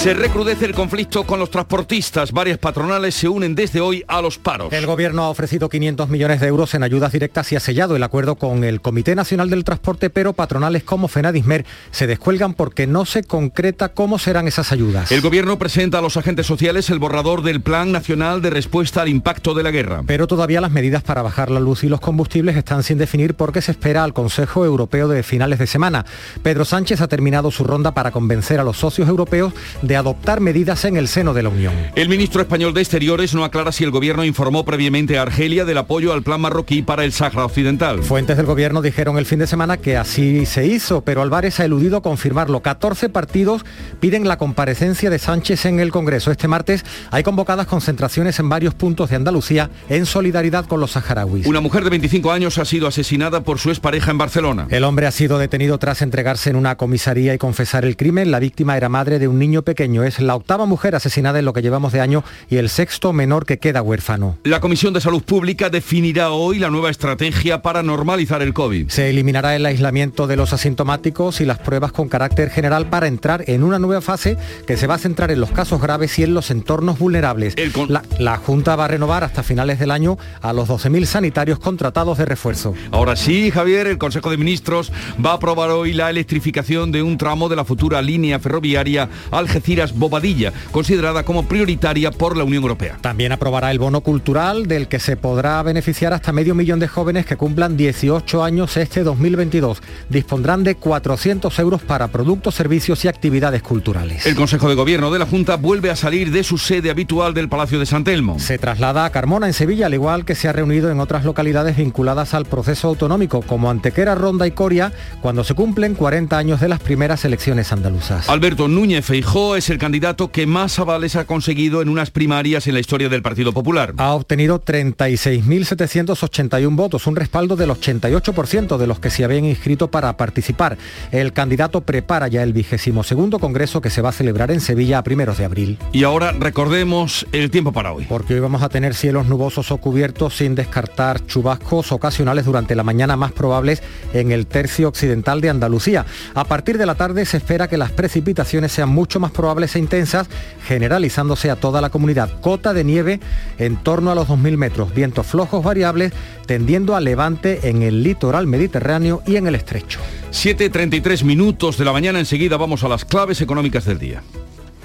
Se 0.02 0.16
recrudece 0.16 0.66
el 0.66 0.74
conflicto 0.74 1.26
con 1.26 1.38
los 1.38 1.52
transportistas. 1.52 2.32
Varias 2.32 2.58
patronales 2.58 3.14
se 3.14 3.30
unen 3.30 3.54
desde 3.54 3.82
hoy 3.82 4.04
a 4.08 4.20
los 4.20 4.40
paros. 4.40 4.74
El 4.74 4.88
gobierno 4.88 5.22
ha 5.22 5.30
ofrecido 5.30 5.70
500 5.70 6.10
millones 6.10 6.40
de 6.40 6.48
euros 6.48 6.74
en 6.74 6.82
ayudas 6.82 7.12
directas 7.12 7.52
y 7.52 7.56
ha 7.56 7.60
sellado 7.60 7.96
el 7.96 8.02
acuerdo 8.02 8.34
con 8.34 8.64
el 8.64 8.82
Comité 8.82 9.14
Nacional 9.14 9.52
del 9.52 9.64
Transporte, 9.64 10.10
pero 10.10 10.34
patronales 10.34 10.84
como 10.84 11.08
Fenadismer 11.08 11.68
se 11.92 12.08
descuelgan 12.08 12.56
porque 12.56 12.88
no 12.88 13.06
se 13.06 13.24
concreta 13.24 13.90
cómo 13.90 14.18
serán 14.18 14.48
esas 14.48 14.72
ayudas. 14.72 15.12
El 15.12 15.22
gobierno 15.22 15.60
presenta 15.60 16.00
a 16.00 16.02
los 16.02 16.18
agentes 16.18 16.48
sociales 16.48 16.90
el 16.90 16.98
borrador 16.98 17.44
del 17.44 17.62
Plan 17.62 17.92
Nacional 17.92 18.42
de 18.42 18.50
Respuesta 18.50 19.04
al 19.04 19.10
Impacto 19.10 19.54
de 19.54 19.62
la 19.62 19.70
Guerra. 19.70 20.02
Pero 20.08 20.26
todavía 20.26 20.62
las 20.62 20.72
medidas 20.72 21.04
para 21.04 21.22
bajar 21.22 21.52
la 21.52 21.60
luz 21.60 21.84
y 21.84 21.90
los 21.90 22.02
combustibles 22.02 22.58
están 22.58 22.82
sin 22.82 22.98
definir 22.98 23.36
porque 23.36 23.62
se 23.62 23.70
espera 23.70 24.04
al 24.04 24.14
Consejo 24.14 24.66
Europeo 24.66 25.08
de 25.08 25.22
finales 25.22 25.60
de 25.60 25.68
semana. 25.68 26.08
Pedro 26.42 26.66
Sánchez 26.66 27.02
ha 27.02 27.08
terminado 27.08 27.52
su 27.52 27.64
ronda 27.64 27.94
para 27.94 28.10
convencer 28.10 28.60
a 28.60 28.64
los 28.64 28.78
socios 28.78 29.08
europeos 29.08 29.54
de 29.84 29.91
adoptar 29.98 30.40
medidas 30.40 30.86
en 30.86 30.98
el 30.98 31.08
seno 31.08 31.34
de 31.34 31.44
la 31.44 31.50
Unión. 31.50 31.74
El 31.96 32.10
ministro 32.10 32.42
español 32.42 32.74
de 32.74 32.82
Exteriores 32.82 33.34
no 33.34 33.44
aclara 33.44 33.72
si 33.72 33.84
el 33.84 33.92
gobierno 33.92 34.24
informó 34.24 34.66
previamente 34.66 35.18
a 35.18 35.24
Argelia 35.24 35.66
del 35.66 35.78
apoyo 35.78 36.14
al 36.14 36.24
plan 36.24 36.42
marroquí 36.42 36.82
para 36.82 37.04
el 37.04 37.12
Sáhara 37.12 37.46
Occidental. 37.46 38.04
Fuentes 38.04 38.38
del 38.38 38.46
gobierno 38.46 38.82
dijeron 38.82 39.18
el 39.18 39.26
fin 39.26 39.40
de 39.40 39.48
semana 39.48 39.78
que 39.78 39.98
así 39.98 40.46
se 40.46 40.66
hizo, 40.66 41.02
pero 41.02 41.22
Álvarez 41.22 41.60
ha 41.60 41.66
eludido 41.66 42.02
confirmarlo. 42.02 42.62
14 42.62 43.10
partidos 43.10 43.66
piden 44.00 44.28
la 44.28 44.38
comparecencia 44.38 45.10
de 45.10 45.20
Sánchez 45.20 45.66
en 45.66 45.80
el 45.80 45.92
Congreso. 45.92 46.32
Este 46.32 46.48
martes 46.48 46.86
hay 47.12 47.24
convocadas 47.24 47.68
concentraciones 47.68 48.40
en 48.40 48.50
varios 48.50 48.74
puntos 48.74 49.10
de 49.10 49.18
Andalucía 49.18 49.70
en 49.90 50.06
solidaridad 50.06 50.66
con 50.66 50.80
los 50.80 50.92
saharauis. 50.92 51.46
Una 51.46 51.62
mujer 51.62 51.84
de 51.84 51.90
25 51.90 52.32
años 52.32 52.58
ha 52.58 52.66
sido 52.66 52.88
asesinada 52.88 53.42
por 53.42 53.60
su 53.60 53.70
expareja 53.70 54.12
en 54.12 54.18
Barcelona. 54.18 54.68
El 54.70 54.84
hombre 54.84 55.08
ha 55.08 55.12
sido 55.12 55.38
detenido 55.38 55.78
tras 55.78 56.02
entregarse 56.02 56.50
en 56.50 56.56
una 56.56 56.78
comisaría 56.78 57.34
y 57.34 57.38
confesar 57.38 57.86
el 57.86 57.98
crimen. 57.98 58.32
La 58.32 58.40
víctima 58.40 58.78
era 58.78 58.90
madre 58.90 59.20
de 59.20 59.28
un 59.28 59.38
niño 59.38 59.64
pequeño 59.64 59.81
es 59.82 60.20
la 60.20 60.36
octava 60.36 60.68
mujer 60.68 60.94
asesinada 60.94 61.40
en 61.40 61.46
lo 61.46 61.54
que 61.54 61.64
llevamos 61.64 61.92
de 61.92 62.02
año 62.02 62.24
y 62.52 62.58
el 62.58 62.70
sexto 62.70 63.14
menor 63.14 63.48
que 63.48 63.58
queda 63.58 63.82
huérfano. 63.82 64.38
La 64.44 64.60
Comisión 64.60 64.94
de 64.94 65.02
Salud 65.02 65.24
Pública 65.24 65.72
definirá 65.72 66.30
hoy 66.30 66.60
la 66.60 66.70
nueva 66.70 66.92
estrategia 66.92 67.64
para 67.64 67.82
normalizar 67.82 68.44
el 68.44 68.54
COVID. 68.54 68.90
Se 68.90 69.10
eliminará 69.10 69.56
el 69.56 69.66
aislamiento 69.66 70.28
de 70.28 70.36
los 70.36 70.54
asintomáticos 70.54 71.42
y 71.42 71.46
las 71.46 71.58
pruebas 71.58 71.92
con 71.92 72.10
carácter 72.10 72.52
general 72.52 72.90
para 72.90 73.08
entrar 73.08 73.44
en 73.48 73.64
una 73.64 73.80
nueva 73.80 74.02
fase 74.02 74.38
que 74.68 74.78
se 74.78 74.86
va 74.86 74.96
a 74.96 75.00
centrar 75.00 75.32
en 75.32 75.40
los 75.40 75.50
casos 75.50 75.82
graves 75.82 76.20
y 76.20 76.24
en 76.24 76.36
los 76.36 76.52
entornos 76.52 77.00
vulnerables. 77.00 77.56
La, 77.88 78.04
la 78.20 78.38
Junta 78.38 78.76
va 78.76 78.86
a 78.86 78.88
renovar 78.88 79.24
hasta 79.24 79.42
finales 79.42 79.80
del 79.80 79.90
año 79.90 80.20
a 80.42 80.54
los 80.54 80.70
12.000 80.70 81.06
sanitarios 81.06 81.58
contratados 81.58 82.20
de 82.20 82.26
refuerzo. 82.26 82.76
Ahora 82.92 83.16
sí, 83.16 83.50
Javier, 83.50 83.88
el 83.88 83.98
Consejo 83.98 84.30
de 84.30 84.38
Ministros 84.38 84.92
va 85.24 85.32
a 85.32 85.36
aprobar 85.36 85.72
hoy 85.72 85.94
la 85.94 86.12
electrificación 86.12 86.92
de 86.92 87.02
un 87.02 87.18
tramo 87.18 87.50
de 87.50 87.56
la 87.56 87.66
futura 87.66 88.00
línea 88.04 88.40
ferroviaria 88.40 89.10
Algeciras 89.32 89.71
Bobadilla, 89.94 90.52
considerada 90.72 91.24
como 91.24 91.48
prioritaria 91.48 92.12
por 92.12 92.38
la 92.38 92.44
Unión 92.44 92.64
Europea. 92.64 92.98
También 93.02 93.32
aprobará 93.32 93.72
el 93.72 93.80
bono 93.80 94.02
cultural 94.02 94.68
del 94.68 94.88
que 94.88 95.00
se 95.00 95.16
podrá 95.16 95.62
beneficiar 95.64 96.14
hasta 96.14 96.32
medio 96.32 96.56
millón 96.56 96.80
de 96.80 96.88
jóvenes 96.88 97.26
que 97.26 97.38
cumplan 97.38 97.78
18 97.78 98.44
años 98.44 98.76
este 98.78 99.04
2022. 99.04 99.82
Dispondrán 100.10 100.64
de 100.64 100.76
400 100.76 101.58
euros 101.60 101.82
para 101.82 102.10
productos, 102.10 102.56
servicios 102.56 103.06
y 103.06 103.08
actividades 103.08 103.64
culturales. 103.64 104.26
El 104.26 104.36
Consejo 104.36 104.68
de 104.70 104.76
Gobierno 104.76 105.12
de 105.12 105.20
la 105.20 105.26
Junta 105.26 105.56
vuelve 105.56 105.90
a 105.90 105.96
salir 105.96 106.32
de 106.32 106.44
su 106.44 106.58
sede 106.58 106.90
habitual 106.90 107.34
del 107.34 107.50
Palacio 107.50 107.80
de 107.80 107.86
San 107.86 108.04
Telmo. 108.04 108.40
Se 108.40 108.58
traslada 108.58 109.06
a 109.06 109.10
Carmona, 109.12 109.48
en 109.48 109.54
Sevilla, 109.54 109.86
al 109.86 109.94
igual 109.94 110.26
que 110.26 110.36
se 110.36 110.48
ha 110.48 110.54
reunido 110.54 110.92
en 110.92 111.00
otras 111.00 111.24
localidades 111.24 111.78
vinculadas 111.78 112.34
al 112.34 112.46
proceso 112.46 112.90
autonómico, 112.90 113.42
como 113.42 113.70
Antequera, 113.70 114.16
Ronda 114.16 114.48
y 114.48 114.52
Coria, 114.52 114.92
cuando 115.22 115.44
se 115.44 115.54
cumplen 115.54 115.96
40 115.96 116.38
años 116.38 116.60
de 116.60 116.68
las 116.68 116.80
primeras 116.80 117.24
elecciones 117.26 117.72
andaluzas. 117.72 118.30
Alberto 118.30 118.68
Núñez 118.68 119.06
Feijó 119.06 119.56
es 119.62 119.70
el 119.70 119.78
candidato 119.78 120.32
que 120.32 120.48
más 120.48 120.80
avales 120.80 121.16
ha 121.16 121.26
conseguido 121.26 121.84
en 121.84 121.90
unas 121.90 122.10
primarias 122.10 122.66
en 122.66 122.74
la 122.74 122.80
historia 122.80 123.10
del 123.10 123.22
Partido 123.22 123.54
Popular. 123.54 123.94
Ha 123.98 124.14
obtenido 124.14 124.60
36.781 124.60 126.76
votos, 126.76 127.06
un 127.06 127.16
respaldo 127.16 127.56
del 127.56 127.70
88% 127.70 128.78
de 128.78 128.88
los 128.88 129.00
que 129.00 129.12
se 129.12 129.24
habían 129.24 129.46
inscrito 129.46 129.92
para 129.92 130.18
participar. 130.18 130.80
El 131.12 131.32
candidato 131.32 131.82
prepara 131.82 132.28
ya 132.28 132.42
el 132.42 132.54
vigésimo 132.54 133.04
segundo 133.04 133.38
congreso 133.38 133.82
que 133.82 133.92
se 133.92 134.02
va 134.02 134.10
a 134.10 134.14
celebrar 134.14 134.50
en 134.50 134.62
Sevilla 134.62 134.98
a 134.98 135.04
primeros 135.04 135.38
de 135.38 135.46
abril. 135.46 135.78
Y 135.92 136.06
ahora 136.06 136.32
recordemos 136.32 137.28
el 137.32 137.52
tiempo 137.52 137.72
para 137.72 137.94
hoy. 137.94 138.08
Porque 138.10 138.34
hoy 138.34 138.40
vamos 138.40 138.64
a 138.64 138.70
tener 138.70 138.96
cielos 138.96 139.28
nubosos 139.28 139.70
o 139.70 139.78
cubiertos 139.78 140.38
sin 140.38 140.56
descartar 140.56 141.24
chubascos 141.28 141.92
ocasionales 141.92 142.46
durante 142.46 142.74
la 142.74 142.82
mañana 142.82 143.16
más 143.16 143.32
probables 143.32 143.84
en 144.16 144.32
el 144.32 144.48
tercio 144.48 144.88
occidental 144.88 145.40
de 145.40 145.52
Andalucía. 145.52 146.08
A 146.34 146.46
partir 146.46 146.80
de 146.80 146.88
la 146.88 146.96
tarde 146.96 147.26
se 147.26 147.38
espera 147.38 147.68
que 147.68 147.78
las 147.78 147.92
precipitaciones 147.92 148.72
sean 148.72 148.90
mucho 148.90 149.20
más 149.20 149.30
probables 149.30 149.51
e 149.60 149.80
intensas, 149.80 150.28
generalizándose 150.66 151.50
a 151.52 151.56
toda 151.56 151.82
la 151.82 151.90
comunidad. 151.90 152.40
Cota 152.42 152.74
de 152.74 152.84
nieve 152.84 153.20
en 153.58 153.78
torno 153.78 154.12
a 154.12 154.16
los 154.16 154.28
2.000 154.28 154.58
metros, 154.58 154.94
vientos 154.94 155.28
flojos 155.28 155.64
variables 155.64 156.14
tendiendo 156.46 156.96
a 156.96 157.02
levante 157.02 157.70
en 157.70 157.82
el 157.82 158.04
litoral 158.04 158.48
mediterráneo 158.48 159.22
y 159.26 159.36
en 159.36 159.48
el 159.48 159.56
estrecho. 159.56 160.00
7.33 160.32 161.24
minutos 161.24 161.78
de 161.78 161.86
la 161.86 161.94
mañana, 161.94 162.20
enseguida 162.20 162.58
vamos 162.58 162.84
a 162.84 162.88
las 162.88 163.06
claves 163.06 163.42
económicas 163.42 163.86
del 163.86 164.00
día. 164.00 164.24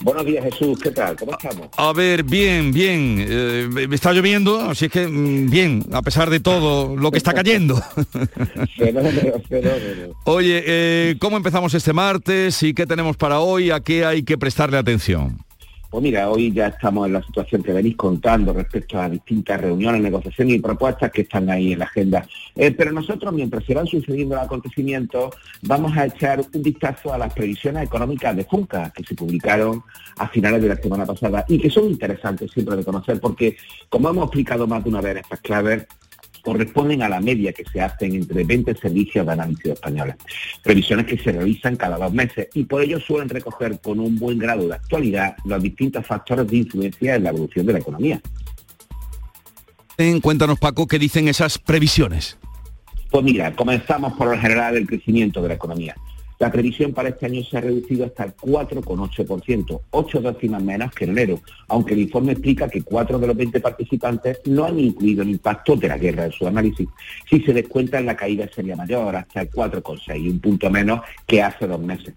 Buenos 0.00 0.24
días 0.24 0.44
Jesús, 0.44 0.78
¿qué 0.80 0.90
tal? 0.90 1.16
¿Cómo 1.16 1.32
estamos? 1.32 1.68
A 1.76 1.92
ver, 1.92 2.22
bien, 2.22 2.72
bien. 2.72 3.24
Eh, 3.28 3.88
está 3.90 4.12
lloviendo, 4.12 4.60
así 4.60 4.84
es 4.86 4.92
que 4.92 5.06
mm, 5.06 5.50
bien, 5.50 5.84
a 5.92 6.02
pesar 6.02 6.30
de 6.30 6.38
todo 6.40 6.96
lo 6.96 7.10
que 7.10 7.18
está 7.18 7.34
cayendo. 7.34 7.74
Oye, 10.24 10.62
eh, 10.66 11.16
¿cómo 11.18 11.36
empezamos 11.36 11.74
este 11.74 11.92
martes 11.92 12.62
y 12.62 12.74
qué 12.74 12.86
tenemos 12.86 13.16
para 13.16 13.40
hoy? 13.40 13.70
¿A 13.70 13.80
qué 13.80 14.04
hay 14.04 14.22
que 14.22 14.38
prestarle 14.38 14.78
atención? 14.78 15.38
Pues 15.90 16.02
mira, 16.02 16.28
hoy 16.30 16.52
ya 16.52 16.66
estamos 16.66 17.06
en 17.06 17.14
la 17.14 17.22
situación 17.22 17.62
que 17.62 17.72
venís 17.72 17.96
contando 17.96 18.52
respecto 18.52 19.00
a 19.00 19.08
distintas 19.08 19.58
reuniones, 19.58 20.02
negociaciones 20.02 20.56
y 20.56 20.58
propuestas 20.58 21.10
que 21.10 21.22
están 21.22 21.48
ahí 21.48 21.72
en 21.72 21.78
la 21.78 21.86
agenda. 21.86 22.26
Eh, 22.54 22.72
pero 22.72 22.92
nosotros, 22.92 23.32
mientras 23.32 23.64
se 23.64 23.72
van 23.72 23.86
sucediendo 23.86 24.34
los 24.34 24.44
acontecimientos, 24.44 25.34
vamos 25.62 25.96
a 25.96 26.04
echar 26.04 26.40
un 26.40 26.62
vistazo 26.62 27.10
a 27.10 27.16
las 27.16 27.32
previsiones 27.32 27.84
económicas 27.84 28.36
de 28.36 28.44
Funca, 28.44 28.92
que 28.94 29.02
se 29.02 29.14
publicaron 29.14 29.82
a 30.18 30.28
finales 30.28 30.60
de 30.60 30.68
la 30.68 30.76
semana 30.76 31.06
pasada 31.06 31.46
y 31.48 31.58
que 31.58 31.70
son 31.70 31.88
interesantes 31.88 32.50
siempre 32.50 32.76
de 32.76 32.84
conocer, 32.84 33.18
porque 33.18 33.56
como 33.88 34.10
hemos 34.10 34.24
explicado 34.24 34.66
más 34.66 34.84
de 34.84 34.90
una 34.90 35.00
vez 35.00 35.12
en 35.12 35.18
estas 35.18 35.40
claves, 35.40 35.86
corresponden 36.48 37.02
a 37.02 37.10
la 37.10 37.20
media 37.20 37.52
que 37.52 37.62
se 37.70 37.78
hacen 37.78 38.14
entre 38.14 38.42
20 38.42 38.74
servicios 38.76 39.26
de 39.26 39.32
análisis 39.32 39.66
españoles. 39.66 40.16
Previsiones 40.62 41.04
que 41.04 41.18
se 41.18 41.30
realizan 41.30 41.76
cada 41.76 41.98
dos 41.98 42.10
meses 42.10 42.48
y 42.54 42.64
por 42.64 42.80
ello 42.80 42.98
suelen 43.00 43.28
recoger 43.28 43.78
con 43.82 44.00
un 44.00 44.18
buen 44.18 44.38
grado 44.38 44.66
de 44.66 44.74
actualidad 44.74 45.36
los 45.44 45.62
distintos 45.62 46.06
factores 46.06 46.46
de 46.46 46.56
influencia 46.56 47.16
en 47.16 47.24
la 47.24 47.30
evolución 47.30 47.66
de 47.66 47.72
la 47.74 47.78
economía. 47.80 48.22
Cuéntanos, 50.22 50.58
Paco, 50.58 50.86
¿qué 50.86 50.98
dicen 50.98 51.28
esas 51.28 51.58
previsiones? 51.58 52.38
Pues 53.10 53.22
mira, 53.24 53.54
comenzamos 53.54 54.14
por 54.14 54.28
lo 54.28 54.40
general 54.40 54.74
el 54.78 54.86
crecimiento 54.86 55.42
de 55.42 55.48
la 55.48 55.54
economía. 55.54 55.96
La 56.38 56.52
previsión 56.52 56.92
para 56.92 57.08
este 57.08 57.26
año 57.26 57.42
se 57.42 57.58
ha 57.58 57.60
reducido 57.60 58.06
hasta 58.06 58.24
el 58.24 58.36
4,8%, 58.36 59.80
ocho 59.90 60.20
décimas 60.20 60.62
menos 60.62 60.92
que 60.92 61.04
en 61.04 61.10
enero, 61.10 61.40
aunque 61.66 61.94
el 61.94 62.00
informe 62.00 62.32
explica 62.32 62.68
que 62.68 62.82
cuatro 62.82 63.18
de 63.18 63.26
los 63.26 63.36
20 63.36 63.58
participantes 63.60 64.38
no 64.44 64.64
han 64.64 64.78
incluido 64.78 65.22
el 65.22 65.30
impacto 65.30 65.74
de 65.74 65.88
la 65.88 65.98
guerra 65.98 66.26
en 66.26 66.32
su 66.32 66.46
análisis. 66.46 66.88
Si 67.28 67.40
se 67.40 67.52
descuenta, 67.52 68.00
la 68.00 68.16
caída 68.16 68.48
sería 68.54 68.76
mayor, 68.76 69.16
hasta 69.16 69.40
el 69.40 69.50
4,6, 69.50 70.30
un 70.30 70.38
punto 70.38 70.70
menos 70.70 71.00
que 71.26 71.42
hace 71.42 71.66
dos 71.66 71.80
meses. 71.80 72.14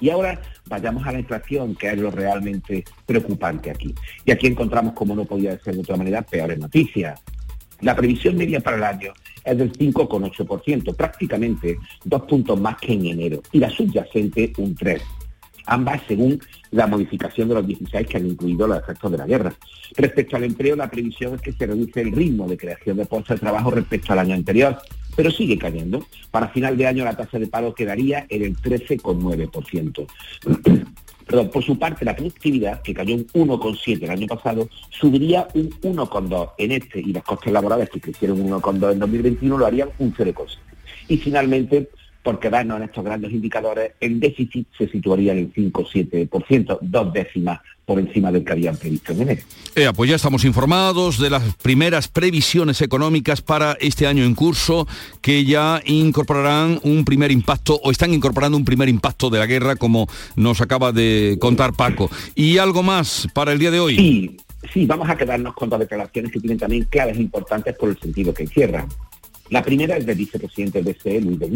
Y 0.00 0.10
ahora 0.10 0.40
vayamos 0.66 1.04
a 1.04 1.10
la 1.10 1.18
inflación, 1.18 1.74
que 1.74 1.88
es 1.88 1.98
lo 1.98 2.12
realmente 2.12 2.84
preocupante 3.04 3.70
aquí. 3.70 3.92
Y 4.24 4.30
aquí 4.30 4.46
encontramos, 4.46 4.92
como 4.92 5.16
no 5.16 5.24
podía 5.24 5.58
ser 5.58 5.74
de 5.74 5.80
otra 5.80 5.96
manera, 5.96 6.22
peores 6.22 6.58
noticias. 6.58 7.20
La 7.80 7.96
previsión 7.96 8.36
media 8.36 8.60
para 8.60 8.76
el 8.76 8.84
año 8.84 9.12
es 9.46 9.56
del 9.56 9.72
5,8%, 9.72 10.94
prácticamente 10.94 11.78
dos 12.04 12.22
puntos 12.22 12.60
más 12.60 12.76
que 12.76 12.92
en 12.92 13.06
enero, 13.06 13.42
y 13.52 13.58
la 13.58 13.70
subyacente 13.70 14.52
un 14.58 14.74
3%. 14.74 15.00
Ambas 15.68 16.00
según 16.06 16.40
la 16.70 16.86
modificación 16.86 17.48
de 17.48 17.54
los 17.56 17.66
16 17.66 18.06
que 18.06 18.16
han 18.16 18.26
incluido 18.26 18.68
los 18.68 18.78
efectos 18.78 19.10
de 19.10 19.18
la 19.18 19.26
guerra. 19.26 19.52
Respecto 19.96 20.36
al 20.36 20.44
empleo, 20.44 20.76
la 20.76 20.88
previsión 20.88 21.34
es 21.34 21.40
que 21.40 21.52
se 21.52 21.66
reduce 21.66 22.00
el 22.02 22.12
ritmo 22.12 22.46
de 22.46 22.56
creación 22.56 22.96
de 22.96 23.06
puestos 23.06 23.36
de 23.36 23.40
trabajo 23.40 23.72
respecto 23.72 24.12
al 24.12 24.20
año 24.20 24.34
anterior, 24.34 24.78
pero 25.16 25.30
sigue 25.30 25.58
cayendo. 25.58 26.06
Para 26.30 26.48
final 26.48 26.76
de 26.76 26.86
año 26.86 27.04
la 27.04 27.16
tasa 27.16 27.40
de 27.40 27.48
paro 27.48 27.74
quedaría 27.74 28.26
en 28.28 28.42
el 28.44 28.56
13,9%. 28.56 30.06
Por 31.26 31.64
su 31.64 31.78
parte, 31.78 32.04
la 32.04 32.14
productividad, 32.14 32.82
que 32.82 32.94
cayó 32.94 33.16
un 33.16 33.26
1,7 33.26 34.02
el 34.02 34.10
año 34.10 34.26
pasado, 34.28 34.68
subiría 34.90 35.48
un 35.54 35.70
1,2 35.80 36.50
en 36.58 36.72
este 36.72 37.00
y 37.00 37.12
los 37.12 37.24
costes 37.24 37.52
laborales 37.52 37.90
que 37.90 38.00
crecieron 38.00 38.40
un 38.40 38.50
1,2 38.60 38.92
en 38.92 38.98
2021 39.00 39.58
lo 39.58 39.66
harían 39.66 39.90
un 39.98 40.14
0,7. 40.14 40.58
Y 41.08 41.16
finalmente, 41.18 41.90
por 42.26 42.40
quedarnos 42.40 42.78
en 42.78 42.82
estos 42.82 43.04
grandes 43.04 43.30
indicadores, 43.30 43.92
el 44.00 44.18
déficit 44.18 44.66
se 44.76 44.88
situaría 44.88 45.30
en 45.30 45.38
el 45.38 45.54
5,7%, 45.54 46.78
dos 46.80 47.12
décimas 47.12 47.60
por 47.84 48.00
encima 48.00 48.32
del 48.32 48.44
que 48.44 48.50
habían 48.50 48.76
previsto 48.76 49.12
en 49.12 49.20
enero. 49.20 49.42
pues 49.94 50.10
ya 50.10 50.16
estamos 50.16 50.44
informados 50.44 51.20
de 51.20 51.30
las 51.30 51.54
primeras 51.54 52.08
previsiones 52.08 52.82
económicas 52.82 53.42
para 53.42 53.74
este 53.74 54.08
año 54.08 54.24
en 54.24 54.34
curso, 54.34 54.88
que 55.20 55.44
ya 55.44 55.80
incorporarán 55.84 56.80
un 56.82 57.04
primer 57.04 57.30
impacto, 57.30 57.78
o 57.80 57.92
están 57.92 58.12
incorporando 58.12 58.58
un 58.58 58.64
primer 58.64 58.88
impacto 58.88 59.30
de 59.30 59.38
la 59.38 59.46
guerra, 59.46 59.76
como 59.76 60.08
nos 60.34 60.60
acaba 60.60 60.90
de 60.90 61.38
contar 61.40 61.74
Paco. 61.74 62.10
¿Y 62.34 62.58
algo 62.58 62.82
más 62.82 63.28
para 63.34 63.52
el 63.52 63.60
día 63.60 63.70
de 63.70 63.78
hoy? 63.78 63.94
Sí, 63.94 64.36
sí, 64.74 64.84
vamos 64.84 65.08
a 65.08 65.16
quedarnos 65.16 65.54
con 65.54 65.68
dos 65.70 65.78
declaraciones 65.78 66.32
que 66.32 66.40
tienen 66.40 66.58
también 66.58 66.88
claves 66.90 67.20
importantes 67.20 67.76
por 67.76 67.90
el 67.90 68.00
sentido 68.00 68.34
que 68.34 68.42
encierran. 68.42 68.88
La 69.50 69.62
primera 69.62 69.96
es 69.96 70.06
del 70.06 70.16
vicepresidente 70.16 70.82
del 70.82 70.94
BCE, 70.94 71.20
Luis 71.20 71.38
de 71.38 71.48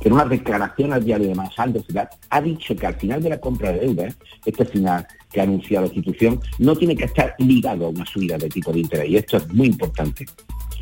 que 0.00 0.08
en 0.08 0.12
una 0.12 0.24
declaración 0.26 0.92
al 0.92 1.04
diario 1.04 1.28
de 1.28 1.34
Mansaldo 1.34 1.82
ha 2.30 2.40
dicho 2.40 2.76
que 2.76 2.86
al 2.86 2.94
final 2.96 3.22
de 3.22 3.30
la 3.30 3.40
compra 3.40 3.72
de 3.72 3.80
deuda, 3.80 4.08
este 4.44 4.64
final 4.66 5.06
que 5.32 5.40
ha 5.40 5.44
anunciado 5.44 5.86
la 5.86 5.94
institución, 5.94 6.40
no 6.58 6.76
tiene 6.76 6.94
que 6.94 7.04
estar 7.04 7.34
ligado 7.38 7.86
a 7.86 7.88
una 7.88 8.04
subida 8.04 8.36
de 8.36 8.48
tipo 8.48 8.72
de 8.72 8.80
interés. 8.80 9.08
Y 9.08 9.16
esto 9.16 9.38
es 9.38 9.48
muy 9.48 9.68
importante. 9.68 10.26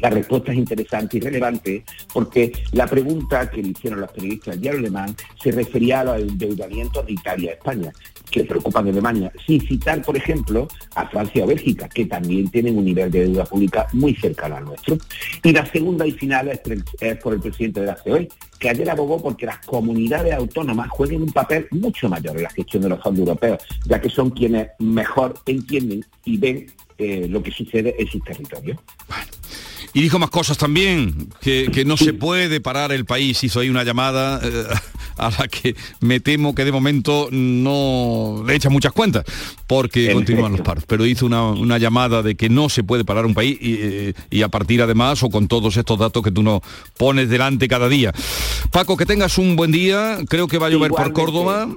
La 0.04 0.10
respuesta 0.10 0.52
es 0.52 0.58
interesante 0.58 1.16
y 1.16 1.20
relevante 1.20 1.82
porque 2.12 2.52
la 2.72 2.86
pregunta 2.86 3.48
que 3.48 3.62
le 3.62 3.68
hicieron 3.70 4.02
los 4.02 4.12
periodistas 4.12 4.60
diario 4.60 4.80
alemán 4.80 5.16
se 5.42 5.50
refería 5.50 6.00
a 6.00 6.04
los 6.04 6.20
endeudamientos 6.20 7.06
de 7.06 7.12
Italia 7.12 7.52
a 7.52 7.54
España 7.54 7.92
que 8.30 8.44
preocupan 8.44 8.86
a 8.86 8.90
Alemania, 8.90 9.32
sin 9.46 9.66
citar, 9.66 10.02
por 10.02 10.14
ejemplo, 10.14 10.68
a 10.94 11.08
Francia 11.08 11.44
o 11.44 11.46
Bélgica, 11.46 11.88
que 11.88 12.04
también 12.04 12.50
tienen 12.50 12.76
un 12.76 12.84
nivel 12.84 13.10
de 13.10 13.28
deuda 13.28 13.46
pública 13.46 13.86
muy 13.94 14.14
cercano 14.14 14.56
al 14.56 14.66
nuestro. 14.66 14.98
Y 15.42 15.52
la 15.52 15.64
segunda 15.64 16.06
y 16.06 16.12
final 16.12 16.48
es, 16.48 16.60
por 17.22 17.32
el 17.32 17.40
presidente 17.40 17.80
de 17.80 17.86
la 17.86 17.94
COE, 17.94 18.28
que 18.58 18.68
ayer 18.68 18.90
abogó 18.90 19.22
porque 19.22 19.46
las 19.46 19.64
comunidades 19.64 20.34
autónomas 20.34 20.90
jueguen 20.90 21.22
un 21.22 21.32
papel 21.32 21.66
mucho 21.70 22.10
mayor 22.10 22.36
en 22.36 22.42
la 22.42 22.50
gestión 22.50 22.82
de 22.82 22.90
los 22.90 23.02
fondos 23.02 23.20
europeos, 23.20 23.62
ya 23.86 23.98
que 23.98 24.10
son 24.10 24.28
quienes 24.28 24.68
mejor 24.80 25.32
entienden 25.46 26.04
y 26.26 26.36
ven 26.36 26.66
eh, 26.98 27.26
lo 27.26 27.42
que 27.42 27.52
sucede 27.52 27.94
en 27.98 28.06
sus 28.06 28.22
territorios. 28.22 28.78
Y 29.94 30.02
dijo 30.02 30.18
más 30.18 30.30
cosas 30.30 30.58
también, 30.58 31.28
que, 31.40 31.84
no 31.86 31.96
se 31.96 32.12
puede 32.12 32.60
parar 32.60 32.90
el 32.90 33.04
país. 33.04 33.44
Hizo 33.44 33.60
ahí 33.60 33.68
una 33.68 33.84
llamada 33.84 34.40
eh, 34.42 34.64
a 35.16 35.30
la 35.30 35.46
que 35.46 35.76
me 36.00 36.18
temo 36.18 36.52
que 36.52 36.64
de 36.64 36.72
momento 36.72 37.28
no 37.30 38.42
le 38.44 38.56
echa 38.56 38.70
muchas 38.70 38.92
cuentas, 38.92 39.24
porque 39.68 40.12
continúan 40.12 40.50
los 40.50 40.62
paros. 40.62 40.82
Pero 40.88 41.06
hizo 41.06 41.26
una, 41.26 41.78
llamada 41.78 42.22
de 42.22 42.34
que 42.34 42.48
no 42.48 42.68
se 42.68 42.82
puede 42.82 43.04
parar 43.04 43.24
un 43.24 43.34
país 43.34 43.56
y, 43.60 44.14
y, 44.30 44.42
a 44.42 44.48
partir 44.48 44.82
además, 44.82 45.22
o 45.22 45.30
con 45.30 45.46
todos 45.46 45.76
estos 45.76 45.96
datos 45.96 46.24
que 46.24 46.32
tú 46.32 46.42
nos 46.42 46.60
pones 46.98 47.28
delante 47.28 47.68
cada 47.68 47.88
día. 47.88 48.12
Paco, 48.72 48.96
que 48.96 49.06
tengas 49.06 49.38
un 49.38 49.54
buen 49.54 49.70
día. 49.70 50.18
Creo 50.28 50.48
que 50.48 50.58
va 50.58 50.66
a 50.66 50.70
llover 50.70 50.90
por 50.90 51.12
Córdoba. 51.12 51.68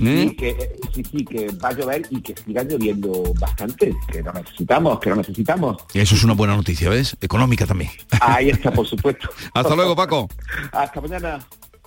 ¿Eh? 0.00 0.34
que, 0.36 0.76
sí, 0.92 1.02
sí, 1.10 1.24
que 1.24 1.48
va 1.62 1.68
a 1.68 1.72
llover 1.72 2.06
y 2.10 2.20
que 2.20 2.34
siga 2.44 2.62
lloviendo 2.62 3.32
bastante, 3.38 3.94
que 4.10 4.22
lo 4.22 4.32
necesitamos, 4.32 5.00
que 5.00 5.10
lo 5.10 5.16
necesitamos. 5.16 5.76
Eso 5.92 6.14
es 6.14 6.24
una 6.24 6.34
buena 6.34 6.56
noticia, 6.56 6.88
¿ves? 6.90 7.16
Económica 7.20 7.66
también. 7.66 7.90
Ahí 8.20 8.50
está, 8.50 8.70
por 8.72 8.86
supuesto. 8.86 9.28
Hasta 9.54 9.74
luego, 9.74 9.94
Paco. 9.94 10.28
Hasta 10.72 11.00
mañana. 11.00 11.38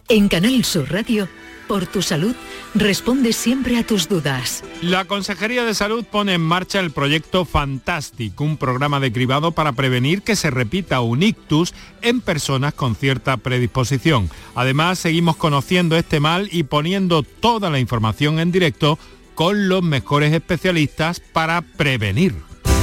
En 0.09 0.29
Canal 0.29 0.63
Sur 0.63 0.89
Radio 0.91 1.27
por 1.67 1.85
tu 1.85 2.01
salud, 2.01 2.35
responde 2.73 3.33
siempre 3.33 3.77
a 3.77 3.85
tus 3.85 4.07
dudas. 4.07 4.63
La 4.81 5.05
Consejería 5.05 5.65
de 5.65 5.73
Salud 5.73 6.05
pone 6.05 6.33
en 6.33 6.41
marcha 6.41 6.79
el 6.79 6.91
proyecto 6.91 7.45
Fantastic, 7.45 8.39
un 8.41 8.57
programa 8.57 8.99
de 8.99 9.11
cribado 9.11 9.51
para 9.51 9.73
prevenir 9.73 10.21
que 10.21 10.35
se 10.35 10.49
repita 10.49 11.01
un 11.01 11.23
ictus 11.23 11.73
en 12.01 12.21
personas 12.21 12.73
con 12.73 12.95
cierta 12.95 13.37
predisposición. 13.37 14.29
Además, 14.55 14.99
seguimos 14.99 15.35
conociendo 15.35 15.97
este 15.97 16.19
mal 16.19 16.49
y 16.51 16.63
poniendo 16.63 17.23
toda 17.23 17.69
la 17.69 17.79
información 17.79 18.39
en 18.39 18.51
directo 18.51 18.97
con 19.35 19.69
los 19.69 19.83
mejores 19.83 20.33
especialistas 20.33 21.19
para 21.19 21.61
prevenir. 21.61 22.46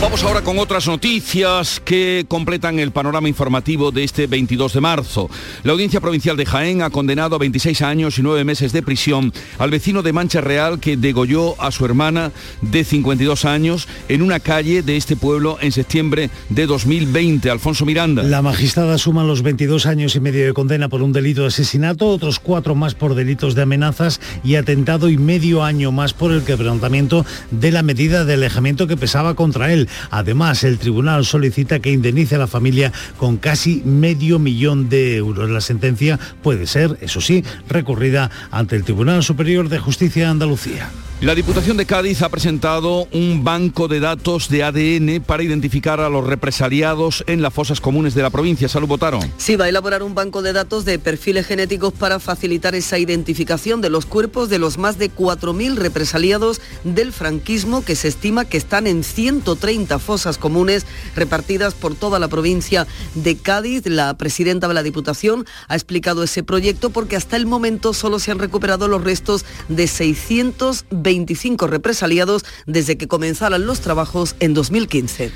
Vamos 0.00 0.22
ahora 0.22 0.42
con 0.42 0.58
otras 0.58 0.86
noticias 0.86 1.80
que 1.82 2.26
completan 2.28 2.78
el 2.78 2.90
panorama 2.90 3.28
informativo 3.28 3.90
de 3.90 4.04
este 4.04 4.26
22 4.26 4.74
de 4.74 4.80
marzo. 4.80 5.30
La 5.62 5.72
Audiencia 5.72 6.00
Provincial 6.00 6.36
de 6.36 6.44
Jaén 6.44 6.82
ha 6.82 6.90
condenado 6.90 7.36
a 7.36 7.38
26 7.38 7.80
años 7.80 8.18
y 8.18 8.22
9 8.22 8.44
meses 8.44 8.72
de 8.72 8.82
prisión 8.82 9.32
al 9.58 9.70
vecino 9.70 10.02
de 10.02 10.12
Mancha 10.12 10.42
Real 10.42 10.78
que 10.78 10.98
degolló 10.98 11.60
a 11.60 11.70
su 11.70 11.86
hermana 11.86 12.32
de 12.60 12.84
52 12.84 13.44
años 13.46 13.88
en 14.08 14.20
una 14.20 14.40
calle 14.40 14.82
de 14.82 14.96
este 14.96 15.16
pueblo 15.16 15.56
en 15.60 15.72
septiembre 15.72 16.28
de 16.50 16.66
2020. 16.66 17.50
Alfonso 17.50 17.86
Miranda. 17.86 18.22
La 18.22 18.42
magistrada 18.42 18.98
suma 18.98 19.24
los 19.24 19.42
22 19.42 19.86
años 19.86 20.16
y 20.16 20.20
medio 20.20 20.44
de 20.44 20.52
condena 20.52 20.88
por 20.88 21.02
un 21.02 21.12
delito 21.12 21.42
de 21.42 21.48
asesinato, 21.48 22.08
otros 22.08 22.40
cuatro 22.40 22.74
más 22.74 22.94
por 22.94 23.14
delitos 23.14 23.54
de 23.54 23.62
amenazas 23.62 24.20
y 24.42 24.56
atentado 24.56 25.08
y 25.08 25.16
medio 25.16 25.62
año 25.62 25.92
más 25.92 26.12
por 26.12 26.30
el 26.32 26.44
quebrantamiento 26.44 27.24
de 27.50 27.72
la 27.72 27.82
medida 27.82 28.24
de 28.24 28.34
alejamiento 28.34 28.86
que 28.86 28.98
pesaba 28.98 29.34
contra 29.34 29.72
él. 29.72 29.83
Además, 30.10 30.64
el 30.64 30.78
tribunal 30.78 31.24
solicita 31.24 31.80
que 31.80 31.92
indemnice 31.92 32.34
a 32.34 32.38
la 32.38 32.46
familia 32.46 32.92
con 33.16 33.36
casi 33.36 33.82
medio 33.84 34.38
millón 34.38 34.88
de 34.88 35.16
euros. 35.16 35.50
La 35.50 35.60
sentencia 35.60 36.18
puede 36.42 36.66
ser, 36.66 36.98
eso 37.00 37.20
sí, 37.20 37.44
recurrida 37.68 38.30
ante 38.50 38.76
el 38.76 38.84
Tribunal 38.84 39.22
Superior 39.22 39.68
de 39.68 39.78
Justicia 39.78 40.24
de 40.24 40.30
Andalucía. 40.30 40.90
La 41.24 41.34
Diputación 41.34 41.78
de 41.78 41.86
Cádiz 41.86 42.20
ha 42.20 42.28
presentado 42.28 43.08
un 43.10 43.44
banco 43.44 43.88
de 43.88 43.98
datos 43.98 44.50
de 44.50 44.62
ADN 44.62 45.22
para 45.24 45.42
identificar 45.42 45.98
a 45.98 46.10
los 46.10 46.26
represaliados 46.26 47.24
en 47.26 47.40
las 47.40 47.54
fosas 47.54 47.80
comunes 47.80 48.14
de 48.14 48.20
la 48.20 48.28
provincia. 48.28 48.68
Salud, 48.68 48.88
votaron. 48.88 49.32
Sí, 49.38 49.56
va 49.56 49.64
a 49.64 49.70
elaborar 49.70 50.02
un 50.02 50.14
banco 50.14 50.42
de 50.42 50.52
datos 50.52 50.84
de 50.84 50.98
perfiles 50.98 51.46
genéticos 51.46 51.94
para 51.94 52.20
facilitar 52.20 52.74
esa 52.74 52.98
identificación 52.98 53.80
de 53.80 53.88
los 53.88 54.04
cuerpos 54.04 54.50
de 54.50 54.58
los 54.58 54.76
más 54.76 54.98
de 54.98 55.10
4.000 55.10 55.76
represaliados 55.76 56.60
del 56.84 57.10
franquismo 57.10 57.82
que 57.82 57.96
se 57.96 58.08
estima 58.08 58.44
que 58.44 58.58
están 58.58 58.86
en 58.86 59.02
130 59.02 59.98
fosas 60.00 60.36
comunes 60.36 60.84
repartidas 61.16 61.72
por 61.72 61.94
toda 61.94 62.18
la 62.18 62.28
provincia 62.28 62.86
de 63.14 63.38
Cádiz. 63.38 63.86
La 63.86 64.12
presidenta 64.18 64.68
de 64.68 64.74
la 64.74 64.82
Diputación 64.82 65.46
ha 65.68 65.74
explicado 65.74 66.22
ese 66.22 66.42
proyecto 66.42 66.90
porque 66.90 67.16
hasta 67.16 67.38
el 67.38 67.46
momento 67.46 67.94
solo 67.94 68.18
se 68.18 68.30
han 68.30 68.38
recuperado 68.38 68.88
los 68.88 69.02
restos 69.02 69.46
de 69.70 69.86
620 69.86 71.13
25 71.14 71.66
represaliados 71.68 72.44
desde 72.66 72.96
que 72.96 73.08
comenzaran 73.08 73.66
los 73.66 73.80
trabajos 73.80 74.34
en 74.40 74.52
2015. 74.52 75.30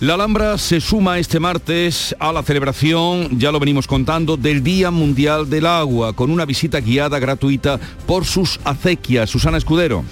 La 0.00 0.14
Alhambra 0.14 0.56
se 0.56 0.80
suma 0.80 1.18
este 1.18 1.40
martes 1.40 2.16
a 2.18 2.32
la 2.32 2.42
celebración, 2.42 3.38
ya 3.38 3.52
lo 3.52 3.60
venimos 3.60 3.86
contando, 3.86 4.38
del 4.38 4.62
Día 4.62 4.90
Mundial 4.90 5.50
del 5.50 5.66
Agua, 5.66 6.14
con 6.14 6.30
una 6.30 6.46
visita 6.46 6.80
guiada 6.80 7.18
gratuita 7.18 7.78
por 8.06 8.24
sus 8.24 8.58
acequias. 8.64 9.28
Susana 9.28 9.58
Escudero. 9.58 10.02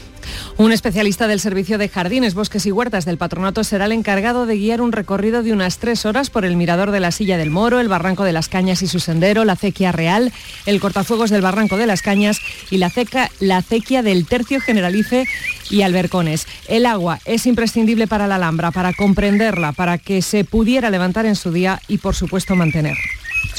Un 0.57 0.73
especialista 0.73 1.29
del 1.29 1.41
Servicio 1.41 1.79
de 1.79 1.89
Jardines, 1.89 2.35
Bosques 2.35 2.67
y 2.67 2.73
Huertas 2.73 3.05
del 3.05 3.19
Patronato 3.19 3.63
será 3.63 3.85
el 3.85 3.93
encargado 3.93 4.45
de 4.45 4.57
guiar 4.57 4.81
un 4.81 4.93
recorrido 4.93 5.43
de 5.43 5.53
unas 5.53 5.79
tres 5.79 6.05
horas 6.05 6.31
por 6.31 6.45
el 6.45 6.57
Mirador 6.57 6.91
de 6.91 7.01
la 7.01 7.13
Silla 7.13 7.37
del 7.39 7.51
Moro, 7.51 7.79
el 7.79 7.89
Barranco 7.89 8.25
de 8.25 8.33
las 8.33 8.49
Cañas 8.49 8.83
y 8.83 8.89
su 8.89 8.99
sendero, 8.99 9.45
la 9.45 9.53
acequia 9.53 9.93
real, 9.93 10.33
el 10.67 10.81
cortafuegos 10.81 11.31
del 11.31 11.43
Barranco 11.43 11.77
de 11.77 11.87
las 11.87 12.03
Cañas 12.03 12.41
y 12.71 12.79
la, 12.79 12.91
la 13.41 13.57
acequia 13.59 14.03
del 14.03 14.27
Tercio 14.27 14.61
Generalice 14.61 15.27
y 15.71 15.83
Albercones. 15.83 16.47
El 16.67 16.87
agua 16.87 17.21
es 17.25 17.47
imprescindible 17.47 18.07
para 18.07 18.27
la 18.27 18.37
Alhambra, 18.37 18.71
para 18.71 18.93
comprenderla, 18.93 19.73
para 19.73 19.99
que 19.99 20.23
se 20.23 20.45
pudiera 20.45 20.91
levantar 20.91 21.27
en 21.27 21.37
su 21.37 21.53
día 21.53 21.81
y 21.89 21.99
por 21.99 22.15
supuesto 22.15 22.57
mantener. 22.57 22.97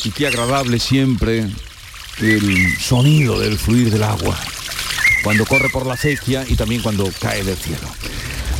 Y 0.03 0.11
qué 0.11 0.27
agradable 0.27 0.79
siempre 0.79 1.45
el 2.19 2.77
sonido 2.77 3.39
del 3.39 3.57
fluir 3.57 3.91
del 3.91 4.03
agua 4.03 4.37
cuando 5.23 5.45
corre 5.45 5.69
por 5.69 5.85
la 5.85 5.93
acequia 5.93 6.45
y 6.47 6.55
también 6.55 6.81
cuando 6.81 7.09
cae 7.19 7.43
del 7.43 7.57
cielo. 7.57 7.87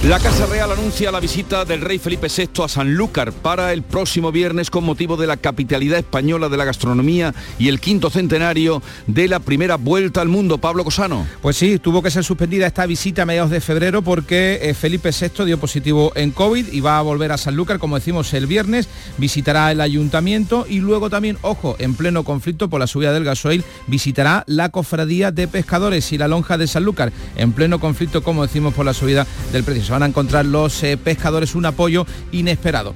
La 0.04 0.18
Casa 0.18 0.46
Real 0.46 0.72
anuncia 0.72 1.12
la 1.12 1.20
visita 1.20 1.66
del 1.66 1.82
rey 1.82 2.00
Felipe 2.00 2.30
VI 2.30 2.64
a 2.64 2.70
Sanlúcar 2.70 3.34
para 3.34 3.74
el 3.74 3.84
próximo 3.84 4.32
viernes 4.32 4.70
con 4.70 4.86
motivo 4.86 5.18
de 5.18 5.28
la 5.28 5.36
capitalidad 5.36 6.00
española 6.00 6.48
de 6.48 6.56
la 6.56 6.64
gastronomía 6.64 7.36
y 7.60 7.68
el 7.68 7.82
quinto 7.82 8.10
centenario 8.10 8.82
de 9.08 9.28
la 9.28 9.42
primera 9.42 9.76
vuelta 9.76 10.22
al 10.22 10.30
mundo. 10.30 10.58
Pablo 10.58 10.86
Cosano. 10.86 11.28
Pues 11.42 11.58
sí, 11.58 11.80
tuvo 11.80 12.02
que 12.02 12.12
ser 12.12 12.24
suspendida 12.24 12.66
esta 12.66 12.86
visita 12.86 13.24
a 13.24 13.26
mediados 13.26 13.52
de 13.52 13.60
febrero 13.60 14.02
porque 14.02 14.60
eh, 14.62 14.74
Felipe 14.74 15.12
VI 15.12 15.44
dio 15.44 15.60
positivo 15.60 16.14
en 16.16 16.32
COVID 16.32 16.72
y 16.72 16.80
va 16.80 16.98
a 16.98 17.02
volver 17.02 17.34
a 17.34 17.38
Sanlúcar, 17.38 17.78
como 17.78 17.96
decimos, 17.98 18.34
el 18.34 18.48
viernes. 18.48 18.88
Visitará 19.18 19.70
el 19.70 19.82
ayuntamiento 19.82 20.66
y 20.68 20.80
luego 20.80 21.10
también, 21.10 21.38
ojo, 21.42 21.76
en 21.78 21.94
pleno 21.96 22.24
conflicto 22.24 22.70
por 22.70 22.80
la 22.80 22.88
subida 22.88 23.12
del 23.12 23.26
gasoil, 23.26 23.66
visitará 23.88 24.46
la 24.48 24.70
cofradía 24.70 25.34
de 25.34 25.50
pescadores 25.50 26.14
y 26.14 26.18
la 26.18 26.30
lonja 26.30 26.58
de 26.58 26.68
Sanlúcar, 26.68 27.12
en 27.36 27.52
pleno 27.52 27.82
conflicto, 27.82 28.24
como 28.24 28.44
decimos, 28.44 28.74
por 28.74 28.86
la 28.86 28.94
subida 28.94 29.28
del 29.52 29.66
precio 29.66 29.89
van 29.92 30.04
a 30.04 30.06
encontrar 30.06 30.46
los 30.46 30.84
eh, 30.84 30.98
pescadores 30.98 31.56
un 31.56 31.66
apoyo 31.66 32.06
inesperado. 32.32 32.94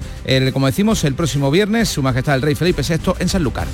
como 0.54 0.68
decimos, 0.68 1.04
el 1.04 1.16
próximo 1.16 1.52
viernes, 1.52 1.89
Su 1.89 2.02
Majestad 2.02 2.36
el 2.36 2.41
Rey 2.41 2.56
Felipe 2.56 2.82
VI 2.82 3.14
en 3.20 3.30
Sanlúcar. 3.30 3.68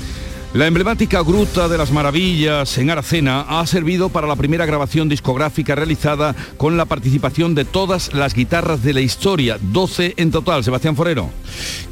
La 0.52 0.66
emblemática 0.66 1.22
Gruta 1.22 1.68
de 1.68 1.78
las 1.78 1.91
Maravillas 1.91 2.76
en 2.80 2.89
Aracena 2.89 3.41
ha 3.41 3.68
servido 3.68 4.10
para 4.10 4.26
la 4.26 4.36
primera 4.36 4.66
grabación 4.66 5.08
discográfica 5.08 5.76
realizada 5.76 6.36
con 6.58 6.76
la 6.76 6.86
participación 6.86 7.54
de 7.54 7.66
todas 7.66 8.16
las 8.16 8.34
guitarras 8.34 8.82
de 8.82 8.93
la 8.93 9.02
historia, 9.02 9.60
12 9.62 10.16
en 10.18 10.32
total. 10.32 10.64
Sebastián 10.64 10.95
Forero. 10.95 11.30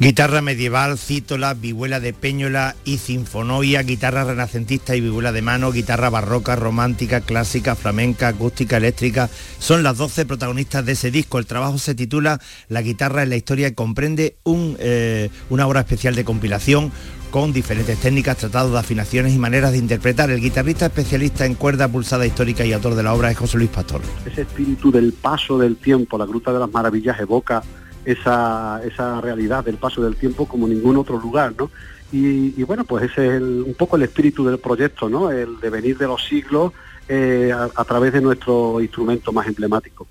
Guitarra 0.00 0.42
medieval, 0.42 0.98
cítola, 0.98 1.54
vihuela 1.54 2.00
de 2.00 2.12
peñola 2.12 2.74
y 2.84 2.98
sinfonoia, 2.98 3.84
guitarra 3.84 4.24
renacentista 4.24 4.96
y 4.96 5.02
vihuela 5.02 5.30
de 5.30 5.42
mano, 5.42 5.70
guitarra 5.70 6.10
barroca, 6.10 6.56
romántica, 6.56 7.20
clásica, 7.20 7.76
flamenca, 7.76 8.26
acústica, 8.26 8.78
eléctrica. 8.78 9.30
Son 9.60 9.84
las 9.84 9.96
12 9.98 10.26
protagonistas 10.26 10.84
de 10.84 10.92
ese 10.92 11.12
disco. 11.12 11.38
El 11.38 11.46
trabajo 11.46 11.78
se 11.78 11.94
titula 11.94 12.40
La 12.66 12.82
guitarra 12.82 13.22
en 13.22 13.28
la 13.28 13.36
historia 13.36 13.68
y 13.68 13.74
comprende 13.74 14.36
eh, 14.80 15.30
una 15.48 15.68
obra 15.68 15.78
especial 15.78 16.16
de 16.16 16.24
compilación 16.24 16.90
con 17.30 17.52
diferentes 17.52 17.98
técnicas, 17.98 18.36
tratados 18.38 18.72
de 18.72 18.78
afinaciones 18.78 19.34
y 19.34 19.38
maneras 19.38 19.72
de 19.72 19.78
interpretar. 19.78 20.30
El 20.30 20.40
guitarrista 20.40 20.86
especialista 20.86 21.46
en 21.46 21.54
cuerda 21.54 21.88
pulsada 21.88 22.26
histórica 22.26 22.64
y 22.64 22.72
autor 22.72 22.94
de 22.94 23.02
la 23.02 23.14
obra 23.14 23.30
es 23.30 23.38
José 23.38 23.58
Luis 23.58 23.70
Pastor. 23.70 24.00
Ese 24.26 24.42
espíritu 24.42 24.90
del 24.90 25.12
paso 25.12 25.58
del 25.58 25.76
tiempo, 25.76 26.18
la 26.18 26.26
Gruta 26.26 26.52
de 26.52 26.58
las 26.58 26.70
Maravillas 26.70 27.18
evoca 27.20 27.62
esa, 28.04 28.80
realidad 29.20 29.64
del 29.64 29.76
paso 29.76 30.02
del 30.02 30.16
tiempo 30.16 30.46
como 30.46 30.66
ningún 30.66 30.96
otro 30.96 31.18
lugar, 31.18 31.54
¿no? 31.58 31.70
Y, 32.10 32.62
bueno, 32.62 32.84
pues 32.84 33.10
ese 33.10 33.36
es 33.36 33.42
un 33.42 33.74
poco 33.76 33.96
el 33.96 34.02
espíritu 34.02 34.44
del 34.44 34.58
proyecto, 34.58 35.10
¿no? 35.10 35.30
El 35.30 35.60
devenir 35.60 35.98
de 35.98 36.06
los 36.06 36.24
siglos 36.24 36.72
eh, 37.06 37.52
a 37.52 37.84
través 37.84 38.14
de 38.14 38.22
nuestro 38.22 38.80
instrumento 38.80 39.30
más 39.30 39.46
emblemático. 39.46 40.06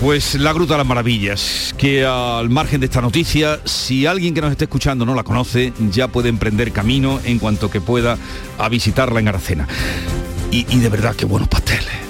Pues 0.00 0.34
la 0.36 0.54
Gruta 0.54 0.74
de 0.74 0.78
las 0.78 0.86
Maravillas, 0.86 1.74
que 1.76 2.06
al 2.06 2.48
margen 2.48 2.80
de 2.80 2.86
esta 2.86 3.02
noticia, 3.02 3.60
si 3.66 4.06
alguien 4.06 4.32
que 4.32 4.40
nos 4.40 4.50
esté 4.50 4.64
escuchando 4.64 5.04
no 5.04 5.14
la 5.14 5.24
conoce, 5.24 5.74
ya 5.90 6.08
puede 6.08 6.30
emprender 6.30 6.72
camino 6.72 7.20
en 7.22 7.38
cuanto 7.38 7.70
que 7.70 7.82
pueda 7.82 8.16
a 8.58 8.68
visitarla 8.70 9.20
en 9.20 9.28
Aracena. 9.28 9.68
Y, 10.50 10.64
de 10.64 10.88
verdad, 10.88 11.14
qué 11.14 11.26
buenos 11.26 11.48
pasteles. 11.48 12.09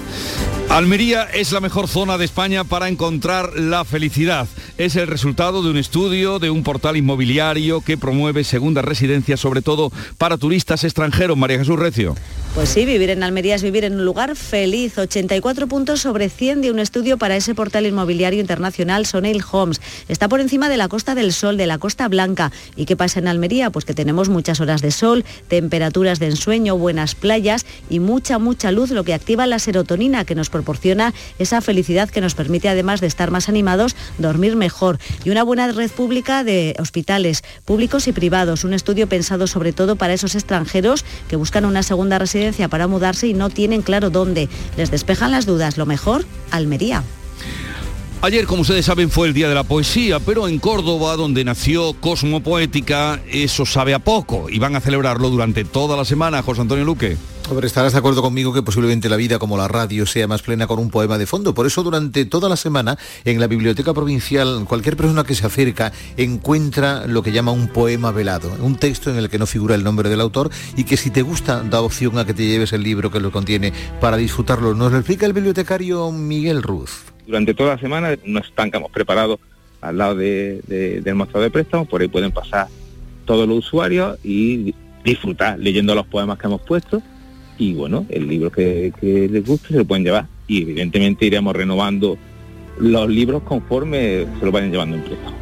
Almería 0.71 1.23
es 1.23 1.51
la 1.51 1.59
mejor 1.59 1.89
zona 1.89 2.17
de 2.17 2.23
España 2.23 2.63
para 2.63 2.87
encontrar 2.87 3.59
la 3.59 3.83
felicidad. 3.83 4.47
Es 4.77 4.95
el 4.95 5.07
resultado 5.07 5.63
de 5.63 5.69
un 5.69 5.75
estudio 5.75 6.39
de 6.39 6.49
un 6.49 6.63
portal 6.63 6.95
inmobiliario 6.95 7.81
que 7.81 7.97
promueve 7.97 8.45
segundas 8.45 8.85
residencias, 8.85 9.41
sobre 9.41 9.61
todo 9.61 9.91
para 10.17 10.37
turistas 10.37 10.85
extranjeros. 10.85 11.37
María 11.37 11.59
Jesús 11.59 11.77
Recio. 11.77 12.15
Pues 12.55 12.67
sí, 12.67 12.85
vivir 12.85 13.09
en 13.09 13.23
Almería 13.23 13.55
es 13.55 13.63
vivir 13.63 13.85
en 13.85 13.95
un 13.95 14.03
lugar 14.03 14.35
feliz. 14.35 14.97
84 14.97 15.67
puntos 15.67 16.01
sobre 16.01 16.27
100 16.29 16.61
de 16.61 16.71
un 16.71 16.79
estudio 16.79 17.17
para 17.17 17.37
ese 17.37 17.55
portal 17.55 17.85
inmobiliario 17.85 18.41
internacional 18.41 19.05
Sonail 19.05 19.41
Homes. 19.51 19.79
Está 20.09 20.27
por 20.27 20.41
encima 20.41 20.67
de 20.67 20.75
la 20.75 20.89
Costa 20.89 21.15
del 21.15 21.31
Sol, 21.31 21.55
de 21.55 21.65
la 21.65 21.77
Costa 21.77 22.09
Blanca. 22.09 22.51
¿Y 22.75 22.85
qué 22.85 22.97
pasa 22.97 23.19
en 23.19 23.29
Almería? 23.29 23.69
Pues 23.69 23.85
que 23.85 23.93
tenemos 23.93 24.27
muchas 24.27 24.59
horas 24.59 24.81
de 24.81 24.91
sol, 24.91 25.23
temperaturas 25.47 26.19
de 26.19 26.27
ensueño, 26.27 26.77
buenas 26.77 27.15
playas 27.15 27.65
y 27.89 27.99
mucha, 27.99 28.37
mucha 28.37 28.71
luz, 28.71 28.91
lo 28.91 29.05
que 29.05 29.13
activa 29.13 29.47
la 29.47 29.59
serotonina 29.59 30.25
que 30.25 30.35
nos 30.35 30.49
proporciona 30.61 31.11
esa 31.39 31.59
felicidad 31.59 32.09
que 32.11 32.21
nos 32.21 32.35
permite, 32.35 32.69
además 32.69 33.01
de 33.01 33.07
estar 33.07 33.31
más 33.31 33.49
animados, 33.49 33.95
dormir 34.19 34.55
mejor. 34.55 34.99
Y 35.25 35.31
una 35.31 35.41
buena 35.43 35.71
red 35.71 35.89
pública 35.89 36.43
de 36.43 36.75
hospitales 36.77 37.43
públicos 37.65 38.07
y 38.07 38.11
privados. 38.11 38.63
Un 38.63 38.73
estudio 38.73 39.07
pensado 39.07 39.47
sobre 39.47 39.73
todo 39.73 39.95
para 39.95 40.13
esos 40.13 40.35
extranjeros 40.35 41.03
que 41.27 41.35
buscan 41.35 41.65
una 41.65 41.81
segunda 41.81 42.19
residencia 42.19 42.67
para 42.67 42.87
mudarse 42.87 43.27
y 43.27 43.33
no 43.33 43.49
tienen 43.49 43.81
claro 43.81 44.11
dónde. 44.11 44.49
Les 44.77 44.91
despejan 44.91 45.31
las 45.31 45.47
dudas. 45.47 45.77
Lo 45.77 45.87
mejor, 45.87 46.25
Almería. 46.51 47.03
Ayer, 48.21 48.45
como 48.45 48.61
ustedes 48.61 48.85
saben, 48.85 49.09
fue 49.09 49.27
el 49.27 49.33
Día 49.33 49.49
de 49.49 49.55
la 49.55 49.63
Poesía, 49.63 50.19
pero 50.19 50.47
en 50.47 50.59
Córdoba, 50.59 51.15
donde 51.15 51.43
nació 51.43 51.93
Cosmo 51.93 52.43
Poética, 52.43 53.19
eso 53.31 53.65
sabe 53.65 53.95
a 53.95 53.99
poco 53.99 54.47
y 54.47 54.59
van 54.59 54.75
a 54.75 54.79
celebrarlo 54.79 55.31
durante 55.31 55.65
toda 55.65 55.97
la 55.97 56.05
semana, 56.05 56.43
José 56.43 56.61
Antonio 56.61 56.85
Luque. 56.85 57.17
Hombre, 57.51 57.67
estarás 57.67 57.91
de 57.91 57.99
acuerdo 57.99 58.21
conmigo 58.21 58.53
que 58.53 58.61
posiblemente 58.61 59.09
la 59.09 59.17
vida 59.17 59.37
como 59.37 59.57
la 59.57 59.67
radio 59.67 60.05
sea 60.05 60.25
más 60.25 60.41
plena 60.41 60.67
con 60.67 60.79
un 60.79 60.89
poema 60.89 61.17
de 61.17 61.25
fondo. 61.25 61.53
Por 61.53 61.67
eso 61.67 61.83
durante 61.83 62.23
toda 62.23 62.47
la 62.47 62.55
semana 62.55 62.97
en 63.25 63.41
la 63.41 63.47
Biblioteca 63.47 63.93
Provincial 63.93 64.63
cualquier 64.69 64.95
persona 64.95 65.25
que 65.25 65.35
se 65.35 65.45
acerca 65.45 65.91
encuentra 66.15 67.05
lo 67.07 67.21
que 67.21 67.33
llama 67.33 67.51
un 67.51 67.67
poema 67.67 68.11
velado, 68.11 68.49
un 68.61 68.77
texto 68.77 69.09
en 69.09 69.17
el 69.17 69.29
que 69.29 69.37
no 69.37 69.47
figura 69.47 69.75
el 69.75 69.83
nombre 69.83 70.07
del 70.07 70.21
autor 70.21 70.49
y 70.77 70.85
que 70.85 70.95
si 70.95 71.09
te 71.09 71.23
gusta 71.23 71.61
da 71.61 71.81
opción 71.81 72.17
a 72.19 72.25
que 72.25 72.33
te 72.33 72.47
lleves 72.47 72.71
el 72.71 72.83
libro 72.83 73.11
que 73.11 73.19
lo 73.19 73.33
contiene 73.33 73.73
para 73.99 74.15
disfrutarlo. 74.15 74.73
Nos 74.73 74.93
lo 74.93 74.99
explica 74.99 75.25
el 75.25 75.33
bibliotecario 75.33 76.09
Miguel 76.09 76.63
Ruz 76.63 77.03
durante 77.27 77.53
toda 77.53 77.75
la 77.75 77.81
semana 77.81 78.15
nos 78.23 78.47
estancamos 78.47 78.91
preparados 78.91 79.41
al 79.81 79.97
lado 79.97 80.15
del 80.15 81.15
mostrador 81.15 81.49
de 81.49 81.51
préstamo, 81.51 81.83
por 81.83 81.99
ahí 81.99 82.07
pueden 82.07 82.31
pasar 82.31 82.69
todos 83.25 83.45
los 83.45 83.57
usuarios 83.57 84.17
y 84.23 84.73
disfrutar 85.03 85.59
leyendo 85.59 85.93
los 85.95 86.07
poemas 86.07 86.39
que 86.39 86.47
hemos 86.47 86.61
puesto 86.61 87.01
y 87.61 87.75
bueno, 87.75 88.07
el 88.09 88.27
libro 88.27 88.51
que, 88.51 88.91
les 89.01 89.45
guste 89.45 89.67
se 89.67 89.75
lo 89.75 89.85
pueden 89.85 90.03
llevar 90.03 90.25
y 90.47 90.63
evidentemente 90.63 91.27
iremos 91.27 91.55
renovando 91.55 92.17
los 92.79 93.07
libros 93.07 93.43
conforme 93.43 94.25
se 94.39 94.45
lo 94.45 94.51
vayan 94.51 94.71
llevando 94.71 94.95
en 94.95 95.03
préstamo. 95.03 95.37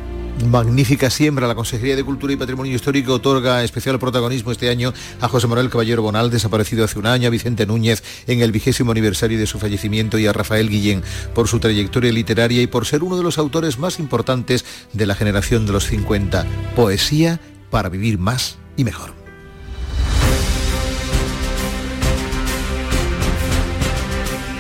Magnífica 0.46 1.10
siembra. 1.10 1.48
La 1.48 1.56
Consejería 1.56 1.96
de 1.96 2.04
Cultura 2.04 2.34
y 2.34 2.36
Patrimonio 2.36 2.76
Histórico 2.76 3.14
otorga 3.14 3.64
especial 3.64 4.00
protagonismo 4.00 4.52
este 4.52 4.70
año 4.70 4.94
a 5.22 5.30
José 5.30 5.48
Manuel 5.48 5.70
Caballero 5.70 6.02
Bonal, 6.02 6.30
desaparecido 6.30 6.84
hace 6.84 7.00
un 7.00 7.06
año, 7.06 7.28
a 7.28 7.32
Vicente 7.32 7.66
Núñez 7.66 8.04
en 8.28 8.42
el 8.42 8.52
vigésimo 8.52 8.92
aniversario 8.92 9.40
de 9.40 9.48
su 9.48 9.58
fallecimiento 9.58 10.20
y 10.20 10.28
a 10.28 10.34
Rafael 10.34 10.70
Guillén 10.70 11.04
por 11.34 11.48
su 11.48 11.60
trayectoria 11.60 12.12
literaria 12.12 12.62
y 12.62 12.68
por 12.68 12.86
ser 12.86 13.02
uno 13.02 13.16
de 13.16 13.24
los 13.24 13.38
autores 13.38 13.80
más 13.80 13.98
importantes 13.98 14.66
de 14.92 15.06
la 15.06 15.16
generación 15.16 15.66
de 15.66 15.72
los 15.72 15.86
50. 15.86 16.46
Poesía 16.76 17.40
para 17.70 17.88
vivir 17.88 18.18
más 18.18 18.58
y 18.76 18.84
mejor. 18.84 19.19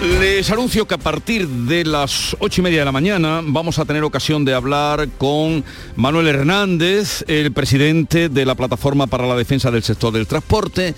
Les 0.01 0.49
anuncio 0.49 0.87
que 0.87 0.93
a 0.93 0.97
partir 0.97 1.45
de 1.47 1.83
las 1.83 2.35
ocho 2.39 2.61
y 2.61 2.63
media 2.63 2.79
de 2.79 2.85
la 2.85 2.91
mañana 2.93 3.41
vamos 3.43 3.79
a 3.79 3.85
tener 3.85 4.03
ocasión 4.03 4.45
de 4.45 4.53
hablar 4.53 5.09
con 5.17 5.65
Manuel 5.97 6.27
Hernández, 6.27 7.25
el 7.27 7.51
presidente 7.51 8.29
de 8.29 8.45
la 8.45 8.55
Plataforma 8.55 9.07
para 9.07 9.27
la 9.27 9.35
Defensa 9.35 9.71
del 9.71 9.83
Sector 9.83 10.13
del 10.13 10.25
Transporte. 10.25 10.95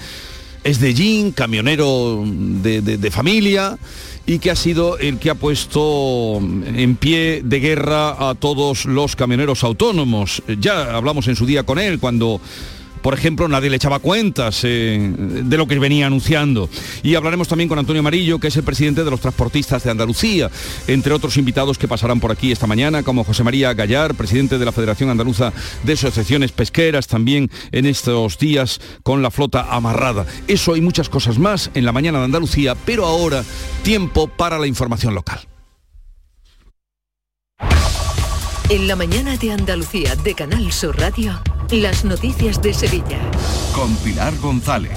Es 0.63 0.79
de 0.79 0.93
Jean, 0.93 1.31
camionero 1.31 2.23
de 2.25 3.11
familia 3.11 3.79
y 4.27 4.37
que 4.37 4.51
ha 4.51 4.55
sido 4.55 4.99
el 4.99 5.17
que 5.17 5.31
ha 5.31 5.35
puesto 5.35 6.37
en 6.37 6.95
pie 6.95 7.41
de 7.43 7.59
guerra 7.59 8.29
a 8.29 8.35
todos 8.35 8.85
los 8.85 9.15
camioneros 9.15 9.63
autónomos. 9.63 10.43
Ya 10.59 10.95
hablamos 10.95 11.27
en 11.27 11.35
su 11.35 11.47
día 11.47 11.63
con 11.63 11.79
él 11.79 11.99
cuando 11.99 12.39
por 13.01 13.13
ejemplo, 13.13 13.47
nadie 13.47 13.69
le 13.69 13.75
echaba 13.75 13.99
cuentas 13.99 14.61
eh, 14.63 14.99
de 14.99 15.57
lo 15.57 15.67
que 15.67 15.79
venía 15.79 16.07
anunciando. 16.07 16.69
Y 17.03 17.15
hablaremos 17.15 17.47
también 17.47 17.67
con 17.67 17.79
Antonio 17.79 18.01
Amarillo, 18.01 18.39
que 18.39 18.47
es 18.47 18.57
el 18.57 18.63
presidente 18.63 19.03
de 19.03 19.11
los 19.11 19.19
transportistas 19.19 19.83
de 19.83 19.91
Andalucía, 19.91 20.49
entre 20.87 21.13
otros 21.13 21.37
invitados 21.37 21.77
que 21.77 21.87
pasarán 21.87 22.19
por 22.19 22.31
aquí 22.31 22.51
esta 22.51 22.67
mañana, 22.67 23.03
como 23.03 23.23
José 23.23 23.43
María 23.43 23.73
Gallar, 23.73 24.15
presidente 24.15 24.57
de 24.57 24.65
la 24.65 24.71
Federación 24.71 25.09
Andaluza 25.09 25.53
de 25.83 25.93
Asociaciones 25.93 26.51
Pesqueras, 26.51 27.07
también 27.07 27.49
en 27.71 27.85
estos 27.85 28.37
días 28.37 28.81
con 29.03 29.21
la 29.21 29.31
flota 29.31 29.67
amarrada. 29.73 30.25
Eso 30.47 30.75
y 30.75 30.81
muchas 30.81 31.09
cosas 31.09 31.39
más 31.39 31.71
en 31.73 31.85
la 31.85 31.91
mañana 31.91 32.19
de 32.19 32.25
Andalucía, 32.25 32.75
pero 32.85 33.05
ahora 33.05 33.43
tiempo 33.83 34.27
para 34.27 34.59
la 34.59 34.67
información 34.67 35.15
local. 35.15 35.39
En 38.69 38.87
la 38.87 38.95
mañana 38.95 39.35
de 39.35 39.51
Andalucía 39.51 40.15
de 40.15 40.33
Canal 40.33 40.71
Sur 40.71 40.97
Radio. 40.97 41.41
Las 41.71 42.03
noticias 42.03 42.61
de 42.61 42.73
Sevilla. 42.73 43.17
Con 43.73 43.95
Pilar 43.97 44.37
González. 44.39 44.91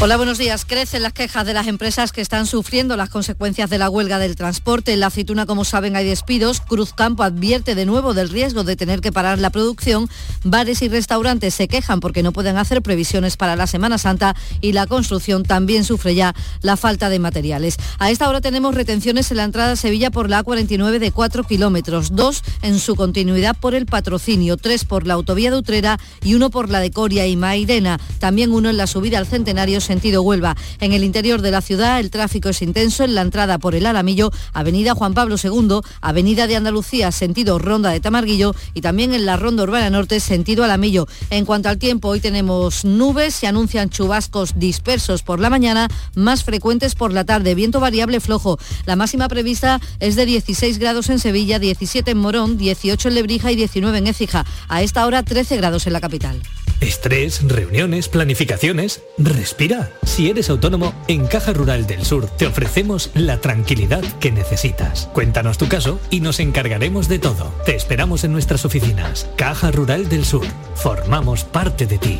Hola, 0.00 0.16
buenos 0.16 0.38
días. 0.38 0.64
Crecen 0.64 1.02
las 1.02 1.12
quejas 1.12 1.46
de 1.46 1.54
las 1.54 1.68
empresas 1.68 2.10
que 2.10 2.20
están 2.20 2.46
sufriendo 2.46 2.96
las 2.96 3.08
consecuencias 3.08 3.70
de 3.70 3.78
la 3.78 3.88
huelga 3.88 4.18
del 4.18 4.34
transporte. 4.34 4.92
En 4.92 4.98
la 4.98 5.06
aceituna, 5.06 5.46
como 5.46 5.64
saben, 5.64 5.94
hay 5.94 6.04
despidos. 6.04 6.60
Cruzcampo 6.60 7.22
advierte 7.22 7.76
de 7.76 7.86
nuevo 7.86 8.12
del 8.12 8.28
riesgo 8.28 8.64
de 8.64 8.74
tener 8.74 9.00
que 9.00 9.12
parar 9.12 9.38
la 9.38 9.50
producción. 9.50 10.08
Bares 10.42 10.82
y 10.82 10.88
restaurantes 10.88 11.54
se 11.54 11.68
quejan 11.68 12.00
porque 12.00 12.24
no 12.24 12.32
pueden 12.32 12.56
hacer 12.56 12.82
previsiones 12.82 13.36
para 13.36 13.54
la 13.54 13.68
Semana 13.68 13.96
Santa 13.96 14.34
y 14.60 14.72
la 14.72 14.88
construcción 14.88 15.44
también 15.44 15.84
sufre 15.84 16.16
ya 16.16 16.34
la 16.62 16.76
falta 16.76 17.08
de 17.08 17.20
materiales. 17.20 17.76
A 18.00 18.10
esta 18.10 18.28
hora 18.28 18.40
tenemos 18.40 18.74
retenciones 18.74 19.30
en 19.30 19.36
la 19.36 19.44
entrada 19.44 19.72
a 19.72 19.76
Sevilla 19.76 20.10
por 20.10 20.28
la 20.28 20.42
A49 20.44 20.98
de 20.98 21.12
4 21.12 21.44
kilómetros, 21.44 22.16
dos 22.16 22.42
en 22.62 22.80
su 22.80 22.96
continuidad 22.96 23.56
por 23.56 23.76
el 23.76 23.86
patrocinio, 23.86 24.56
tres 24.56 24.84
por 24.84 25.06
la 25.06 25.14
autovía 25.14 25.52
de 25.52 25.58
Utrera 25.58 26.00
y 26.24 26.34
uno 26.34 26.50
por 26.50 26.70
la 26.70 26.80
de 26.80 26.90
Coria 26.90 27.28
y 27.28 27.36
Mairena. 27.36 28.00
También 28.18 28.50
uno 28.50 28.68
en 28.68 28.78
la 28.78 28.88
subida 28.88 29.18
al 29.18 29.28
Centenario 29.28 29.80
sentido 29.82 30.22
Huelva. 30.22 30.56
En 30.80 30.92
el 30.92 31.04
interior 31.04 31.42
de 31.42 31.50
la 31.50 31.60
ciudad 31.60 32.00
el 32.00 32.10
tráfico 32.10 32.48
es 32.48 32.62
intenso 32.62 33.04
en 33.04 33.14
la 33.14 33.20
entrada 33.20 33.58
por 33.58 33.74
el 33.74 33.86
Alamillo, 33.86 34.30
Avenida 34.52 34.94
Juan 34.94 35.14
Pablo 35.14 35.36
II, 35.42 35.80
Avenida 36.00 36.46
de 36.46 36.56
Andalucía, 36.56 37.12
sentido 37.12 37.58
Ronda 37.58 37.90
de 37.90 38.00
Tamarguillo 38.00 38.54
y 38.74 38.80
también 38.80 39.12
en 39.14 39.26
la 39.26 39.36
Ronda 39.36 39.62
Urbana 39.64 39.90
Norte, 39.90 40.20
sentido 40.20 40.64
Alamillo. 40.64 41.06
En 41.30 41.44
cuanto 41.44 41.68
al 41.68 41.78
tiempo, 41.78 42.08
hoy 42.08 42.20
tenemos 42.20 42.84
nubes, 42.84 43.34
se 43.34 43.46
anuncian 43.46 43.90
chubascos 43.90 44.58
dispersos 44.58 45.22
por 45.22 45.40
la 45.40 45.50
mañana, 45.50 45.88
más 46.14 46.44
frecuentes 46.44 46.94
por 46.94 47.12
la 47.12 47.24
tarde, 47.24 47.54
viento 47.54 47.80
variable 47.80 48.20
flojo. 48.20 48.58
La 48.86 48.96
máxima 48.96 49.28
prevista 49.28 49.80
es 50.00 50.16
de 50.16 50.26
16 50.26 50.78
grados 50.78 51.08
en 51.10 51.18
Sevilla, 51.18 51.58
17 51.58 52.10
en 52.10 52.18
Morón, 52.18 52.56
18 52.56 53.08
en 53.08 53.14
Lebrija 53.14 53.52
y 53.52 53.56
19 53.56 53.98
en 53.98 54.06
Écija. 54.06 54.44
A 54.68 54.82
esta 54.82 55.06
hora 55.06 55.22
13 55.22 55.56
grados 55.56 55.86
en 55.86 55.92
la 55.92 56.00
capital. 56.00 56.40
Estrés, 56.80 57.42
reuniones, 57.46 58.08
planificaciones. 58.08 59.02
Respira. 59.16 59.71
Si 60.04 60.28
eres 60.28 60.50
autónomo, 60.50 60.92
en 61.08 61.26
Caja 61.26 61.52
Rural 61.52 61.86
del 61.86 62.04
Sur 62.04 62.26
te 62.26 62.46
ofrecemos 62.46 63.10
la 63.14 63.40
tranquilidad 63.40 64.02
que 64.20 64.30
necesitas. 64.30 65.08
Cuéntanos 65.12 65.58
tu 65.58 65.68
caso 65.68 66.00
y 66.10 66.20
nos 66.20 66.40
encargaremos 66.40 67.08
de 67.08 67.18
todo. 67.18 67.52
Te 67.64 67.74
esperamos 67.74 68.24
en 68.24 68.32
nuestras 68.32 68.64
oficinas. 68.64 69.28
Caja 69.36 69.70
Rural 69.70 70.08
del 70.08 70.24
Sur. 70.24 70.46
Formamos 70.74 71.44
parte 71.44 71.86
de 71.86 71.98
ti. 71.98 72.18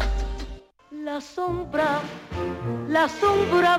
La 1.04 1.20
sombra, 1.20 2.00
la 2.88 3.08
sombra 3.08 3.78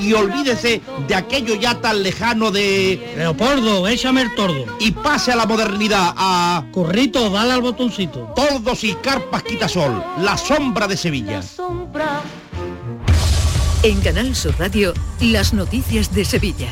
y 0.00 0.12
olvídese 0.12 0.82
de 1.06 1.14
aquello 1.14 1.54
ya 1.54 1.80
tan 1.80 2.02
lejano 2.02 2.50
de... 2.50 3.14
Leopoldo, 3.16 3.86
échame 3.88 4.22
el 4.22 4.34
tordo. 4.34 4.64
Y 4.80 4.92
pase 4.92 5.32
a 5.32 5.36
la 5.36 5.46
modernidad, 5.46 6.14
a... 6.16 6.64
Corrito, 6.72 7.30
dale 7.30 7.52
al 7.52 7.62
botoncito. 7.62 8.32
Tordos 8.34 8.84
y 8.84 8.94
carpas 8.94 9.42
quitasol, 9.42 10.02
la 10.18 10.36
sombra 10.36 10.86
de 10.86 10.96
Sevilla. 10.96 11.40
En 13.82 14.00
Canal 14.00 14.34
Sur 14.34 14.54
Radio, 14.58 14.94
las 15.20 15.52
noticias 15.52 16.14
de 16.14 16.24
Sevilla. 16.24 16.70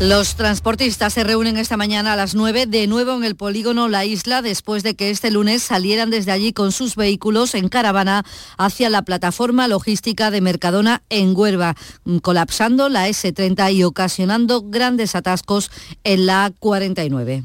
Los 0.00 0.34
transportistas 0.34 1.12
se 1.12 1.24
reúnen 1.24 1.58
esta 1.58 1.76
mañana 1.76 2.14
a 2.14 2.16
las 2.16 2.34
9 2.34 2.64
de 2.64 2.86
nuevo 2.86 3.14
en 3.14 3.22
el 3.22 3.36
polígono 3.36 3.86
La 3.86 4.06
Isla 4.06 4.40
después 4.40 4.82
de 4.82 4.94
que 4.94 5.10
este 5.10 5.30
lunes 5.30 5.62
salieran 5.62 6.08
desde 6.08 6.32
allí 6.32 6.54
con 6.54 6.72
sus 6.72 6.96
vehículos 6.96 7.54
en 7.54 7.68
caravana 7.68 8.24
hacia 8.56 8.88
la 8.88 9.02
plataforma 9.02 9.68
logística 9.68 10.30
de 10.30 10.40
Mercadona 10.40 11.02
en 11.10 11.36
Huelva, 11.36 11.74
colapsando 12.22 12.88
la 12.88 13.10
S30 13.10 13.74
y 13.74 13.84
ocasionando 13.84 14.62
grandes 14.62 15.14
atascos 15.14 15.70
en 16.02 16.24
la 16.24 16.50
A49. 16.50 17.44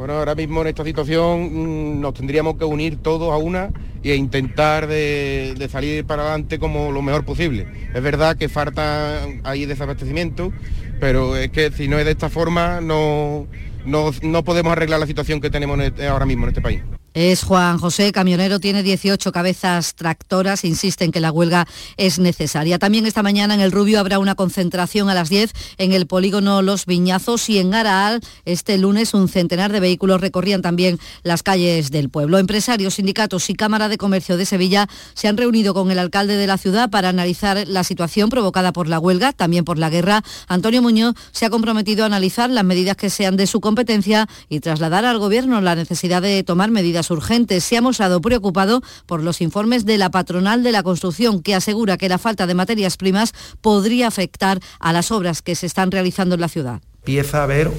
Bueno, 0.00 0.14
ahora 0.14 0.34
mismo 0.34 0.62
en 0.62 0.68
esta 0.68 0.82
situación 0.82 1.96
mm, 1.96 2.00
nos 2.00 2.14
tendríamos 2.14 2.56
que 2.56 2.64
unir 2.64 3.02
todos 3.02 3.32
a 3.34 3.36
una 3.36 3.70
e 4.02 4.14
intentar 4.14 4.86
de, 4.86 5.68
salir 5.70 6.06
para 6.06 6.22
adelante 6.22 6.58
como 6.58 6.90
lo 6.90 7.02
mejor 7.02 7.26
posible. 7.26 7.68
Es 7.94 8.02
verdad 8.02 8.36
que 8.36 8.48
falta 8.48 9.24
ahí 9.44 9.66
desabastecimiento, 9.66 10.54
pero 11.00 11.36
es 11.36 11.50
que 11.50 11.72
si 11.72 11.88
no 11.88 11.98
es 11.98 12.04
de 12.04 12.12
esta 12.12 12.28
forma 12.28 12.80
no, 12.80 13.46
no, 13.84 14.10
no 14.22 14.44
podemos 14.44 14.72
arreglar 14.72 15.00
la 15.00 15.06
situación 15.06 15.40
que 15.40 15.50
tenemos 15.50 15.80
este, 15.80 16.06
ahora 16.06 16.26
mismo 16.26 16.44
en 16.44 16.50
este 16.50 16.60
país. 16.60 16.82
Es 17.12 17.42
Juan 17.42 17.78
José, 17.78 18.12
camionero, 18.12 18.60
tiene 18.60 18.84
18 18.84 19.32
cabezas 19.32 19.96
tractoras, 19.96 20.64
insiste 20.64 21.04
en 21.04 21.10
que 21.10 21.18
la 21.18 21.32
huelga 21.32 21.66
es 21.96 22.20
necesaria. 22.20 22.78
También 22.78 23.04
esta 23.04 23.24
mañana 23.24 23.54
en 23.54 23.60
el 23.60 23.72
Rubio 23.72 23.98
habrá 23.98 24.20
una 24.20 24.36
concentración 24.36 25.10
a 25.10 25.14
las 25.14 25.28
10 25.28 25.52
en 25.78 25.92
el 25.92 26.06
polígono 26.06 26.62
Los 26.62 26.86
Viñazos 26.86 27.48
y 27.50 27.58
en 27.58 27.74
Araal 27.74 28.20
este 28.44 28.78
lunes 28.78 29.12
un 29.12 29.28
centenar 29.28 29.72
de 29.72 29.80
vehículos 29.80 30.20
recorrían 30.20 30.62
también 30.62 31.00
las 31.24 31.42
calles 31.42 31.90
del 31.90 32.10
pueblo. 32.10 32.38
Empresarios, 32.38 32.94
sindicatos 32.94 33.50
y 33.50 33.54
Cámara 33.54 33.88
de 33.88 33.98
Comercio 33.98 34.36
de 34.36 34.46
Sevilla 34.46 34.88
se 35.14 35.26
han 35.26 35.36
reunido 35.36 35.74
con 35.74 35.90
el 35.90 35.98
alcalde 35.98 36.36
de 36.36 36.46
la 36.46 36.58
ciudad 36.58 36.90
para 36.90 37.08
analizar 37.08 37.66
la 37.66 37.82
situación 37.82 38.30
provocada 38.30 38.72
por 38.72 38.86
la 38.86 39.00
huelga, 39.00 39.32
también 39.32 39.64
por 39.64 39.78
la 39.78 39.90
guerra. 39.90 40.22
Antonio 40.46 40.80
Muñoz 40.80 41.16
se 41.32 41.44
ha 41.44 41.50
comprometido 41.50 42.04
a 42.04 42.06
analizar 42.06 42.50
las 42.50 42.64
medidas 42.64 42.96
que 42.96 43.10
sean 43.10 43.36
de 43.36 43.48
su 43.48 43.60
competencia 43.60 44.28
y 44.48 44.60
trasladar 44.60 45.04
al 45.04 45.18
Gobierno 45.18 45.60
la 45.60 45.74
necesidad 45.74 46.22
de 46.22 46.44
tomar 46.44 46.70
medidas 46.70 46.99
urgentes. 47.08 47.62
Se 47.64 47.76
ha 47.76 47.80
mostrado 47.80 48.20
preocupado 48.20 48.82
por 49.06 49.22
los 49.22 49.40
informes 49.40 49.86
de 49.86 49.96
la 49.96 50.10
patronal 50.10 50.62
de 50.62 50.72
la 50.72 50.82
construcción, 50.82 51.40
que 51.40 51.54
asegura 51.54 51.96
que 51.96 52.08
la 52.08 52.18
falta 52.18 52.48
de 52.48 52.54
materias 52.54 52.96
primas 52.96 53.32
podría 53.60 54.08
afectar 54.08 54.58
a 54.80 54.92
las 54.92 55.12
obras 55.12 55.40
que 55.40 55.54
se 55.54 55.66
están 55.66 55.90
realizando 55.90 56.34
en 56.34 56.40
la 56.40 56.48
ciudad. 56.48 56.80
empieza 56.98 57.40
a 57.40 57.44
haber 57.44 57.70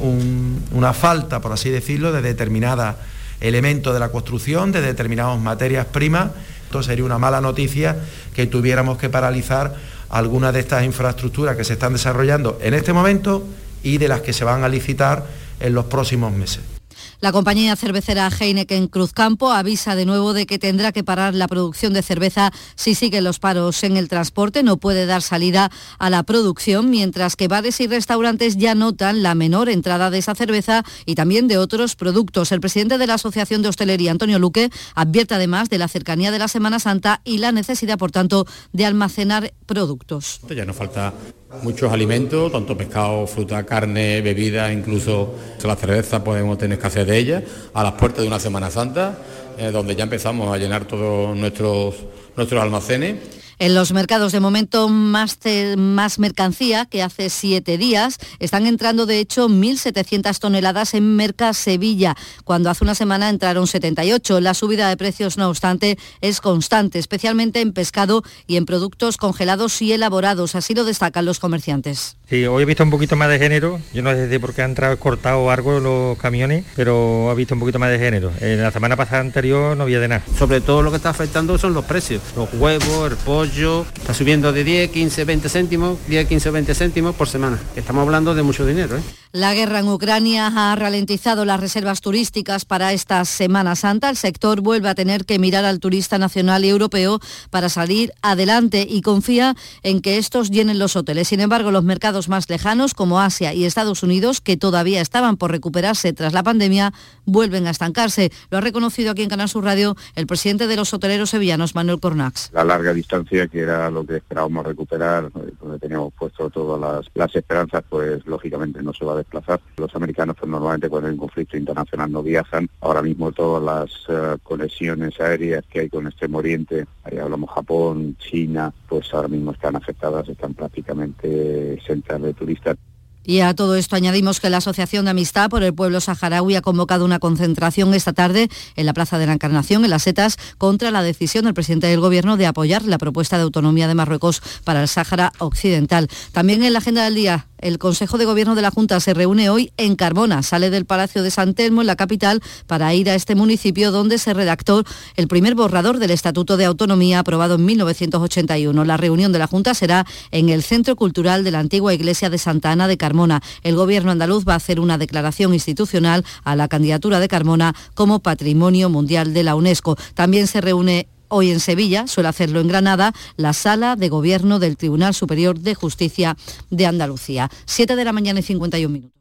una 0.72 0.94
falta, 0.94 1.42
por 1.42 1.52
así 1.52 1.70
decirlo, 1.70 2.12
de 2.12 2.22
determinados 2.22 2.96
elementos 3.42 3.94
de 3.94 4.00
la 4.00 4.10
construcción, 4.10 4.72
de 4.72 4.82
determinadas 4.82 5.40
materias 5.40 5.86
primas. 5.88 6.32
Esto 6.66 6.82
sería 6.84 7.04
una 7.04 7.18
mala 7.18 7.42
noticia 7.42 7.98
que 8.34 8.48
tuviéramos 8.48 8.98
que 8.98 9.10
paralizar 9.10 9.76
algunas 10.10 10.54
de 10.54 10.62
estas 10.62 10.84
infraestructuras 10.86 11.58
que 11.58 11.64
se 11.64 11.74
están 11.74 11.94
desarrollando 11.94 12.58
en 12.62 12.74
este 12.74 12.94
momento 12.94 13.44
y 13.84 13.98
de 13.98 14.08
las 14.08 14.22
que 14.22 14.34
se 14.34 14.44
van 14.44 14.64
a 14.64 14.70
licitar 14.70 15.26
en 15.60 15.74
los 15.74 15.86
próximos 15.86 16.32
meses. 16.32 16.81
La 17.22 17.32
compañía 17.32 17.76
cervecera 17.76 18.32
Heineken 18.32 18.88
Cruzcampo 18.88 19.52
avisa 19.52 19.96
de 19.96 20.08
nuevo 20.08 20.34
de 20.34 20.48
que 20.48 20.58
tendrá 20.58 20.92
que 20.92 21.04
parar 21.04 21.36
la 21.36 21.48
producción 21.48 21.94
de 21.94 22.02
cerveza 22.02 22.52
si 22.74 22.96
siguen 22.96 23.24
los 23.24 23.38
paros 23.38 23.84
en 23.84 23.96
el 23.96 24.10
transporte. 24.10 24.64
No 24.64 24.78
puede 24.78 25.06
dar 25.06 25.22
salida 25.22 25.70
a 26.00 26.10
la 26.10 26.24
producción, 26.24 26.90
mientras 26.90 27.36
que 27.36 27.48
bares 27.48 27.80
y 27.80 27.86
restaurantes 27.86 28.58
ya 28.58 28.74
notan 28.74 29.22
la 29.22 29.36
menor 29.36 29.70
entrada 29.70 30.10
de 30.10 30.18
esa 30.18 30.34
cerveza 30.34 30.84
y 31.06 31.14
también 31.14 31.48
de 31.48 31.60
otros 31.60 31.96
productos. 31.96 32.52
El 32.52 32.60
presidente 32.60 32.98
de 32.98 33.06
la 33.06 33.14
Asociación 33.14 33.62
de 33.62 33.70
Hostelería, 33.70 34.10
Antonio 34.10 34.40
Luque, 34.40 34.72
advierte 34.96 35.36
además 35.36 35.70
de 35.70 35.78
la 35.78 35.88
cercanía 35.88 36.32
de 36.32 36.40
la 36.40 36.48
Semana 36.48 36.80
Santa 36.80 37.22
y 37.24 37.38
la 37.38 37.52
necesidad, 37.52 38.00
por 38.00 38.10
tanto, 38.10 38.48
de 38.74 38.88
almacenar 38.88 39.54
productos. 39.68 40.40
Ya 40.50 40.66
no 40.66 40.74
falta 40.74 41.14
muchos 41.62 41.92
alimentos, 41.92 42.52
tanto 42.52 42.78
pescado, 42.78 43.28
fruta, 43.28 43.66
carne, 43.66 44.22
bebida, 44.22 44.72
incluso 44.72 45.36
la 45.64 45.76
cerveza 45.76 46.24
podemos 46.24 46.58
tener 46.58 46.78
escasez 46.78 47.06
de 47.06 47.18
ella, 47.18 47.44
a 47.74 47.84
las 47.84 47.94
puertas 47.94 48.22
de 48.22 48.28
una 48.28 48.40
Semana 48.40 48.72
Santa, 48.72 49.18
eh, 49.58 49.72
donde 49.72 49.96
ya 49.96 50.04
empezamos 50.04 50.54
a 50.54 50.58
llenar 50.58 50.86
todos 50.86 51.36
nuestros, 51.36 51.96
nuestros 52.36 52.62
almacenes 52.62 53.42
en 53.62 53.76
los 53.76 53.92
mercados 53.92 54.32
de 54.32 54.40
momento 54.40 54.90
más, 54.90 55.38
más 55.78 56.18
mercancía 56.18 56.88
que 56.88 57.04
hace 57.04 57.30
siete 57.30 57.78
días. 57.78 58.18
Están 58.40 58.66
entrando 58.66 59.06
de 59.06 59.20
hecho 59.20 59.50
1.700 59.50 60.40
toneladas 60.40 60.96
en 60.96 61.16
Merca 61.16 61.54
Sevilla, 61.54 62.16
cuando 62.44 62.72
hace 62.72 62.84
una 62.84 62.96
semana 62.96 63.30
entraron 63.30 63.68
78. 63.68 64.42
La 64.42 64.56
subida 64.56 64.90
de 64.90 64.98
precios, 64.98 65.38
no 65.38 65.48
obstante, 65.48 66.00
es 66.22 66.42
constante, 66.42 66.98
especialmente 66.98 67.62
en 67.62 67.72
pescado 67.72 68.24
y 68.48 68.58
en 68.58 68.66
productos 68.66 69.18
congelados 69.18 69.80
y 69.84 69.94
elaborados. 69.94 70.56
Así 70.56 70.74
lo 70.74 70.84
destacan 70.84 71.26
los 71.26 71.38
comerciantes. 71.38 72.18
Sí, 72.28 72.48
hoy 72.48 72.64
he 72.64 72.66
visto 72.66 72.84
un 72.84 72.90
poquito 72.90 73.16
más 73.16 73.30
de 73.30 73.38
género. 73.38 73.80
Yo 73.94 74.02
no 74.02 74.12
sé 74.12 74.40
por 74.40 74.56
qué 74.56 74.64
han 74.64 74.72
entrado 74.72 74.98
cortado 74.98 75.52
algo 75.52 75.80
los 75.80 76.18
camiones, 76.18 76.66
pero 76.76 77.32
he 77.32 77.36
visto 77.36 77.54
un 77.54 77.60
poquito 77.60 77.78
más 77.78 77.92
de 77.92 78.00
género. 78.00 78.32
En 78.42 78.64
la 78.64 78.72
semana 78.72 78.96
pasada 78.96 79.22
anterior 79.22 79.78
no 79.78 79.84
había 79.84 80.00
de 80.00 80.08
nada. 80.08 80.24
Sobre 80.40 80.62
todo 80.62 80.82
lo 80.82 80.90
que 80.90 80.98
está 80.98 81.12
afectando 81.12 81.60
son 81.60 81.76
los 81.76 81.86
precios. 81.86 82.24
Los 82.36 82.52
huevos, 82.56 83.12
el 83.12 83.18
pollo 83.18 83.51
está 83.52 84.14
subiendo 84.14 84.54
de 84.54 84.64
10, 84.64 84.92
15, 84.92 85.26
20 85.26 85.50
céntimos, 85.50 86.00
10, 86.08 86.28
15, 86.28 86.52
20 86.52 86.74
céntimos 86.74 87.16
por 87.16 87.28
semana. 87.28 87.60
Estamos 87.76 88.04
hablando 88.04 88.34
de 88.34 88.44
mucho 88.44 88.66
dinero. 88.66 88.98
¿eh? 88.98 89.02
La 89.34 89.54
guerra 89.54 89.80
en 89.80 89.90
Ucrania 89.90 90.52
ha 90.56 90.76
ralentizado 90.76 91.44
las 91.44 91.60
reservas 91.60 92.02
turísticas 92.02 92.66
para 92.66 92.94
esta 92.94 93.24
Semana 93.26 93.76
Santa. 93.76 94.10
El 94.10 94.16
sector 94.16 94.62
vuelve 94.62 94.90
a 94.90 94.96
tener 94.96 95.26
que 95.26 95.38
mirar 95.38 95.66
al 95.66 95.80
turista 95.80 96.18
nacional 96.18 96.64
y 96.64 96.70
europeo 96.70 97.20
para 97.50 97.68
salir 97.70 98.14
adelante 98.22 98.88
y 98.90 99.02
confía 99.02 99.56
en 99.84 100.02
que 100.02 100.18
estos 100.18 100.50
llenen 100.50 100.80
los 100.80 100.96
hoteles. 100.96 101.28
Sin 101.28 101.42
embargo, 101.42 101.72
los 101.72 101.84
mercados 101.84 102.30
más 102.30 102.50
lejanos 102.50 102.94
como 102.94 103.20
Asia 103.20 103.54
y 103.54 103.66
Estados 103.66 104.02
Unidos, 104.02 104.40
que 104.40 104.58
todavía 104.58 105.02
estaban 105.02 105.36
por 105.38 105.52
recuperarse 105.52 106.14
tras 106.14 106.34
la 106.34 106.44
pandemia, 106.44 106.94
vuelven 107.26 107.68
a 107.68 107.72
estancarse. 107.72 108.32
Lo 108.50 108.58
ha 108.58 108.62
reconocido 108.62 109.12
aquí 109.12 109.24
en 109.24 109.30
Canal 109.30 109.50
Sur 109.50 109.66
Radio 109.66 109.96
el 110.16 110.26
presidente 110.26 110.68
de 110.68 110.78
los 110.78 110.94
hoteleros 110.94 111.30
sevillanos, 111.30 111.76
Manuel 111.76 112.00
Cornax. 112.00 112.50
La 112.54 112.64
larga 112.64 112.94
distancia 112.94 113.41
que 113.48 113.60
era 113.60 113.90
lo 113.90 114.06
que 114.06 114.18
esperábamos 114.18 114.66
recuperar, 114.66 115.32
donde 115.32 115.80
teníamos 115.80 116.14
puesto 116.14 116.50
todas 116.50 116.80
las, 117.14 117.36
esperanzas, 117.36 117.84
pues 117.90 118.26
lógicamente 118.26 118.82
no 118.84 118.94
se 118.94 119.06
va 119.06 119.14
a 119.14 119.18
desplazar. 119.18 119.60
Los 119.78 119.96
americanos 119.96 120.36
pues 120.40 120.50
normalmente 120.50 120.90
cuando 120.90 121.08
hay 121.08 121.14
un 121.14 121.20
conflicto 121.20 121.58
internacional 121.58 122.12
no 122.12 122.24
viajan. 122.24 122.70
Ahora 122.82 123.02
mismo 123.02 123.32
todas 123.32 123.64
las 123.64 123.92
eh, 124.10 124.38
conexiones 124.44 125.20
aéreas 125.20 125.64
que 125.70 125.82
hay 125.82 125.90
con 125.90 126.08
Extremo 126.08 126.40
Oriente, 126.40 126.86
ahí 127.04 127.18
hablamos 127.18 127.50
Japón, 127.52 128.16
China, 128.18 128.74
pues 128.88 129.14
ahora 129.14 129.28
mismo 129.28 129.52
están 129.52 129.76
afectadas, 129.76 130.28
están 130.28 130.54
prácticamente 130.54 131.74
exentas 131.74 132.22
de 132.22 132.34
turistas. 132.34 132.78
Y 133.24 133.42
a 133.42 133.54
todo 133.54 133.76
esto 133.76 133.96
añadimos 133.96 134.40
que 134.40 134.50
la 134.50 134.58
Asociación 134.58 135.06
de 135.06 135.12
Amistad 135.12 135.50
por 135.50 135.64
el 135.64 135.74
Pueblo 135.74 136.02
Saharaui 136.02 136.56
ha 136.56 136.62
convocado 136.62 137.06
una 137.06 137.20
concentración 137.20 137.94
esta 137.94 138.14
tarde 138.14 138.50
en 138.76 138.86
la 138.86 138.94
Plaza 138.94 139.18
de 139.18 139.28
la 139.28 139.34
Encarnación, 139.34 139.84
en 139.84 139.92
las 139.92 140.04
Setas, 140.04 140.38
contra 140.58 140.92
la 140.92 141.04
decisión 141.04 141.46
del 141.46 141.54
presidente 141.54 141.88
del 141.88 142.00
Gobierno 142.00 142.38
de 142.38 142.48
apoyar 142.48 142.84
la 142.84 142.98
propuesta 142.98 143.38
de 143.38 143.44
autonomía 143.44 143.88
de 143.88 143.96
Marruecos 143.96 144.42
para 144.64 144.82
el 144.82 144.88
Sáhara 144.88 145.32
Occidental. 145.38 146.10
También 146.32 146.64
en 146.64 146.74
la 146.74 146.80
agenda 146.80 147.04
del 147.04 147.16
día 147.16 147.48
el 147.62 147.78
Consejo 147.78 148.18
de 148.18 148.26
Gobierno 148.26 148.56
de 148.56 148.62
la 148.62 148.72
Junta 148.72 149.00
se 149.00 149.14
reúne 149.14 149.50
hoy 149.50 149.72
en 149.78 149.96
Carbona. 149.96 150.44
Sale 150.44 150.70
del 150.70 150.86
Palacio 150.86 151.24
de 151.24 151.32
San 151.32 151.54
Telmo, 151.54 151.82
en 151.82 151.88
la 151.88 151.96
capital, 151.96 152.42
para 152.68 152.94
ir 152.94 153.10
a 153.10 153.16
este 153.16 153.36
municipio 153.36 153.92
donde 153.92 154.18
se 154.18 154.34
redactó 154.34 154.84
el 155.16 155.28
primer 155.28 155.56
borrador 155.56 156.00
del 156.00 156.12
Estatuto 156.12 156.58
de 156.58 156.66
Autonomía 156.66 157.20
aprobado 157.20 157.56
en 157.56 157.66
1981. 157.66 158.84
La 158.84 158.98
reunión 158.98 159.32
de 159.32 159.40
la 159.40 159.48
Junta 159.48 159.74
será 159.74 160.06
en 160.32 160.50
el 160.50 160.64
Centro 160.64 160.96
Cultural 160.96 161.44
de 161.44 161.52
la 161.52 161.60
antigua 161.60 161.94
Iglesia 161.94 162.30
de 162.30 162.38
Santa 162.38 162.72
Ana 162.72 162.88
de 162.88 162.98
Carmona. 162.98 163.42
El 163.64 163.76
Gobierno 163.76 164.12
andaluz 164.12 164.46
va 164.48 164.54
a 164.54 164.58
hacer 164.58 164.80
una 164.80 164.98
declaración 164.98 165.54
institucional 165.54 166.26
a 166.44 166.56
la 166.56 166.68
candidatura 166.68 167.20
de 167.20 167.28
Carmona 167.28 167.76
como 167.94 168.20
Patrimonio 168.20 168.90
Mundial 168.90 169.34
de 169.34 169.44
la 169.44 169.56
UNESCO. 169.56 169.98
También 170.16 170.48
se 170.48 170.62
reúne 170.62 171.08
hoy 171.32 171.50
en 171.50 171.60
Sevilla, 171.60 172.08
suele 172.08 172.30
hacerlo 172.30 172.60
en 172.60 172.68
Granada, 172.68 173.14
la 173.38 173.54
sala 173.54 173.96
de 173.96 174.10
gobierno 174.10 174.60
del 174.60 174.78
Tribunal 174.78 175.14
Superior 175.16 175.60
de 175.60 175.74
Justicia 175.74 176.38
de 176.70 176.86
Andalucía. 176.86 177.50
Siete 177.66 177.96
de 177.96 178.06
la 178.06 178.14
mañana 178.14 178.42
y 178.42 178.44
51 178.44 178.92
minutos. 178.92 179.21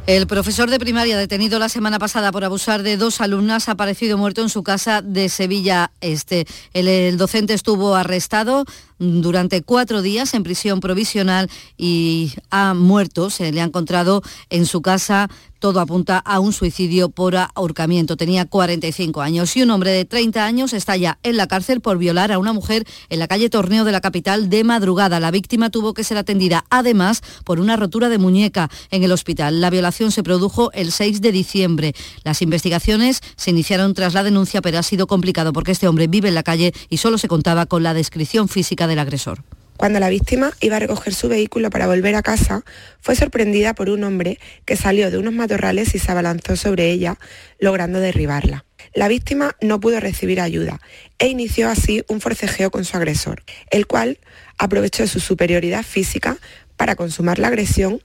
El 0.07 0.25
profesor 0.25 0.69
de 0.71 0.79
primaria 0.79 1.15
detenido 1.15 1.59
la 1.59 1.69
semana 1.69 1.99
pasada 1.99 2.31
por 2.31 2.43
abusar 2.43 2.81
de 2.81 2.97
dos 2.97 3.21
alumnas 3.21 3.69
ha 3.69 3.73
aparecido 3.73 4.17
muerto 4.17 4.41
en 4.41 4.49
su 4.49 4.63
casa 4.63 5.03
de 5.03 5.29
Sevilla 5.29 5.91
Este. 6.01 6.47
El, 6.73 7.17
docente 7.17 7.53
estuvo 7.53 7.95
arrestado 7.95 8.65
durante 8.97 9.61
cuatro 9.61 10.01
días 10.01 10.33
en 10.33 10.43
prisión 10.43 10.79
provisional 10.79 11.49
y 11.77 12.33
ha 12.49 12.73
muerto. 12.73 13.29
Se 13.29 13.51
le 13.51 13.61
ha 13.61 13.65
encontrado 13.65 14.23
en 14.49 14.65
su 14.65 14.81
casa 14.81 15.29
todo 15.61 15.79
apunta 15.79 16.17
a 16.17 16.39
un 16.39 16.53
suicidio 16.53 17.09
por 17.09 17.35
ahorcamiento. 17.35 18.17
Tenía 18.17 18.45
45 18.45 19.21
años 19.21 19.55
y 19.55 19.61
un 19.61 19.69
hombre 19.69 19.91
de 19.91 20.05
30 20.05 20.43
años 20.43 20.73
está 20.73 20.97
ya 20.97 21.19
en 21.21 21.37
la 21.37 21.45
cárcel 21.45 21.81
por 21.81 21.99
violar 21.99 22.31
a 22.31 22.39
una 22.39 22.51
mujer 22.51 22.83
en 23.09 23.19
la 23.19 23.27
calle 23.27 23.47
Torneo 23.47 23.85
de 23.85 23.91
la 23.91 24.01
capital 24.01 24.49
de 24.49 24.63
madrugada. 24.63 25.19
La 25.19 25.29
víctima 25.29 25.69
tuvo 25.69 25.93
que 25.93 26.03
ser 26.03 26.17
atendida 26.17 26.65
además 26.71 27.21
por 27.45 27.59
una 27.59 27.77
rotura 27.77 28.09
de 28.09 28.17
muñeca 28.17 28.71
en 28.89 29.03
el 29.03 29.11
hospital. 29.11 29.61
La 29.61 29.69
violación 29.69 29.90
se 29.91 30.23
produjo 30.23 30.71
el 30.73 30.91
6 30.91 31.21
de 31.21 31.31
diciembre. 31.31 31.93
Las 32.23 32.41
investigaciones 32.41 33.21
se 33.35 33.51
iniciaron 33.51 33.93
tras 33.93 34.13
la 34.13 34.23
denuncia, 34.23 34.61
pero 34.61 34.79
ha 34.79 34.83
sido 34.83 35.05
complicado 35.05 35.53
porque 35.53 35.71
este 35.71 35.87
hombre 35.87 36.07
vive 36.07 36.29
en 36.29 36.35
la 36.35 36.43
calle 36.43 36.73
y 36.89 36.97
solo 36.97 37.17
se 37.17 37.27
contaba 37.27 37.65
con 37.65 37.83
la 37.83 37.93
descripción 37.93 38.47
física 38.47 38.87
del 38.87 38.99
agresor. 38.99 39.43
Cuando 39.77 39.99
la 39.99 40.09
víctima 40.09 40.51
iba 40.61 40.75
a 40.75 40.79
recoger 40.79 41.13
su 41.13 41.27
vehículo 41.27 41.71
para 41.71 41.87
volver 41.87 42.13
a 42.15 42.21
casa, 42.21 42.63
fue 42.99 43.15
sorprendida 43.15 43.73
por 43.73 43.89
un 43.89 44.03
hombre 44.03 44.39
que 44.63 44.75
salió 44.75 45.09
de 45.09 45.17
unos 45.17 45.33
matorrales 45.33 45.95
y 45.95 45.99
se 45.99 46.11
abalanzó 46.11 46.55
sobre 46.55 46.91
ella, 46.91 47.17
logrando 47.59 47.99
derribarla. 47.99 48.63
La 48.93 49.07
víctima 49.07 49.55
no 49.59 49.79
pudo 49.79 49.99
recibir 49.99 50.39
ayuda 50.39 50.79
e 51.17 51.27
inició 51.27 51.67
así 51.69 52.03
un 52.07 52.21
forcejeo 52.21 52.69
con 52.69 52.85
su 52.85 52.95
agresor, 52.95 53.43
el 53.71 53.87
cual 53.87 54.19
aprovechó 54.57 55.07
su 55.07 55.19
superioridad 55.19 55.83
física 55.83 56.37
para 56.77 56.95
consumar 56.95 57.39
la 57.39 57.47
agresión 57.47 58.01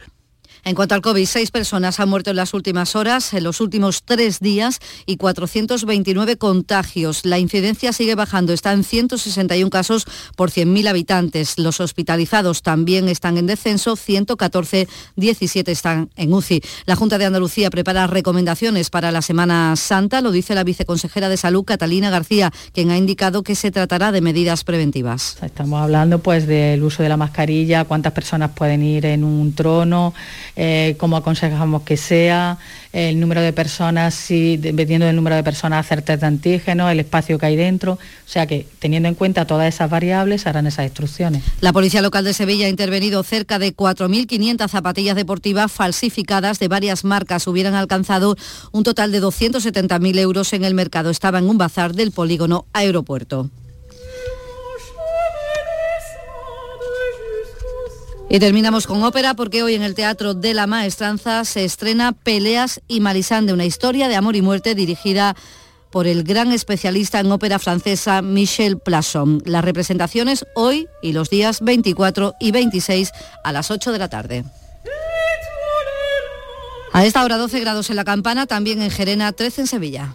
en 0.67 0.75
cuanto 0.75 0.97
al 0.97 1.01
COVID, 1.01 1.25
seis 1.27 1.53
personas 1.53 2.01
han 2.01 2.09
muerto 2.09 2.31
en 2.31 2.37
las 2.37 2.53
últimas 2.53 2.97
horas, 2.97 3.33
en 3.35 3.45
los 3.45 3.61
últimos 3.61 4.03
tres 4.03 4.41
días 4.41 4.81
y 5.07 5.17
429 5.17 6.39
contagios. 6.39 7.25
La 7.25 7.39
incidencia 7.39 7.93
sigue 7.93 8.17
bajando, 8.17 8.53
está 8.53 8.73
en 8.73 8.83
161 8.83 9.71
casos 9.71 10.07
por 10.35 10.51
100.000 10.51 10.89
habitantes. 10.89 11.57
Los 11.61 11.79
hospitalizados 11.79 12.63
también 12.63 13.09
están 13.09 13.39
en 13.39 13.47
descenso, 13.47 13.95
114, 13.95 14.89
17 15.15 15.71
están 15.71 16.11
en 16.17 16.33
UCI. 16.33 16.61
La 16.85 16.97
Junta 16.97 17.19
de 17.19 17.27
Andalucía 17.27 17.71
prepara 17.71 18.09
recomendaciones 18.09 18.91
para 18.91 19.13
la 19.13 19.23
Semana 19.23 19.77
Santa, 19.77 20.21
lo 20.21 20.33
dice 20.33 20.57
la 20.57 20.65
viceconsejera 20.65 21.29
de 21.29 21.37
Salud, 21.37 21.65
Catalina 21.65 22.11
García, 22.11 22.53
quien 22.73 22.91
ha 22.91 22.97
indicado 22.97 23.45
que 23.45 23.55
se 23.55 23.71
tratará 23.71 24.11
de 24.11 24.21
medidas 24.21 24.65
preventivas. 24.65 25.37
Estamos 25.41 25.81
hablando 25.81 26.19
pues 26.19 26.49
del 26.49 26.83
uso 26.83 27.05
de 27.05 27.09
la 27.09 27.17
mascarilla, 27.17 27.85
cuántas 27.85 28.13
personas 28.13 28.51
pueden 28.51 28.83
ir 28.83 29.07
en 29.07 29.23
un 29.23 29.55
trono, 29.55 30.13
eh, 30.57 30.97
cómo 30.99 31.19
aconsejamos 31.19 31.83
que 31.83 31.97
sea, 31.99 32.59
el 32.93 33.21
número 33.21 33.43
de 33.43 33.53
personas, 33.53 34.15
si, 34.15 34.57
dependiendo 34.57 35.05
del 35.05 35.15
número 35.15 35.37
de 35.37 35.45
personas, 35.45 35.85
hacer 35.85 36.01
test 36.01 36.23
de 36.23 36.27
antígeno, 36.27 36.89
el 36.89 36.99
espacio 36.99 37.39
que 37.39 37.45
hay 37.45 37.57
dentro. 37.57 37.93
O 37.93 37.99
sea 38.29 38.47
que, 38.47 38.67
teniendo 38.79 39.09
en 39.09 39.15
cuenta 39.15 39.45
todas 39.45 39.73
esas 39.73 39.91
variables, 39.91 40.47
harán 40.47 40.67
esas 40.67 40.87
instrucciones. 40.87 41.43
La 41.61 41.75
Policía 41.75 42.01
Local 42.01 42.25
de 42.25 42.33
Sevilla 42.33 42.67
ha 42.67 42.71
intervenido 42.71 43.23
cerca 43.23 43.59
de 43.59 43.77
4.500 43.77 44.69
zapatillas 44.69 45.15
deportivas 45.15 45.71
falsificadas 45.71 46.59
de 46.59 46.69
varias 46.69 47.05
marcas. 47.05 47.47
Hubieran 47.47 47.75
alcanzado 47.75 48.37
un 48.73 48.83
total 48.83 49.13
de 49.13 49.23
270.000 49.23 50.19
euros 50.19 50.55
en 50.55 50.65
el 50.65 50.73
mercado. 50.73 51.11
Estaba 51.11 51.39
en 51.39 51.49
un 51.51 51.59
bazar 51.59 51.93
del 51.93 52.13
polígono 52.13 52.65
aeropuerto. 52.73 53.51
Y 58.29 58.41
terminamos 58.41 58.87
con 58.87 59.05
ópera 59.05 59.35
porque 59.35 59.63
hoy 59.63 59.75
en 59.75 59.83
el 59.83 59.95
Teatro 59.95 60.35
de 60.35 60.53
la 60.53 60.67
Maestranza 60.67 61.45
se 61.45 61.65
estrena 61.65 62.13
Peleas 62.13 62.81
y 62.89 63.01
Malisande, 63.01 63.53
una 63.53 63.65
historia 63.65 64.09
de 64.09 64.17
amor 64.17 64.35
y 64.35 64.43
muerte 64.43 64.75
dirigida 64.75 65.37
por 65.91 66.09
el 66.09 66.25
gran 66.25 66.51
especialista 66.51 67.21
en 67.21 67.31
ópera 67.31 67.61
francesa 67.61 68.23
Michel 68.23 68.79
Plasson. 68.79 69.43
Las 69.45 69.65
representaciones 69.65 70.45
hoy 70.57 70.89
y 71.03 71.13
los 71.13 71.31
días 71.31 71.61
24 71.61 72.35
y 72.41 72.51
26 72.51 73.13
a 73.45 73.53
las 73.53 73.71
8 73.71 73.93
de 73.93 73.99
la 73.99 74.09
tarde. 74.09 74.45
A 76.93 77.05
esta 77.05 77.23
hora 77.25 77.37
12 77.37 77.61
grados 77.61 77.91
en 77.91 77.97
la 77.97 78.05
campana, 78.05 78.47
también 78.47 78.83
en 78.83 78.91
Gerena, 78.91 79.31
13 79.33 79.63
en 79.63 79.67
Sevilla. 79.69 80.15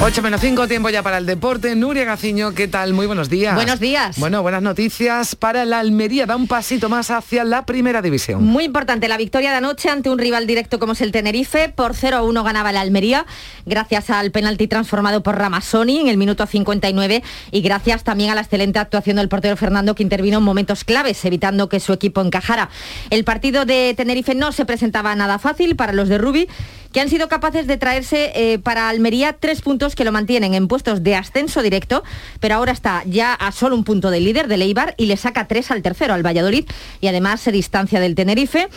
8 0.00 0.22
menos 0.22 0.40
5, 0.40 0.68
tiempo 0.68 0.90
ya 0.90 1.02
para 1.02 1.18
el 1.18 1.26
deporte. 1.26 1.74
Nuria 1.74 2.04
Gaciño, 2.04 2.54
¿qué 2.54 2.68
tal? 2.68 2.94
Muy 2.94 3.06
buenos 3.06 3.28
días. 3.28 3.56
Buenos 3.56 3.80
días. 3.80 4.16
Bueno, 4.20 4.42
buenas 4.42 4.62
noticias 4.62 5.34
para 5.34 5.64
la 5.64 5.80
Almería. 5.80 6.24
Da 6.24 6.36
un 6.36 6.46
pasito 6.46 6.88
más 6.88 7.10
hacia 7.10 7.42
la 7.42 7.66
primera 7.66 8.00
división. 8.00 8.44
Muy 8.44 8.62
importante 8.62 9.08
la 9.08 9.16
victoria 9.16 9.50
de 9.50 9.56
anoche 9.56 9.90
ante 9.90 10.08
un 10.08 10.18
rival 10.18 10.46
directo 10.46 10.78
como 10.78 10.92
es 10.92 11.00
el 11.00 11.10
Tenerife. 11.10 11.68
Por 11.70 11.96
0 11.96 12.16
a 12.16 12.22
1 12.22 12.44
ganaba 12.44 12.70
la 12.70 12.80
Almería, 12.80 13.26
gracias 13.66 14.08
al 14.10 14.30
penalti 14.30 14.68
transformado 14.68 15.24
por 15.24 15.36
Ramasoni 15.36 15.98
en 15.98 16.06
el 16.06 16.16
minuto 16.16 16.46
59 16.46 17.24
y 17.50 17.60
gracias 17.60 18.04
también 18.04 18.30
a 18.30 18.36
la 18.36 18.42
excelente 18.42 18.78
actuación 18.78 19.16
del 19.16 19.28
portero 19.28 19.56
Fernando 19.56 19.96
que 19.96 20.04
intervino 20.04 20.38
en 20.38 20.44
momentos 20.44 20.84
claves, 20.84 21.24
evitando 21.24 21.68
que 21.68 21.80
su 21.80 21.92
equipo 21.92 22.20
encajara. 22.20 22.70
El 23.10 23.24
partido 23.24 23.64
de 23.64 23.94
Tenerife 23.96 24.36
no 24.36 24.52
se 24.52 24.64
presentaba 24.64 25.16
nada 25.16 25.40
fácil 25.40 25.74
para 25.74 25.92
los 25.92 26.08
de 26.08 26.18
Rubi 26.18 26.48
que 26.92 27.00
han 27.00 27.08
sido 27.08 27.28
capaces 27.28 27.66
de 27.66 27.76
traerse 27.76 28.32
eh, 28.34 28.58
para 28.58 28.88
Almería 28.88 29.34
tres 29.34 29.62
puntos 29.62 29.94
que 29.94 30.04
lo 30.04 30.12
mantienen 30.12 30.54
en 30.54 30.68
puestos 30.68 31.02
de 31.02 31.14
ascenso 31.14 31.62
directo, 31.62 32.02
pero 32.40 32.54
ahora 32.54 32.72
está 32.72 33.02
ya 33.04 33.34
a 33.34 33.52
solo 33.52 33.76
un 33.76 33.84
punto 33.84 34.10
del 34.10 34.24
líder, 34.24 34.48
del 34.48 34.62
Eibar, 34.62 34.94
y 34.96 35.06
le 35.06 35.16
saca 35.16 35.48
tres 35.48 35.70
al 35.70 35.82
tercero, 35.82 36.14
al 36.14 36.24
Valladolid, 36.24 36.66
y 37.00 37.06
además 37.06 37.40
se 37.40 37.52
distancia 37.52 38.00
del 38.00 38.14
Tenerife, 38.14 38.68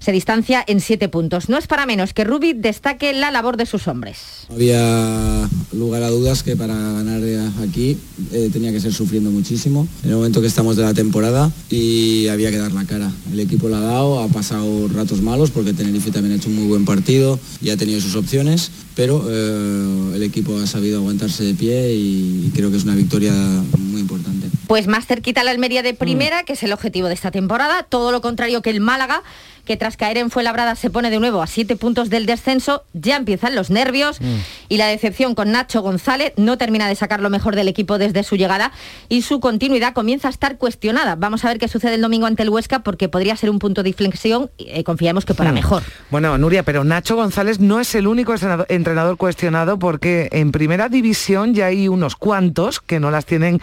se 0.00 0.12
distancia 0.12 0.64
en 0.66 0.80
siete 0.80 1.08
puntos. 1.08 1.48
No 1.48 1.58
es 1.58 1.66
para 1.66 1.86
menos 1.86 2.12
que 2.12 2.24
Rubi 2.24 2.54
destaque 2.54 3.12
la 3.12 3.30
labor 3.30 3.56
de 3.56 3.66
sus 3.66 3.86
hombres. 3.86 4.46
Había 4.50 5.48
lugar 5.72 6.02
a 6.02 6.10
dudas 6.10 6.42
que 6.42 6.56
para 6.56 6.74
ganar 6.74 7.20
aquí 7.62 7.96
eh, 8.32 8.50
tenía 8.52 8.72
que 8.72 8.80
ser 8.80 8.92
sufriendo 8.92 9.30
muchísimo 9.30 9.86
en 10.02 10.10
el 10.10 10.16
momento 10.16 10.40
que 10.40 10.46
estamos 10.46 10.76
de 10.76 10.82
la 10.82 10.94
temporada 10.94 11.52
y 11.70 12.26
había 12.28 12.50
que 12.50 12.58
dar 12.58 12.72
la 12.72 12.84
cara. 12.84 13.10
El 13.32 13.40
equipo 13.40 13.68
lo 13.68 13.76
ha 13.76 13.80
dado, 13.80 14.20
ha 14.20 14.28
pasado 14.28 14.88
ratos 14.88 15.22
malos 15.22 15.50
porque 15.50 15.72
Tenerife 15.72 16.10
también 16.10 16.34
ha 16.34 16.36
hecho 16.36 16.48
un 16.48 16.56
muy 16.56 16.66
buen 16.66 16.84
partido 16.84 17.38
y 17.62 17.70
ha 17.70 17.76
tenido 17.76 18.00
sus 18.00 18.16
opciones, 18.16 18.70
pero 18.96 19.24
eh, 19.28 20.12
el 20.16 20.22
equipo 20.22 20.58
ha 20.58 20.66
sabido 20.66 20.98
aguantarse 20.98 21.44
de 21.44 21.54
pie 21.54 21.94
y 21.94 22.50
creo 22.54 22.70
que 22.70 22.78
es 22.78 22.84
una 22.84 22.94
victoria 22.94 23.32
muy 23.78 24.00
importante. 24.00 24.29
Pues 24.70 24.86
más 24.86 25.04
cerquita 25.04 25.42
la 25.42 25.50
Almería 25.50 25.82
de 25.82 25.94
primera, 25.94 26.44
que 26.44 26.52
es 26.52 26.62
el 26.62 26.72
objetivo 26.72 27.08
de 27.08 27.14
esta 27.14 27.32
temporada, 27.32 27.82
todo 27.82 28.12
lo 28.12 28.20
contrario 28.20 28.62
que 28.62 28.70
el 28.70 28.78
Málaga, 28.80 29.24
que 29.64 29.76
tras 29.76 29.96
caer 29.96 30.16
en 30.16 30.30
Fuenlabrada 30.30 30.76
se 30.76 30.90
pone 30.90 31.10
de 31.10 31.18
nuevo 31.18 31.42
a 31.42 31.48
siete 31.48 31.74
puntos 31.74 32.08
del 32.08 32.24
descenso, 32.24 32.84
ya 32.92 33.16
empiezan 33.16 33.56
los 33.56 33.70
nervios 33.70 34.20
Mm. 34.20 34.24
y 34.68 34.76
la 34.76 34.86
decepción 34.86 35.34
con 35.34 35.50
Nacho 35.50 35.82
González 35.82 36.34
no 36.36 36.56
termina 36.56 36.86
de 36.86 36.94
sacar 36.94 37.18
lo 37.20 37.30
mejor 37.30 37.56
del 37.56 37.66
equipo 37.66 37.98
desde 37.98 38.22
su 38.22 38.36
llegada 38.36 38.70
y 39.08 39.22
su 39.22 39.40
continuidad 39.40 39.92
comienza 39.92 40.28
a 40.28 40.30
estar 40.30 40.56
cuestionada. 40.56 41.16
Vamos 41.16 41.44
a 41.44 41.48
ver 41.48 41.58
qué 41.58 41.66
sucede 41.66 41.96
el 41.96 42.00
domingo 42.02 42.26
ante 42.26 42.44
el 42.44 42.48
Huesca 42.50 42.78
porque 42.84 43.08
podría 43.08 43.34
ser 43.36 43.50
un 43.50 43.58
punto 43.58 43.82
de 43.82 43.88
inflexión 43.88 44.50
y 44.56 44.68
eh, 44.70 44.84
confiamos 44.84 45.24
que 45.24 45.34
para 45.34 45.50
Mm. 45.50 45.54
mejor. 45.54 45.82
Bueno, 46.12 46.38
Nuria, 46.38 46.62
pero 46.62 46.84
Nacho 46.84 47.16
González 47.16 47.58
no 47.58 47.80
es 47.80 47.92
el 47.96 48.06
único 48.06 48.32
entrenador 48.68 49.16
cuestionado 49.16 49.80
porque 49.80 50.28
en 50.30 50.52
primera 50.52 50.88
división 50.88 51.54
ya 51.54 51.66
hay 51.66 51.88
unos 51.88 52.14
cuantos 52.14 52.78
que 52.78 53.00
no 53.00 53.10
las 53.10 53.26
tienen 53.26 53.60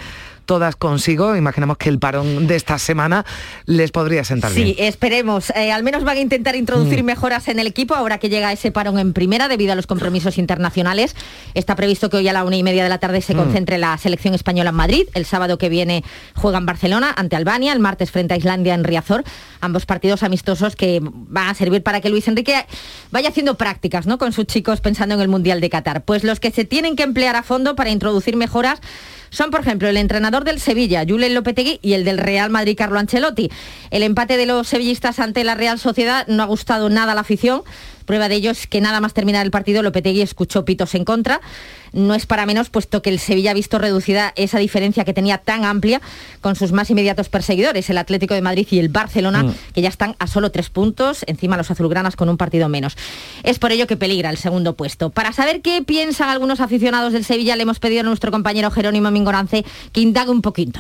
todas 0.48 0.76
consigo. 0.76 1.36
Imaginamos 1.36 1.78
que 1.78 1.90
el 1.90 2.00
parón 2.00 2.48
de 2.48 2.56
esta 2.56 2.80
semana 2.80 3.24
les 3.68 3.92
podría 3.92 4.24
sentar 4.24 4.52
Sí, 4.52 4.64
bien. 4.64 4.76
esperemos. 4.80 5.52
Eh, 5.52 5.72
al 5.72 5.84
menos 5.84 6.04
van 6.04 6.18
a 6.18 6.22
intentar 6.22 6.56
introducir 6.56 7.04
Mm. 7.04 7.06
mejoras 7.06 7.48
en 7.50 7.60
el 7.60 7.68
equipo 7.68 7.94
ahora 7.94 8.18
que 8.18 8.30
llega 8.30 8.52
ese 8.52 8.72
parón 8.72 8.98
en 8.98 9.14
primera 9.14 9.48
debido 9.48 9.74
a 9.74 9.76
los 9.76 9.86
compromisos 9.86 10.40
internacionales. 10.40 11.16
Está 11.54 11.76
previsto 11.76 12.10
que 12.10 12.18
hoy 12.18 12.28
a 12.28 12.34
la 12.34 12.44
una 12.44 12.56
y 12.56 12.64
media 12.64 12.82
de 12.84 12.90
la 12.90 12.98
tarde 12.98 13.22
se 13.22 13.36
Mm. 13.36 13.38
concentre 13.38 13.78
la 13.78 13.96
selección 14.00 14.34
española 14.34 14.72
en 14.72 14.76
Madrid. 14.76 15.04
El 15.14 15.26
sábado 15.26 15.58
que 15.60 15.70
viene 15.70 16.04
juega 16.34 16.58
en 16.58 16.66
Barcelona 16.66 17.14
ante 17.16 17.36
Albania, 17.36 17.74
el 17.74 17.80
martes 17.80 18.10
frente 18.10 18.34
a 18.34 18.38
Islandia 18.38 18.74
en 18.74 18.84
Riazor. 18.84 19.24
Ambos 19.62 19.86
partidos 19.86 20.24
amistosos 20.24 20.76
que 20.76 21.00
van 21.04 21.50
a 21.50 21.54
servir 21.54 21.84
para 21.84 22.00
que 22.02 22.10
Luis 22.10 22.28
Enrique 22.28 22.66
vaya 23.12 23.30
haciendo 23.30 23.56
prácticas 23.58 24.08
¿no? 24.08 24.18
con 24.18 24.32
sus 24.32 24.46
chicos 24.48 24.80
pensando 24.80 25.14
en 25.16 25.22
el 25.22 25.28
Mundial 25.28 25.60
de 25.60 25.70
Qatar. 25.70 26.06
Pues 26.06 26.24
los 26.24 26.40
que 26.40 26.52
se 26.52 26.64
tienen 26.64 26.96
que 26.96 27.04
emplear 27.04 27.36
a 27.36 27.44
fondo 27.44 27.76
para 27.76 27.90
introducir 27.90 28.38
mejoras 28.38 28.80
son, 29.30 29.52
por 29.52 29.62
ejemplo, 29.62 29.88
el 29.88 29.98
entrenador 29.98 30.44
del 30.44 30.60
Sevilla, 30.60 31.06
Julen 31.08 31.34
Lopetegui, 31.34 31.80
y 31.82 31.94
el 31.94 32.04
del 32.04 32.18
Real 32.18 32.50
Madrid, 32.50 32.76
Carlo 32.78 33.00
Ancelotti. 33.00 33.50
El 33.92 34.04
empate 34.04 34.38
de 34.38 34.46
los 34.46 34.68
sevillistas 34.68 35.20
ante 35.20 35.44
la 35.44 35.56
Real 35.56 35.80
Sociedad 35.80 36.26
no 36.28 36.44
ha 36.44 36.46
gustado 36.46 36.90
nada 36.90 37.12
a 37.12 37.16
la 37.16 37.22
afición. 37.22 37.64
Prueba 38.08 38.28
de 38.30 38.36
ello 38.36 38.50
es 38.50 38.66
que 38.66 38.82
nada 38.82 39.00
más 39.02 39.14
terminar 39.14 39.46
el 39.46 39.52
partido, 39.52 39.84
Lopetegui 39.84 40.22
escuchó 40.22 40.66
pitos 40.66 40.96
en 40.96 41.06
contra. 41.06 41.42
No 41.94 42.16
es 42.16 42.26
para 42.26 42.46
menos, 42.46 42.70
puesto 42.70 43.02
que 43.02 43.10
el 43.12 43.20
Sevilla 43.20 43.52
ha 43.52 43.54
visto 43.54 43.78
reducida 43.80 44.34
esa 44.36 44.58
diferencia 44.60 45.04
que 45.06 45.14
tenía 45.14 45.38
tan 45.38 45.66
amplia 45.66 46.02
con 46.42 46.56
sus 46.56 46.72
más 46.72 46.90
inmediatos 46.90 47.30
perseguidores, 47.30 47.90
el 47.90 47.98
Atlético 47.98 48.34
de 48.34 48.42
Madrid 48.42 48.66
y 48.72 48.80
el 48.80 48.90
Barcelona, 48.90 49.44
Mm. 49.44 49.54
que 49.74 49.82
ya 49.82 49.90
están 49.90 50.16
a 50.20 50.28
solo 50.28 50.50
tres 50.52 50.70
puntos, 50.70 51.24
encima 51.28 51.58
los 51.58 51.70
azulgranas 51.70 52.16
con 52.16 52.30
un 52.30 52.38
partido 52.38 52.70
menos. 52.70 52.96
Es 53.44 53.60
por 53.60 53.72
ello 53.72 53.86
que 53.88 53.98
peligra 53.98 54.30
el 54.30 54.38
segundo 54.38 54.76
puesto. 54.76 55.10
Para 55.10 55.34
saber 55.34 55.62
qué 55.62 55.84
piensan 55.84 56.30
algunos 56.30 56.62
aficionados 56.62 57.12
del 57.14 57.26
Sevilla, 57.26 57.56
le 57.58 57.64
hemos 57.64 57.80
pedido 57.80 58.00
a 58.02 58.04
nuestro 58.04 58.32
compañero 58.32 58.72
Jerónimo 58.72 59.12
Mingorance 59.12 59.66
que 59.92 60.02
indague 60.02 60.32
un 60.32 60.42
poquito. 60.42 60.80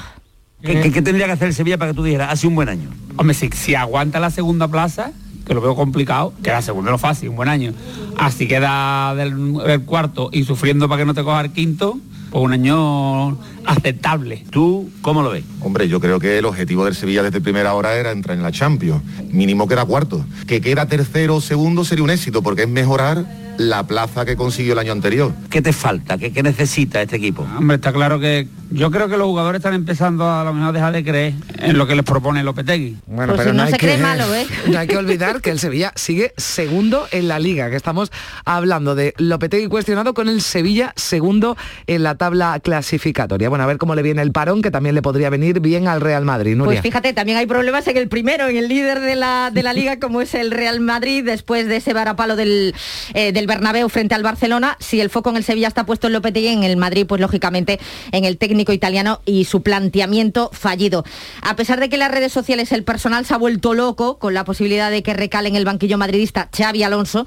¿Qué, 0.61 0.79
qué- 0.81 0.91
qué 0.91 1.01
tendría 1.01 1.25
que 1.27 1.33
hacer 1.33 1.49
el 1.49 1.53
Sevilla 1.53 1.77
para 1.77 1.91
que 1.91 1.95
tú 1.97 2.03
dijeras, 2.03 2.31
hace 2.31 2.47
un 2.47 2.55
buen 2.55 2.69
año? 2.69 2.89
Hombre, 3.17 3.33
si, 3.35 3.49
si 3.49 3.75
aguanta 3.75 4.19
la 4.19 4.31
segunda 4.31 4.67
plaza, 4.67 5.11
que 5.47 5.53
lo 5.53 5.61
veo 5.61 5.75
complicado, 5.75 6.33
que 6.43 6.51
la 6.51 6.61
segunda 6.61 6.91
no 6.91 6.97
fácil, 6.97 7.29
un 7.29 7.37
buen 7.37 7.49
año. 7.49 7.73
Así 8.17 8.47
queda 8.47 9.15
del, 9.15 9.53
del 9.53 9.81
cuarto 9.83 10.29
y 10.33 10.43
sufriendo 10.43 10.89
para 10.89 11.01
que 11.01 11.05
no 11.05 11.13
te 11.13 11.23
coja 11.23 11.41
el 11.41 11.51
quinto, 11.51 11.97
pues 12.29 12.43
un 12.43 12.51
año 12.51 13.37
aceptable. 13.65 14.43
¿Tú 14.49 14.89
cómo 15.01 15.21
lo 15.21 15.31
ves? 15.31 15.45
Hombre, 15.61 15.87
yo 15.87 16.01
creo 16.01 16.19
que 16.19 16.37
el 16.37 16.45
objetivo 16.45 16.83
del 16.83 16.95
Sevilla 16.95 17.23
desde 17.23 17.39
primera 17.39 17.73
hora 17.73 17.95
era 17.95 18.11
entrar 18.11 18.35
en 18.35 18.43
la 18.43 18.51
Champions. 18.51 19.01
Mínimo 19.31 19.67
queda 19.67 19.85
cuarto. 19.85 20.25
Que 20.45 20.59
queda 20.59 20.87
tercero 20.87 21.37
o 21.37 21.41
segundo 21.41 21.85
sería 21.85 22.03
un 22.03 22.09
éxito 22.09 22.41
porque 22.41 22.63
es 22.63 22.69
mejorar 22.69 23.25
la 23.57 23.83
plaza 23.83 24.25
que 24.25 24.35
consiguió 24.35 24.73
el 24.73 24.79
año 24.79 24.91
anterior. 24.91 25.33
¿Qué 25.49 25.61
te 25.61 25.73
falta? 25.73 26.17
¿Qué, 26.17 26.31
qué 26.31 26.43
necesita 26.43 27.01
este 27.01 27.17
equipo? 27.17 27.47
Hombre, 27.57 27.75
está 27.75 27.91
claro 27.91 28.19
que 28.19 28.47
yo 28.69 28.91
creo 28.91 29.07
que 29.07 29.17
los 29.17 29.27
jugadores 29.27 29.59
están 29.59 29.73
empezando 29.73 30.29
a 30.29 30.43
lo 30.43 30.53
mejor 30.53 30.69
a 30.69 30.71
dejar 30.73 30.93
de 30.93 31.03
creer 31.03 31.33
en 31.59 31.77
lo 31.77 31.87
que 31.87 31.95
les 31.95 32.03
propone 32.03 32.43
Lopetegui. 32.43 32.97
Bueno, 33.07 33.33
Pues 33.33 33.45
pero 33.45 33.51
si 33.51 33.57
no, 33.57 33.63
no 33.63 33.63
hay 33.63 33.71
se 33.71 33.77
que, 33.77 33.85
cree 33.85 33.97
malo, 33.97 34.33
¿eh? 34.35 34.45
no 34.67 34.77
hay 34.77 34.87
que 34.87 34.97
olvidar 34.97 35.41
que 35.41 35.51
el 35.51 35.59
Sevilla 35.59 35.93
sigue 35.95 36.33
segundo 36.37 37.07
en 37.11 37.27
la 37.27 37.39
liga, 37.39 37.69
que 37.69 37.75
estamos 37.75 38.11
hablando 38.45 38.95
de 38.95 39.13
Lopetegui 39.17 39.67
cuestionado 39.67 40.13
con 40.13 40.27
el 40.27 40.41
Sevilla 40.41 40.93
segundo 40.95 41.55
en 41.87 42.03
la 42.03 42.15
tabla 42.15 42.59
clasificatoria. 42.61 43.49
Bueno, 43.49 43.63
a 43.63 43.67
ver 43.67 43.77
cómo 43.77 43.95
le 43.95 44.01
viene 44.01 44.21
el 44.21 44.31
parón, 44.31 44.61
que 44.61 44.71
también 44.71 44.95
le 44.95 45.01
podría 45.01 45.29
venir 45.29 45.59
bien 45.61 45.87
al 45.87 46.01
Real 46.01 46.25
Madrid. 46.25 46.55
Nuria. 46.55 46.73
Pues 46.73 46.81
fíjate, 46.81 47.13
también 47.13 47.37
hay 47.37 47.45
problemas 47.45 47.87
en 47.87 47.97
el 47.97 48.09
primero, 48.09 48.47
en 48.47 48.57
el 48.57 48.67
líder 48.67 48.99
de 48.99 49.15
la, 49.15 49.49
de 49.51 49.63
la 49.63 49.73
liga, 49.73 49.99
como 49.99 50.21
es 50.21 50.35
el 50.35 50.51
Real 50.51 50.81
Madrid, 50.81 51.23
después 51.23 51.67
de 51.67 51.77
ese 51.77 51.93
varapalo 51.93 52.35
del, 52.35 52.75
eh, 53.13 53.31
del 53.31 53.46
Bernabéu 53.47 53.89
frente 53.89 54.13
al 54.13 54.21
Barcelona. 54.21 54.77
Si 54.79 55.01
el 55.01 55.09
foco 55.09 55.31
en 55.31 55.37
el 55.37 55.43
Sevilla 55.43 55.67
está 55.67 55.85
puesto 55.85 56.07
en 56.07 56.13
Lopetegui, 56.13 56.49
en 56.49 56.63
el 56.63 56.77
Madrid, 56.77 57.07
pues 57.07 57.19
lógicamente 57.19 57.79
en 58.11 58.25
el 58.25 58.37
técnico 58.37 58.73
italiano 58.73 59.21
y 59.25 59.45
su 59.45 59.63
planteamiento 59.63 60.51
fallido. 60.53 61.03
A 61.41 61.55
pesar 61.55 61.79
de 61.79 61.89
que 61.89 61.97
las 61.97 62.11
redes 62.11 62.31
sociales 62.31 62.71
el 62.71 62.83
personal 62.83 63.25
se 63.25 63.33
ha 63.33 63.37
vuelto 63.37 63.73
loco 63.73 64.19
con 64.19 64.33
la 64.35 64.43
posibilidad 64.45 64.91
de 64.91 65.01
que 65.01 65.13
recale 65.13 65.49
en 65.49 65.55
el 65.55 65.65
banquillo 65.65 65.97
madridista 65.97 66.49
Xavi 66.55 66.83
Alonso, 66.83 67.25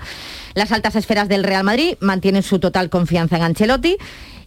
las 0.55 0.71
altas 0.71 0.95
esferas 0.95 1.29
del 1.29 1.43
Real 1.43 1.65
Madrid 1.65 1.97
mantienen 2.01 2.43
su 2.43 2.59
total 2.61 2.91
confianza 2.91 3.37
en 3.37 3.43
Ancelotti 3.43 3.97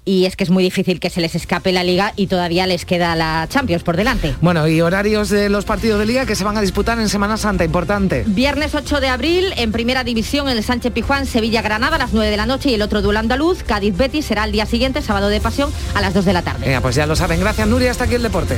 y 0.05 0.25
es 0.25 0.35
que 0.35 0.43
es 0.43 0.49
muy 0.49 0.63
difícil 0.63 0.99
que 0.99 1.09
se 1.09 1.21
les 1.21 1.35
escape 1.35 1.71
la 1.71 1.83
liga 1.83 2.13
y 2.15 2.27
todavía 2.27 2.67
les 2.67 2.85
queda 2.85 3.15
la 3.15 3.47
Champions 3.49 3.83
por 3.83 3.97
delante. 3.97 4.35
Bueno, 4.41 4.67
y 4.67 4.81
horarios 4.81 5.29
de 5.29 5.49
los 5.49 5.65
partidos 5.65 5.99
de 5.99 6.05
liga 6.05 6.25
que 6.25 6.35
se 6.35 6.43
van 6.43 6.57
a 6.57 6.61
disputar 6.61 6.99
en 6.99 7.09
Semana 7.09 7.37
Santa, 7.37 7.63
importante. 7.63 8.23
Viernes 8.27 8.75
8 8.75 8.99
de 8.99 9.07
abril, 9.07 9.53
en 9.57 9.71
primera 9.71 10.03
división, 10.03 10.49
el 10.49 10.63
Sánchez 10.63 10.93
Pijuán, 10.93 11.25
Sevilla-Granada 11.25 11.95
a 11.95 11.99
las 11.99 12.13
9 12.13 12.29
de 12.29 12.37
la 12.37 12.45
noche 12.45 12.69
y 12.69 12.73
el 12.73 12.81
otro 12.81 13.01
duelo 13.01 13.19
andaluz, 13.19 13.63
Cádiz-Betis, 13.63 14.25
será 14.25 14.45
el 14.45 14.51
día 14.51 14.65
siguiente, 14.65 15.01
sábado 15.01 15.29
de 15.29 15.39
pasión, 15.39 15.71
a 15.93 16.01
las 16.01 16.13
2 16.13 16.25
de 16.25 16.33
la 16.33 16.41
tarde. 16.41 16.65
Venga, 16.65 16.81
pues 16.81 16.95
ya 16.95 17.05
lo 17.05 17.15
saben. 17.15 17.39
Gracias, 17.39 17.67
Nuria. 17.67 17.91
Hasta 17.91 18.05
aquí 18.05 18.15
el 18.15 18.23
deporte. 18.23 18.57